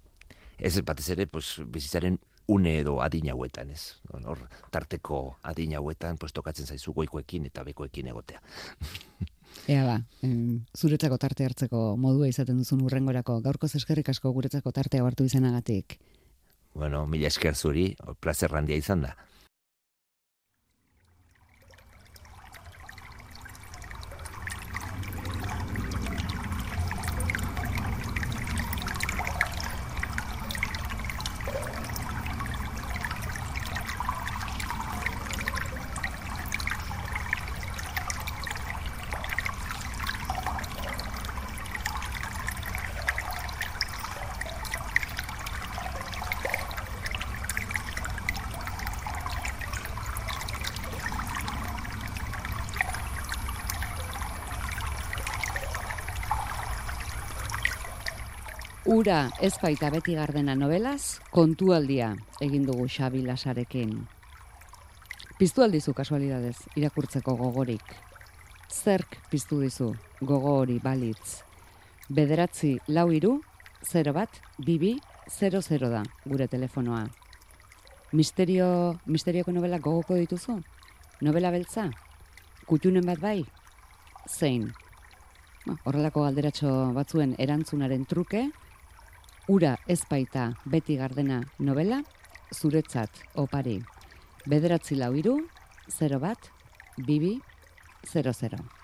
Ez, 0.59 0.78
batez 0.87 1.09
ere, 1.11 1.26
pues, 1.26 1.59
bizitzaren 1.66 2.20
une 2.49 2.78
edo 2.80 3.01
adina 3.03 3.32
hauetan, 3.32 3.70
ez? 3.70 3.99
Hor, 4.12 4.49
tarteko 4.70 5.36
adina 5.43 5.78
hauetan, 5.78 6.18
pues, 6.18 6.32
tokatzen 6.32 6.66
zaizu 6.66 6.93
goikoekin 6.93 7.47
eta 7.47 7.64
bekoekin 7.64 8.09
egotea. 8.12 8.43
Ea 9.68 9.84
ba, 9.84 9.99
em, 10.24 10.64
zuretzako 10.74 11.18
tarte 11.22 11.45
hartzeko 11.45 11.97
modua 12.01 12.28
izaten 12.28 12.59
duzun 12.59 12.82
urrengorako, 12.86 13.40
gaurko 13.45 13.68
eskerrik 13.68 14.09
asko 14.09 14.32
guretzako 14.32 14.72
tartea 14.72 15.05
hartu 15.05 15.24
izanagatik. 15.28 15.99
Bueno, 16.74 17.07
mila 17.07 17.28
esker 17.28 17.55
zuri, 17.55 17.93
placer 18.20 18.51
randia 18.51 18.76
izan 18.76 19.03
da. 19.03 19.16
Ura 58.93 59.30
ez 59.40 59.55
baita 59.57 59.88
beti 59.88 60.12
gardena 60.12 60.53
novelaz, 60.53 61.16
kontualdia 61.32 62.11
egin 62.45 62.66
dugu 62.68 62.84
Xabi 62.93 63.22
Lasarekin. 63.24 63.95
Piztu 65.38 65.62
aldizu 65.64 65.95
kasualidadez, 65.97 66.59
irakurtzeko 66.76 67.32
gogorik. 67.38 67.95
Zerk 68.68 69.16
piztu 69.30 69.62
dizu 69.62 69.86
gogo 70.20 70.53
hori 70.59 70.76
balitz. 70.84 71.40
Bederatzi 72.11 72.74
lau 72.88 73.07
iru, 73.16 73.38
0 73.88 74.12
bat, 74.12 74.36
bibi, 74.59 74.99
00 75.38 75.88
da, 75.88 76.03
gure 76.26 76.49
telefonoa. 76.53 77.07
Misterio, 78.12 78.99
misterioko 79.07 79.55
novela 79.57 79.78
gogoko 79.78 80.20
dituzu? 80.20 80.59
Novela 81.22 81.51
beltza? 81.55 81.86
Kutxunen 82.68 83.09
bat 83.09 83.24
bai? 83.24 83.38
Zein? 84.28 84.68
Horrelako 85.86 86.26
galderatxo 86.26 86.93
batzuen 86.93 87.32
erantzunaren 87.38 88.05
truke, 88.05 88.51
Ura 89.51 89.72
ez 89.90 90.05
baita 90.07 90.53
beti 90.70 90.95
gardena 90.97 91.40
novela, 91.59 91.99
zuretzat 92.55 93.24
opari. 93.34 93.80
Bederatzi 94.47 94.95
lau 94.95 95.11
iru, 95.18 95.34
0 95.99 96.20
bat, 96.22 96.47
bibi, 97.09 97.34
00. 98.07 98.82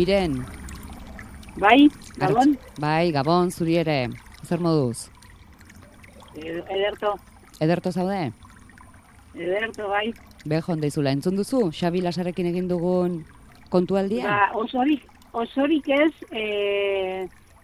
Miren. 0.00 0.46
Bai, 1.60 1.90
Gabon. 2.16 2.54
Bai, 2.80 3.12
Gabon, 3.12 3.50
zuri 3.52 3.74
ere. 3.82 4.08
Zer 4.48 4.62
moduz? 4.64 5.10
Ederto. 6.40 7.10
Ederto 7.60 7.92
zaude? 7.92 8.30
Ederto, 9.34 9.90
bai. 9.92 10.06
Bejon 10.48 10.80
deizula, 10.80 11.12
entzun 11.12 11.36
duzu? 11.36 11.66
Xabi 11.76 12.00
Lasarekin 12.00 12.48
egin 12.48 12.70
dugun 12.70 13.18
kontualdia? 13.68 14.24
Ba, 14.24 14.62
osorik, 14.62 15.04
osorik 15.36 15.92
ez, 15.92 16.14
e, 16.32 16.46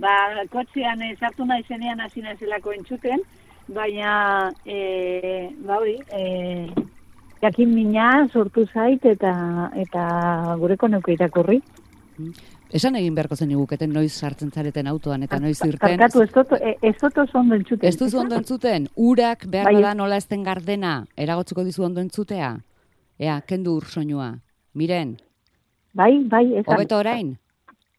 ba, 0.05 0.13
kotzean 0.53 1.07
sartu 1.17 1.49
nahi 1.49 1.65
zenean 1.65 2.05
hasi 2.05 2.21
zelako 2.21 2.77
entzuten, 2.77 3.25
baina, 3.81 4.53
e, 4.67 5.49
ba, 5.65 5.81
hori, 5.81 5.97
e, 6.13 6.69
jakin 7.41 7.75
mina 7.75 8.29
sortu 8.29 8.69
zait 8.75 9.09
eta 9.17 9.33
eta 9.87 10.05
gureko 10.61 10.93
neuke 10.93 11.17
irakurri. 11.17 11.63
Esan 12.71 12.97
egin 12.97 13.15
beharko 13.15 13.37
zen 13.37 13.51
iguketen 13.51 13.93
noiz 13.93 14.13
sartzen 14.13 14.51
zareten 14.51 14.87
autoan 14.87 15.23
eta 15.23 15.39
noiz 15.39 15.59
irten. 15.65 15.99
Karkatu, 15.99 16.23
ez 16.23 16.31
dut, 16.33 16.53
e- 16.61 16.77
ez 16.83 16.97
dut 17.01 17.35
ondo 17.35 17.55
entzuten. 17.55 17.89
Ez 17.89 17.97
duzu 17.97 18.19
ondo 18.19 18.37
entzuten, 18.37 18.89
urak 18.97 19.47
behar 19.47 19.73
Bai. 19.73 19.83
da 19.83 19.95
nola 19.95 20.17
ezten 20.17 20.43
gardena, 20.43 21.07
eragotzuko 21.17 21.65
dizu 21.65 21.85
ondo 21.85 22.01
entzutea? 22.01 22.57
Ea, 23.19 23.41
kendu 23.47 23.77
ur 23.77 23.85
soinua. 23.85 24.39
Miren, 24.75 25.17
Bai, 25.93 26.25
bai, 26.25 26.57
esan. 26.59 26.75
hobeto 26.75 26.99
orain? 26.99 27.39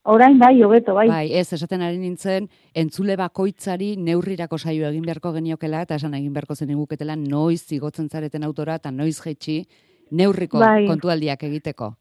Orain 0.03 0.37
bai, 0.39 0.61
hobeto, 0.63 0.93
bai. 0.93 1.07
Bai, 1.09 1.33
ez, 1.33 1.51
esaten 1.53 1.81
ari 1.81 1.97
nintzen, 1.97 2.49
entzule 2.73 3.15
bakoitzari 3.17 3.97
neurrirako 3.97 4.57
saio 4.57 4.87
egin 4.87 5.03
beharko 5.03 5.33
geniokela, 5.33 5.81
eta 5.81 5.95
esan 5.95 6.13
egin 6.13 6.31
beharko 6.33 6.55
zen 6.55 6.69
iguketela 6.69 7.15
noiz 7.15 7.71
igotzen 7.71 8.07
zareten 8.09 8.43
autora, 8.43 8.75
eta 8.75 8.91
noiz 8.91 9.19
jetxi 9.19 9.65
neurriko 10.11 10.59
Bai. 10.59 10.85
kontualdiak 10.87 11.43
egiteko. 11.43 11.95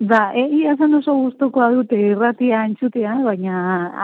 Ba, 0.00 0.30
egia 0.38 0.76
zen 0.78 0.94
oso 0.94 1.10
gustukoa 1.18 1.72
dute 1.74 1.96
irratia 1.98 2.60
entzutea, 2.68 3.16
baina 3.26 3.54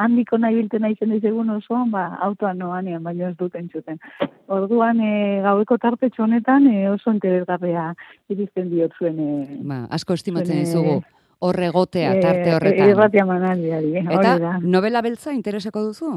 handiko 0.02 0.38
nahi 0.42 0.56
bilten 0.56 0.82
naizen 0.82 1.12
egun 1.14 1.52
osoan, 1.54 1.92
ba, 1.92 2.08
autoan 2.26 2.58
noanean, 2.58 3.02
baina 3.06 3.28
ez 3.30 3.36
dut 3.38 3.54
entzuten. 3.54 4.00
Orduan, 4.50 4.98
e, 4.98 5.40
gaueko 5.44 5.78
tartetxo 5.78 6.24
honetan 6.26 6.66
e, 6.66 6.88
oso 6.90 7.14
interesgarria 7.14 7.92
iristen 8.28 8.72
diot 8.72 8.90
zuen 8.98 9.20
e, 9.22 9.30
Ba, 9.62 9.84
asko 9.94 10.18
estimatzen 10.18 10.56
Zene- 10.56 10.66
dizugu, 10.66 10.96
horre 11.46 11.70
egotea, 11.70 12.16
e, 12.16 12.20
tarte 12.26 12.48
e, 12.50 12.54
horretan. 12.58 12.90
irratia 12.90 13.24
manaldiari, 13.30 13.94
hori 14.02 14.18
da. 14.18 14.20
Eta 14.40 14.58
novela 14.66 15.00
beltza 15.00 15.30
intereseko 15.32 15.84
duzu? 15.92 16.16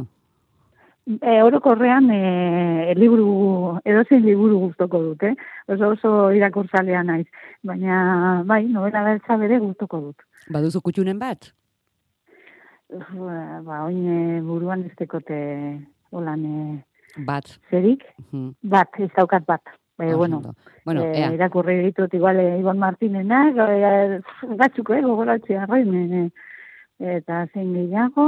E, 1.07 1.41
orokorrean 1.41 2.09
e, 2.11 2.93
liburu, 2.99 3.79
edozein 3.87 4.25
liburu 4.25 4.57
gustoko 4.65 4.99
dute, 5.05 5.29
oso 5.71 5.93
oso 5.95 6.09
irakurtzalea 6.35 6.99
naiz, 7.07 7.27
baina 7.63 8.43
bai, 8.45 8.65
novela 8.67 9.05
beltza 9.05 9.37
bere 9.39 9.59
gustoko 9.63 10.01
dut. 10.09 10.25
Baduzu 10.51 10.81
kutxunen 10.83 11.19
bat? 11.21 11.47
Ba, 12.91 13.85
oin 13.85 14.03
e, 14.03 14.41
buruan 14.43 14.83
ez 14.87 14.91
tekote 14.99 15.37
holan 16.11 16.43
e, 16.45 16.83
Bat. 17.27 17.55
zerik, 17.71 18.03
Mhm. 18.31 18.51
bat, 18.63 18.89
ez 18.99 19.09
daukat 19.15 19.45
bat. 19.47 19.63
E, 19.99 20.13
bueno, 20.13 20.41
bueno, 20.85 21.01
eh, 21.03 21.21
ea, 21.23 21.31
irakurri 21.33 21.79
ditut 21.85 22.13
igual 22.13 22.37
eh, 22.39 22.59
Ibon 22.59 22.77
Martinenak, 22.77 23.55
e, 23.57 24.19
batzuk, 24.59 24.89
eh, 24.91 25.01
gogoratzi 25.01 25.55
arrain, 25.55 25.95
e, 25.95 26.29
eta 26.99 27.47
zein 27.53 27.73
gehiago, 27.73 28.27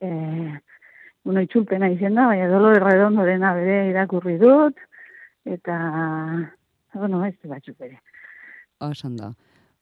e, 0.00 0.10
bueno, 1.24 1.42
itxulpena 1.44 1.90
izen 1.92 2.14
da, 2.16 2.26
baina 2.30 2.48
dolo 2.48 2.72
erredondorena 2.76 3.52
bere 3.54 3.76
irakurri 3.90 4.36
dut, 4.40 4.78
eta, 5.44 5.76
bueno, 6.94 7.24
ez 7.26 7.36
batzuk 7.44 7.78
bere. 7.78 8.00
oso 8.80 9.08
ondo. 9.08 9.34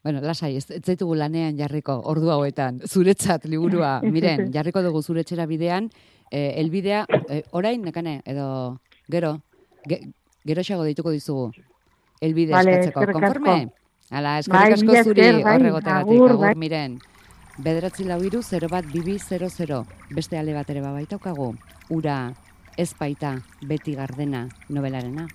Bueno, 0.02 0.20
lasai, 0.20 0.56
ez, 0.56 0.70
ez 0.70 0.82
zaitugu 0.84 1.14
lanean 1.14 1.56
jarriko, 1.58 2.00
ordu 2.04 2.30
hauetan, 2.30 2.80
zuretzat 2.86 3.44
liburua, 3.46 4.00
miren, 4.14 4.52
jarriko 4.52 4.82
dugu 4.82 5.02
zuretxera 5.02 5.46
bidean, 5.46 5.90
eh, 6.30 6.54
elbidea, 6.56 7.04
eh, 7.28 7.42
orain, 7.52 7.82
nekane, 7.82 8.20
edo, 8.24 8.78
gero, 9.10 9.40
ge, 9.88 10.00
gero 10.46 10.62
xago 10.62 10.86
deituko 10.86 11.10
dizugu, 11.10 11.50
elbide 12.20 12.54
Vale, 12.54 12.78
eskatzeko, 12.80 13.12
konforme? 13.12 13.58
Ala, 14.10 14.38
Bai, 14.38 14.40
eskerrik 14.40 14.74
asko 14.78 14.86
mila 14.88 15.04
zuri 15.04 15.22
bai, 15.22 15.54
horregotegatik, 15.58 16.14
agur, 16.14 16.30
agur, 16.30 16.46
bai. 16.46 16.54
miren. 16.56 16.98
Bederatzi 17.58 18.04
lau 18.06 18.20
iru, 18.22 18.38
0 18.38 18.68
bat 18.70 18.86
bibi 18.86 19.16
00. 19.18 19.82
Beste 20.14 20.38
ale 20.38 20.54
bat 20.54 20.68
ere 20.70 20.78
babaitaukagu. 20.84 21.48
Ura, 21.90 22.18
ez 22.78 22.92
baita, 22.94 23.32
beti 23.66 23.96
gardena, 23.98 24.44
novelarena. 24.70 25.26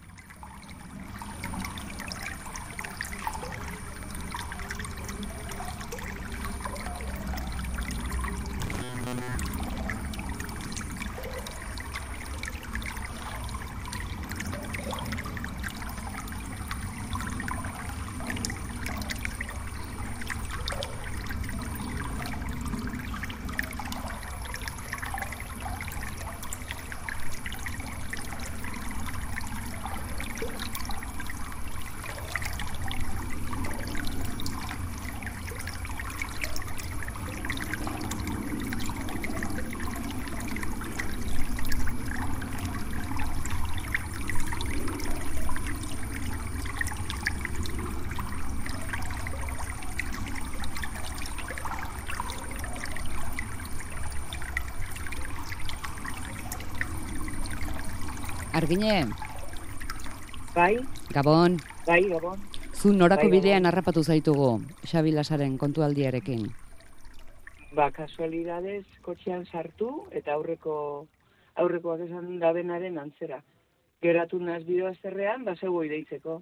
Argine, 58.64 59.10
Bai, 60.56 60.80
Gabon, 61.12 61.58
bai, 61.86 62.04
gabon. 62.08 62.40
zu 62.72 62.94
norako 62.94 63.28
Bai, 63.28 63.32
bidean 63.42 63.66
harrapatu 63.66 64.04
zaitugu, 64.04 64.62
Xabi 64.88 65.12
Lasaren 65.12 65.58
kontualdiarekin. 65.58 66.46
Ba, 67.76 67.90
kasualidades 67.92 68.86
kotxean 69.04 69.44
sartu 69.52 69.90
eta 70.16 70.38
aurreko 70.38 70.76
aurrekoak 71.60 72.06
esan 72.08 72.40
dabenaren 72.40 73.02
antzera. 73.04 73.42
Geratu 74.02 74.40
naz 74.40 74.64
bideo 74.64 74.88
azterrean, 74.88 75.44
ba, 75.44 75.58
zeu 75.60 75.82
deitzeko. 75.82 76.42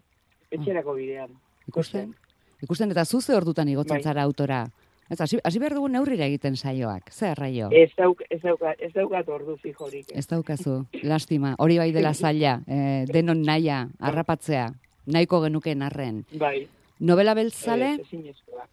Etxerako 0.52 0.94
bidean. 1.00 1.34
Ikusten? 1.68 2.14
Ikusten 2.62 2.92
eta 2.92 3.06
zuze 3.06 3.34
ordutan 3.34 3.68
igotzen 3.68 3.98
Bai. 3.98 4.04
zara 4.04 4.22
autora. 4.22 4.68
Ez, 5.12 5.20
hasi, 5.20 5.40
hasi 5.44 5.60
behar 5.60 5.74
dugu 5.76 5.90
neurrira 5.92 6.24
egiten 6.30 6.56
saioak. 6.56 7.10
Zer 7.12 7.36
raio? 7.36 7.68
Ez, 7.76 7.90
dauk, 7.98 8.22
ez, 8.32 8.40
dauka, 8.40 8.72
ez 8.80 8.94
daukat 8.96 9.28
ordu 9.28 9.58
fijorik. 9.60 10.14
Ez 10.16 10.24
daukazu, 10.30 10.78
lastima. 11.04 11.52
Hori 11.60 11.82
bai 11.82 11.90
dela 11.92 12.14
zaila, 12.14 12.54
eh, 12.64 13.04
denon 13.12 13.42
naia, 13.44 13.82
harrapatzea, 14.00 14.70
nahiko 15.12 15.42
genukeen 15.44 15.84
arren. 15.84 16.24
Bai. 16.40 16.62
Novela 17.04 17.36
beltzale, 17.36 17.98
ezinezkoa. 18.06 18.64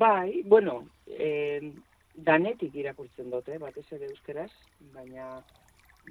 Bai, 0.00 0.42
bueno, 0.44 0.80
eh, 1.06 1.70
danetik 2.16 2.74
irakurtzen 2.82 3.30
dute, 3.30 3.60
batez 3.62 3.86
ere 3.94 4.10
euskeraz, 4.10 4.50
baina, 4.92 5.36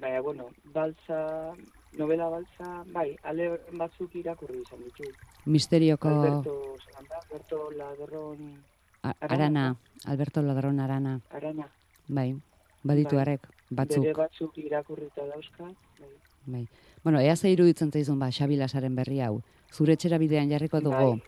baina, 0.00 0.22
bueno, 0.24 0.48
baltza, 0.72 1.52
novela 2.00 2.30
baltza, 2.32 2.78
bai, 2.96 3.10
ale 3.24 3.58
batzuk 3.76 4.16
irakurri 4.16 4.62
izan 4.64 4.88
ditu. 4.88 5.12
Misterioko 5.46 6.08
Alberto, 6.08 6.76
Alberto 6.98 7.70
Ladron 7.72 8.62
Arana. 9.02 9.16
arana, 9.20 9.76
Alberto 10.06 10.42
Ladron 10.42 10.80
arana, 10.80 11.20
Arana. 11.30 11.68
bai, 12.08 12.34
baditu 12.82 13.16
Bai. 13.16 13.22
harek, 13.22 13.46
batzuk. 13.70 14.02
Bere 14.02 14.14
batzuk 14.14 14.58
irakurrita 14.58 15.26
dauzka. 15.26 15.64
Bai. 15.98 16.10
Bai. 16.46 16.68
Bueno, 17.04 17.20
ea 17.20 17.36
ze 17.36 17.50
iruditzen 17.50 17.90
zaizun 17.92 18.18
ba, 18.18 18.30
Xabi 18.30 18.56
Lasaren 18.56 18.94
berri 18.96 19.20
hau. 19.20 19.42
Zure 19.72 19.92
etxera 19.94 20.18
bidean 20.18 20.50
jarriko 20.50 20.80
dugu. 20.80 20.96
Bai. 21.18 21.22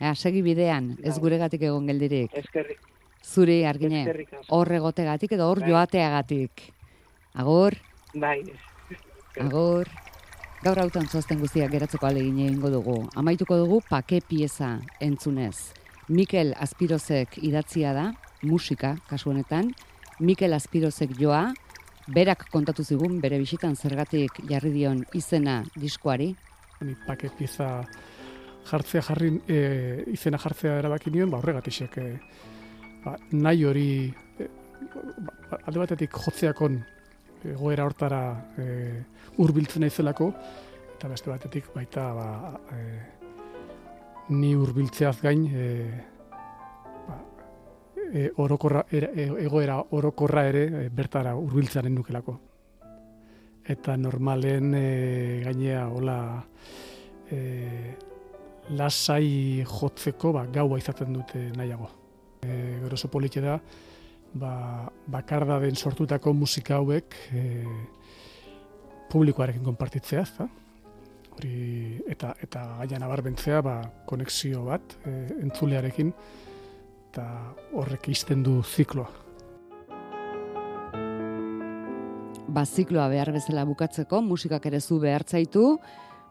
Ea, 0.00 0.14
segi 0.14 0.42
bidean, 0.42 0.98
ez 1.02 1.14
Bai. 1.14 1.20
guregatik 1.20 1.62
egon 1.62 1.86
geldirik. 1.86 2.30
Eskerrik, 2.34 2.80
Zuri, 3.24 3.64
argine, 3.64 4.26
hor 4.48 4.72
egotegatik 4.72 5.32
edo 5.32 5.48
hor 5.48 5.60
Bai. 5.60 5.70
joateagatik. 5.70 6.72
Agur, 7.34 7.74
Bai, 8.14 8.42
agur. 9.40 9.88
Gaur 10.64 10.78
hautan 10.80 11.04
zoazten 11.04 11.42
guztiak 11.42 11.68
geratzeko 11.74 12.06
alegin 12.08 12.38
egingo 12.40 12.70
dugu. 12.72 12.94
Amaituko 13.20 13.58
dugu 13.60 13.82
pake 13.84 14.22
pieza 14.24 14.70
entzunez. 15.04 15.74
Mikel 16.08 16.54
Azpirozek 16.56 17.36
idatzia 17.44 17.90
da, 17.92 18.04
musika 18.48 18.94
kasu 19.10 19.28
honetan. 19.34 19.68
Mikel 20.24 20.56
Azpirozek 20.56 21.12
joa, 21.18 21.42
berak 22.16 22.46
kontatu 22.54 22.80
zigun 22.80 23.20
bere 23.20 23.42
bisitan 23.42 23.76
zergatik 23.76 24.40
jarri 24.48 24.72
dion 24.72 25.04
izena 25.12 25.58
diskoari. 25.76 26.30
ni 26.80 26.96
pake 27.06 27.28
pieza 27.36 27.84
jartzea 28.70 29.02
jarri 29.02 29.30
e, 29.46 29.60
izena 30.16 30.38
jartzea 30.38 30.78
erabaki 30.78 31.10
nion, 31.10 31.30
ba 31.30 31.42
horregatisek 31.44 31.98
e, 31.98 32.08
ba, 33.04 33.18
nahi 33.32 33.64
hori 33.64 33.88
e, 34.40 34.48
ba, 35.20 35.60
alde 35.66 35.78
batetik 35.78 36.16
jotzeakon 36.24 36.80
egoera 37.52 37.84
hortara 37.84 38.22
e, 38.58 38.66
hurbiltzen 39.36 39.84
naizelako 39.84 40.30
eta 40.94 41.10
beste 41.10 41.30
batetik 41.30 41.68
baita 41.74 42.06
ba, 42.16 42.28
e, 42.72 42.80
ni 44.34 44.54
hurbiltzeaz 44.54 45.18
gain 45.22 45.44
e, 45.50 45.68
ba, 47.08 47.18
e, 48.12 48.30
orokorra, 48.36 48.86
e, 48.90 49.28
egoera 49.44 49.82
orokorra 49.90 50.48
ere 50.48 50.64
e, 50.84 50.88
bertara 50.88 51.36
hurbiltzaren 51.36 51.94
nukelako 51.94 52.38
eta 53.64 53.96
normalen 53.96 54.74
e, 54.76 54.88
gainea 55.44 55.86
hola 55.88 56.18
e, 57.30 57.94
lasai 58.70 59.64
jotzeko 59.64 60.32
ba, 60.32 60.46
gaua 60.52 60.78
izaten 60.78 61.12
dute 61.12 61.50
nahiago. 61.56 61.88
E, 62.44 62.80
gero 62.82 62.94
oso 62.94 63.08
polite 63.08 63.40
da, 63.40 63.58
ba, 64.34 64.90
bakarda 65.06 65.58
den 65.62 65.76
sortutako 65.76 66.34
musika 66.34 66.78
hauek 66.80 67.16
e, 67.32 67.64
publikoarekin 69.12 69.64
konpartitzea, 69.64 70.22
ezta? 70.22 70.48
Hori, 71.34 71.98
eta, 72.10 72.34
eta 72.42 72.64
gaia 72.82 73.00
nabarbentzea, 73.02 73.60
ba, 73.64 73.76
konexio 74.10 74.64
bat 74.68 74.96
e, 75.06 75.14
entzulearekin, 75.42 76.12
eta 77.10 77.26
horrek 77.74 78.10
izten 78.10 78.42
du 78.46 78.60
zikloa. 78.62 79.10
Ba, 82.54 82.62
zikloa 82.66 83.08
behar 83.10 83.32
bezala 83.34 83.64
bukatzeko, 83.66 84.20
musikak 84.22 84.66
ere 84.70 84.80
zu 84.80 85.00
behartzaitu, 85.02 85.78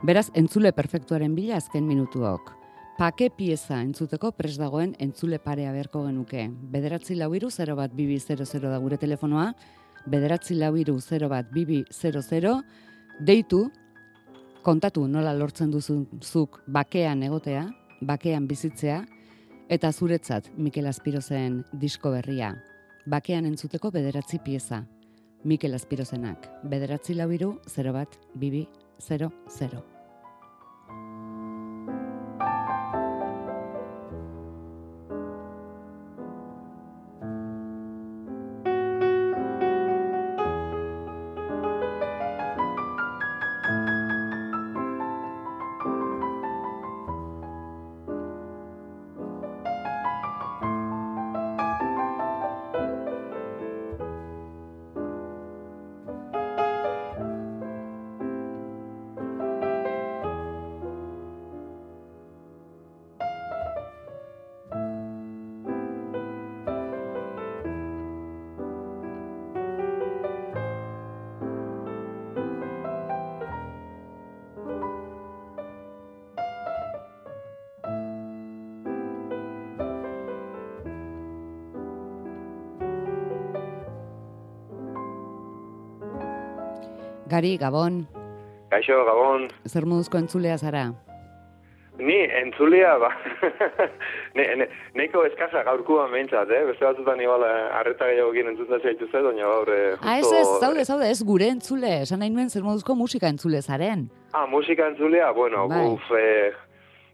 beraz, 0.07 0.29
entzule 0.39 0.71
perfektuaren 0.75 1.35
bila 1.35 1.57
azken 1.59 1.87
minutuok. 1.87 2.62
Pake 2.93 3.31
pieza 3.33 3.79
entzuteko 3.81 4.29
pres 4.37 4.53
dagoen 4.61 4.91
entzule 5.01 5.39
parea 5.41 5.71
beharko 5.73 6.03
genuke. 6.05 6.43
Bederatzi 6.73 7.15
lau 7.17 7.31
iru 7.33 7.49
0 7.49 7.73
bat 7.75 7.93
bibi 7.97 8.19
00 8.21 8.69
da 8.69 8.77
gure 8.77 8.99
telefonoa, 9.01 9.47
bederatzi 10.05 10.53
lau 10.53 10.75
iru 10.77 10.99
0 11.01 11.29
bat 11.29 11.49
bibi 11.51 11.83
00, 11.89 12.53
deitu, 13.19 13.63
kontatu 14.61 15.07
nola 15.07 15.33
lortzen 15.33 15.71
duzuk 15.73 16.61
bakean 16.67 17.23
egotea, 17.23 17.65
bakean 18.01 18.45
bizitzea, 18.47 18.99
eta 19.69 19.91
zuretzat 19.91 20.51
Mikel 20.57 20.85
Aspirozen 20.85 21.63
disko 21.73 22.11
berria. 22.11 22.53
Bakean 23.07 23.49
entzuteko 23.49 23.89
bederatzi 23.91 24.37
pieza. 24.45 24.83
Mikel 25.43 25.73
Aspirozenak, 25.73 26.45
bederatzi 26.63 27.17
lau 27.17 27.31
iru 27.31 27.57
0 27.67 27.91
bat 27.97 28.19
bibi 28.35 28.67
00. 29.01 29.92
Gari, 87.33 87.57
Gabon. 87.57 88.03
Kaixo, 88.69 88.99
Gabon. 89.07 89.47
Zer 89.65 89.87
moduzko 89.89 90.19
entzulea 90.21 90.53
zara? 90.61 90.83
Ni, 91.97 92.17
entzulea, 92.41 92.91
ba. 93.01 93.09
ne, 94.37 94.43
ne, 94.59 94.67
neiko 94.93 95.23
eskaza 95.25 95.63
gaurkuan 95.65 96.11
behintzat, 96.13 96.51
eh? 96.53 96.59
Beste 96.67 96.85
batzutan 96.85 97.21
igual 97.25 97.45
arreta 97.47 98.09
gehiago 98.11 98.35
gien 98.35 98.51
entzuten 98.51 98.83
zaitu 98.85 99.07
zed, 99.09 99.25
baina 99.25 99.47
gaur... 99.49 99.71
Eh, 99.73 99.95
Ah, 100.01 100.19
ez 100.19 100.29
ez, 100.29 100.45
zaude, 100.59 100.85
zaude, 100.85 101.07
ez 101.09 101.25
gure 101.25 101.47
entzule. 101.55 101.93
Esan 102.03 102.21
nahi 102.21 102.29
nuen 102.33 102.53
zer 102.53 102.65
moduzko 102.65 102.93
musika 102.99 103.31
entzule 103.33 103.63
zaren. 103.63 104.05
Ah, 104.33 104.45
musika 104.49 104.91
entzulea, 104.91 105.31
bueno, 105.33 105.65
Bai. 105.71 105.87
uf, 105.89 106.11
eh... 106.19 106.53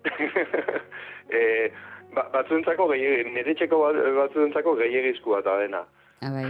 eh 1.39 1.71
ba, 2.11 2.27
batzuntzako 2.35 2.89
gehiagin, 2.91 3.31
nire 3.37 3.55
txeko 3.55 3.79
bat, 3.85 4.03
batzuntzako 4.19 4.75
gehiagizkua 4.83 5.39
eta 5.45 5.55
dena. 5.63 5.85
Ah, 6.19 6.33
bai. 6.35 6.49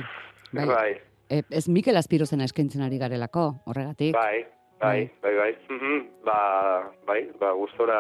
Bai. 0.57 0.65
bai, 0.65 0.91
ez 1.30 1.67
Mikel 1.69 1.97
Aspirozena 1.97 2.43
eskaintzen 2.49 2.82
ari 2.82 2.97
garelako, 2.97 3.61
horregatik. 3.65 4.13
bai, 4.13 4.45
bai, 4.80 5.11
bai, 5.21 5.36
bai. 5.36 5.51
Mhm, 5.69 6.07
Ba, 6.25 6.91
bai, 7.07 7.30
ba, 7.39 7.51
gustora, 7.53 7.97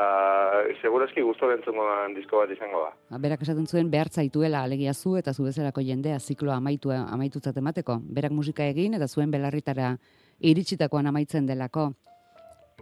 segurazki 0.81 1.21
gustora 1.21 1.55
entzungoan 1.55 2.13
disko 2.13 2.37
bat 2.37 2.51
izango 2.51 2.83
da. 2.83 2.91
Ba, 3.09 3.17
Berak 3.17 3.41
esaten 3.41 3.65
zuen 3.65 3.89
behar 3.89 4.09
zaituela 4.09 4.63
alegia 4.63 4.93
zu 4.93 5.15
eta 5.17 5.33
zu 5.33 5.43
bezalako 5.43 5.81
jendea 5.81 6.19
zikloa 6.19 6.57
amaitu 6.57 6.91
amaitutzat 6.91 7.57
emateko. 7.57 7.99
Berak 8.03 8.31
musika 8.31 8.65
egin 8.65 8.93
eta 8.93 9.07
zuen 9.07 9.31
belarritara 9.31 9.95
iritsitakoan 10.39 11.07
amaitzen 11.07 11.47
delako. 11.47 11.93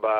Ba, 0.01 0.17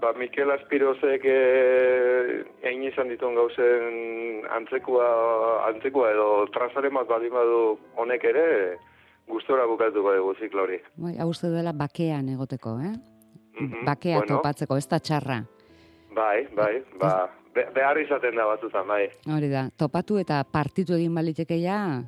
ba 0.00 0.12
Mikel 0.18 0.50
Aspirozek 0.50 1.22
eh, 1.24 2.44
egin 2.62 2.88
izan 2.88 3.08
dituen 3.12 3.36
gauzen 3.38 4.46
antzekua, 4.50 5.06
antzekua 5.68 6.10
edo 6.10 6.46
trazaren 6.54 6.94
bat 6.94 7.06
badu 7.08 7.78
honek 7.96 8.24
ere, 8.24 8.46
gustora 9.28 9.66
bukatuko 9.66 10.14
dugu 10.16 10.34
ziklo 10.40 10.62
hori. 10.62 10.78
Bai, 10.96 11.16
hau 11.18 11.28
uste 11.30 11.50
dela 11.50 11.72
bakean 11.72 12.28
egoteko, 12.28 12.78
eh? 12.80 12.92
Mhm, 13.60 13.84
Bakea 13.84 14.18
bueno. 14.18 14.36
topatzeko, 14.36 14.76
ez 14.76 14.88
da 14.88 14.98
txarra. 15.00 15.42
Bai, 16.14 16.46
bai, 16.56 16.82
ba, 17.00 17.30
be, 17.54 17.66
behar 17.74 17.98
izaten 18.00 18.36
da 18.36 18.46
batzutan, 18.46 18.86
bai. 18.88 19.08
Hori 19.28 19.48
da, 19.48 19.66
topatu 19.76 20.18
eta 20.18 20.42
partitu 20.44 20.94
egin 20.94 21.14
baliteke 21.14 21.60
ja, 21.62 22.02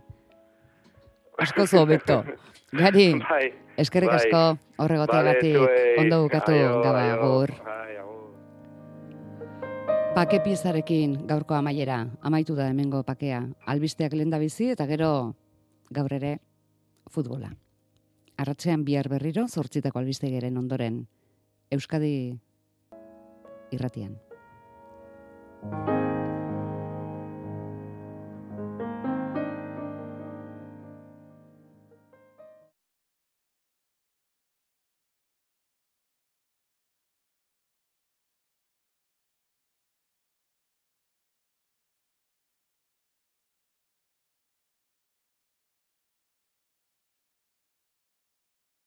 asko 1.39 1.67
hobeto. 1.81 2.23
Gari, 2.75 3.13
Bai, 3.21 3.53
eskerrik 3.79 4.11
bai. 4.11 4.17
asko 4.19 4.59
horregoteagatik, 4.83 5.57
zuei. 5.57 5.95
ondo 6.03 6.23
bukatu, 6.25 6.53
gaba, 6.83 7.05
agur. 7.13 7.53
Bai. 7.65 7.71
Pake 10.15 10.39
piezarekin 10.45 11.27
gaurko 11.27 11.55
amaiera, 11.59 12.07
amaitu 12.23 12.55
da 12.55 12.69
hemengo 12.71 13.03
pakea. 13.03 13.41
Albisteak 13.67 14.13
lenda 14.15 14.39
bizi 14.39 14.69
eta 14.71 14.87
gero 14.87 15.35
gaur 15.91 16.13
ere 16.15 16.37
futbola. 17.11 17.53
Arratzean 18.37 18.85
bihar 18.85 19.09
berriro 19.09 19.47
zortzitako 19.49 20.01
albiste 20.01 20.31
geren 20.31 20.59
ondoren 20.59 21.05
Euskadi 21.71 22.15
irratian. 23.75 24.19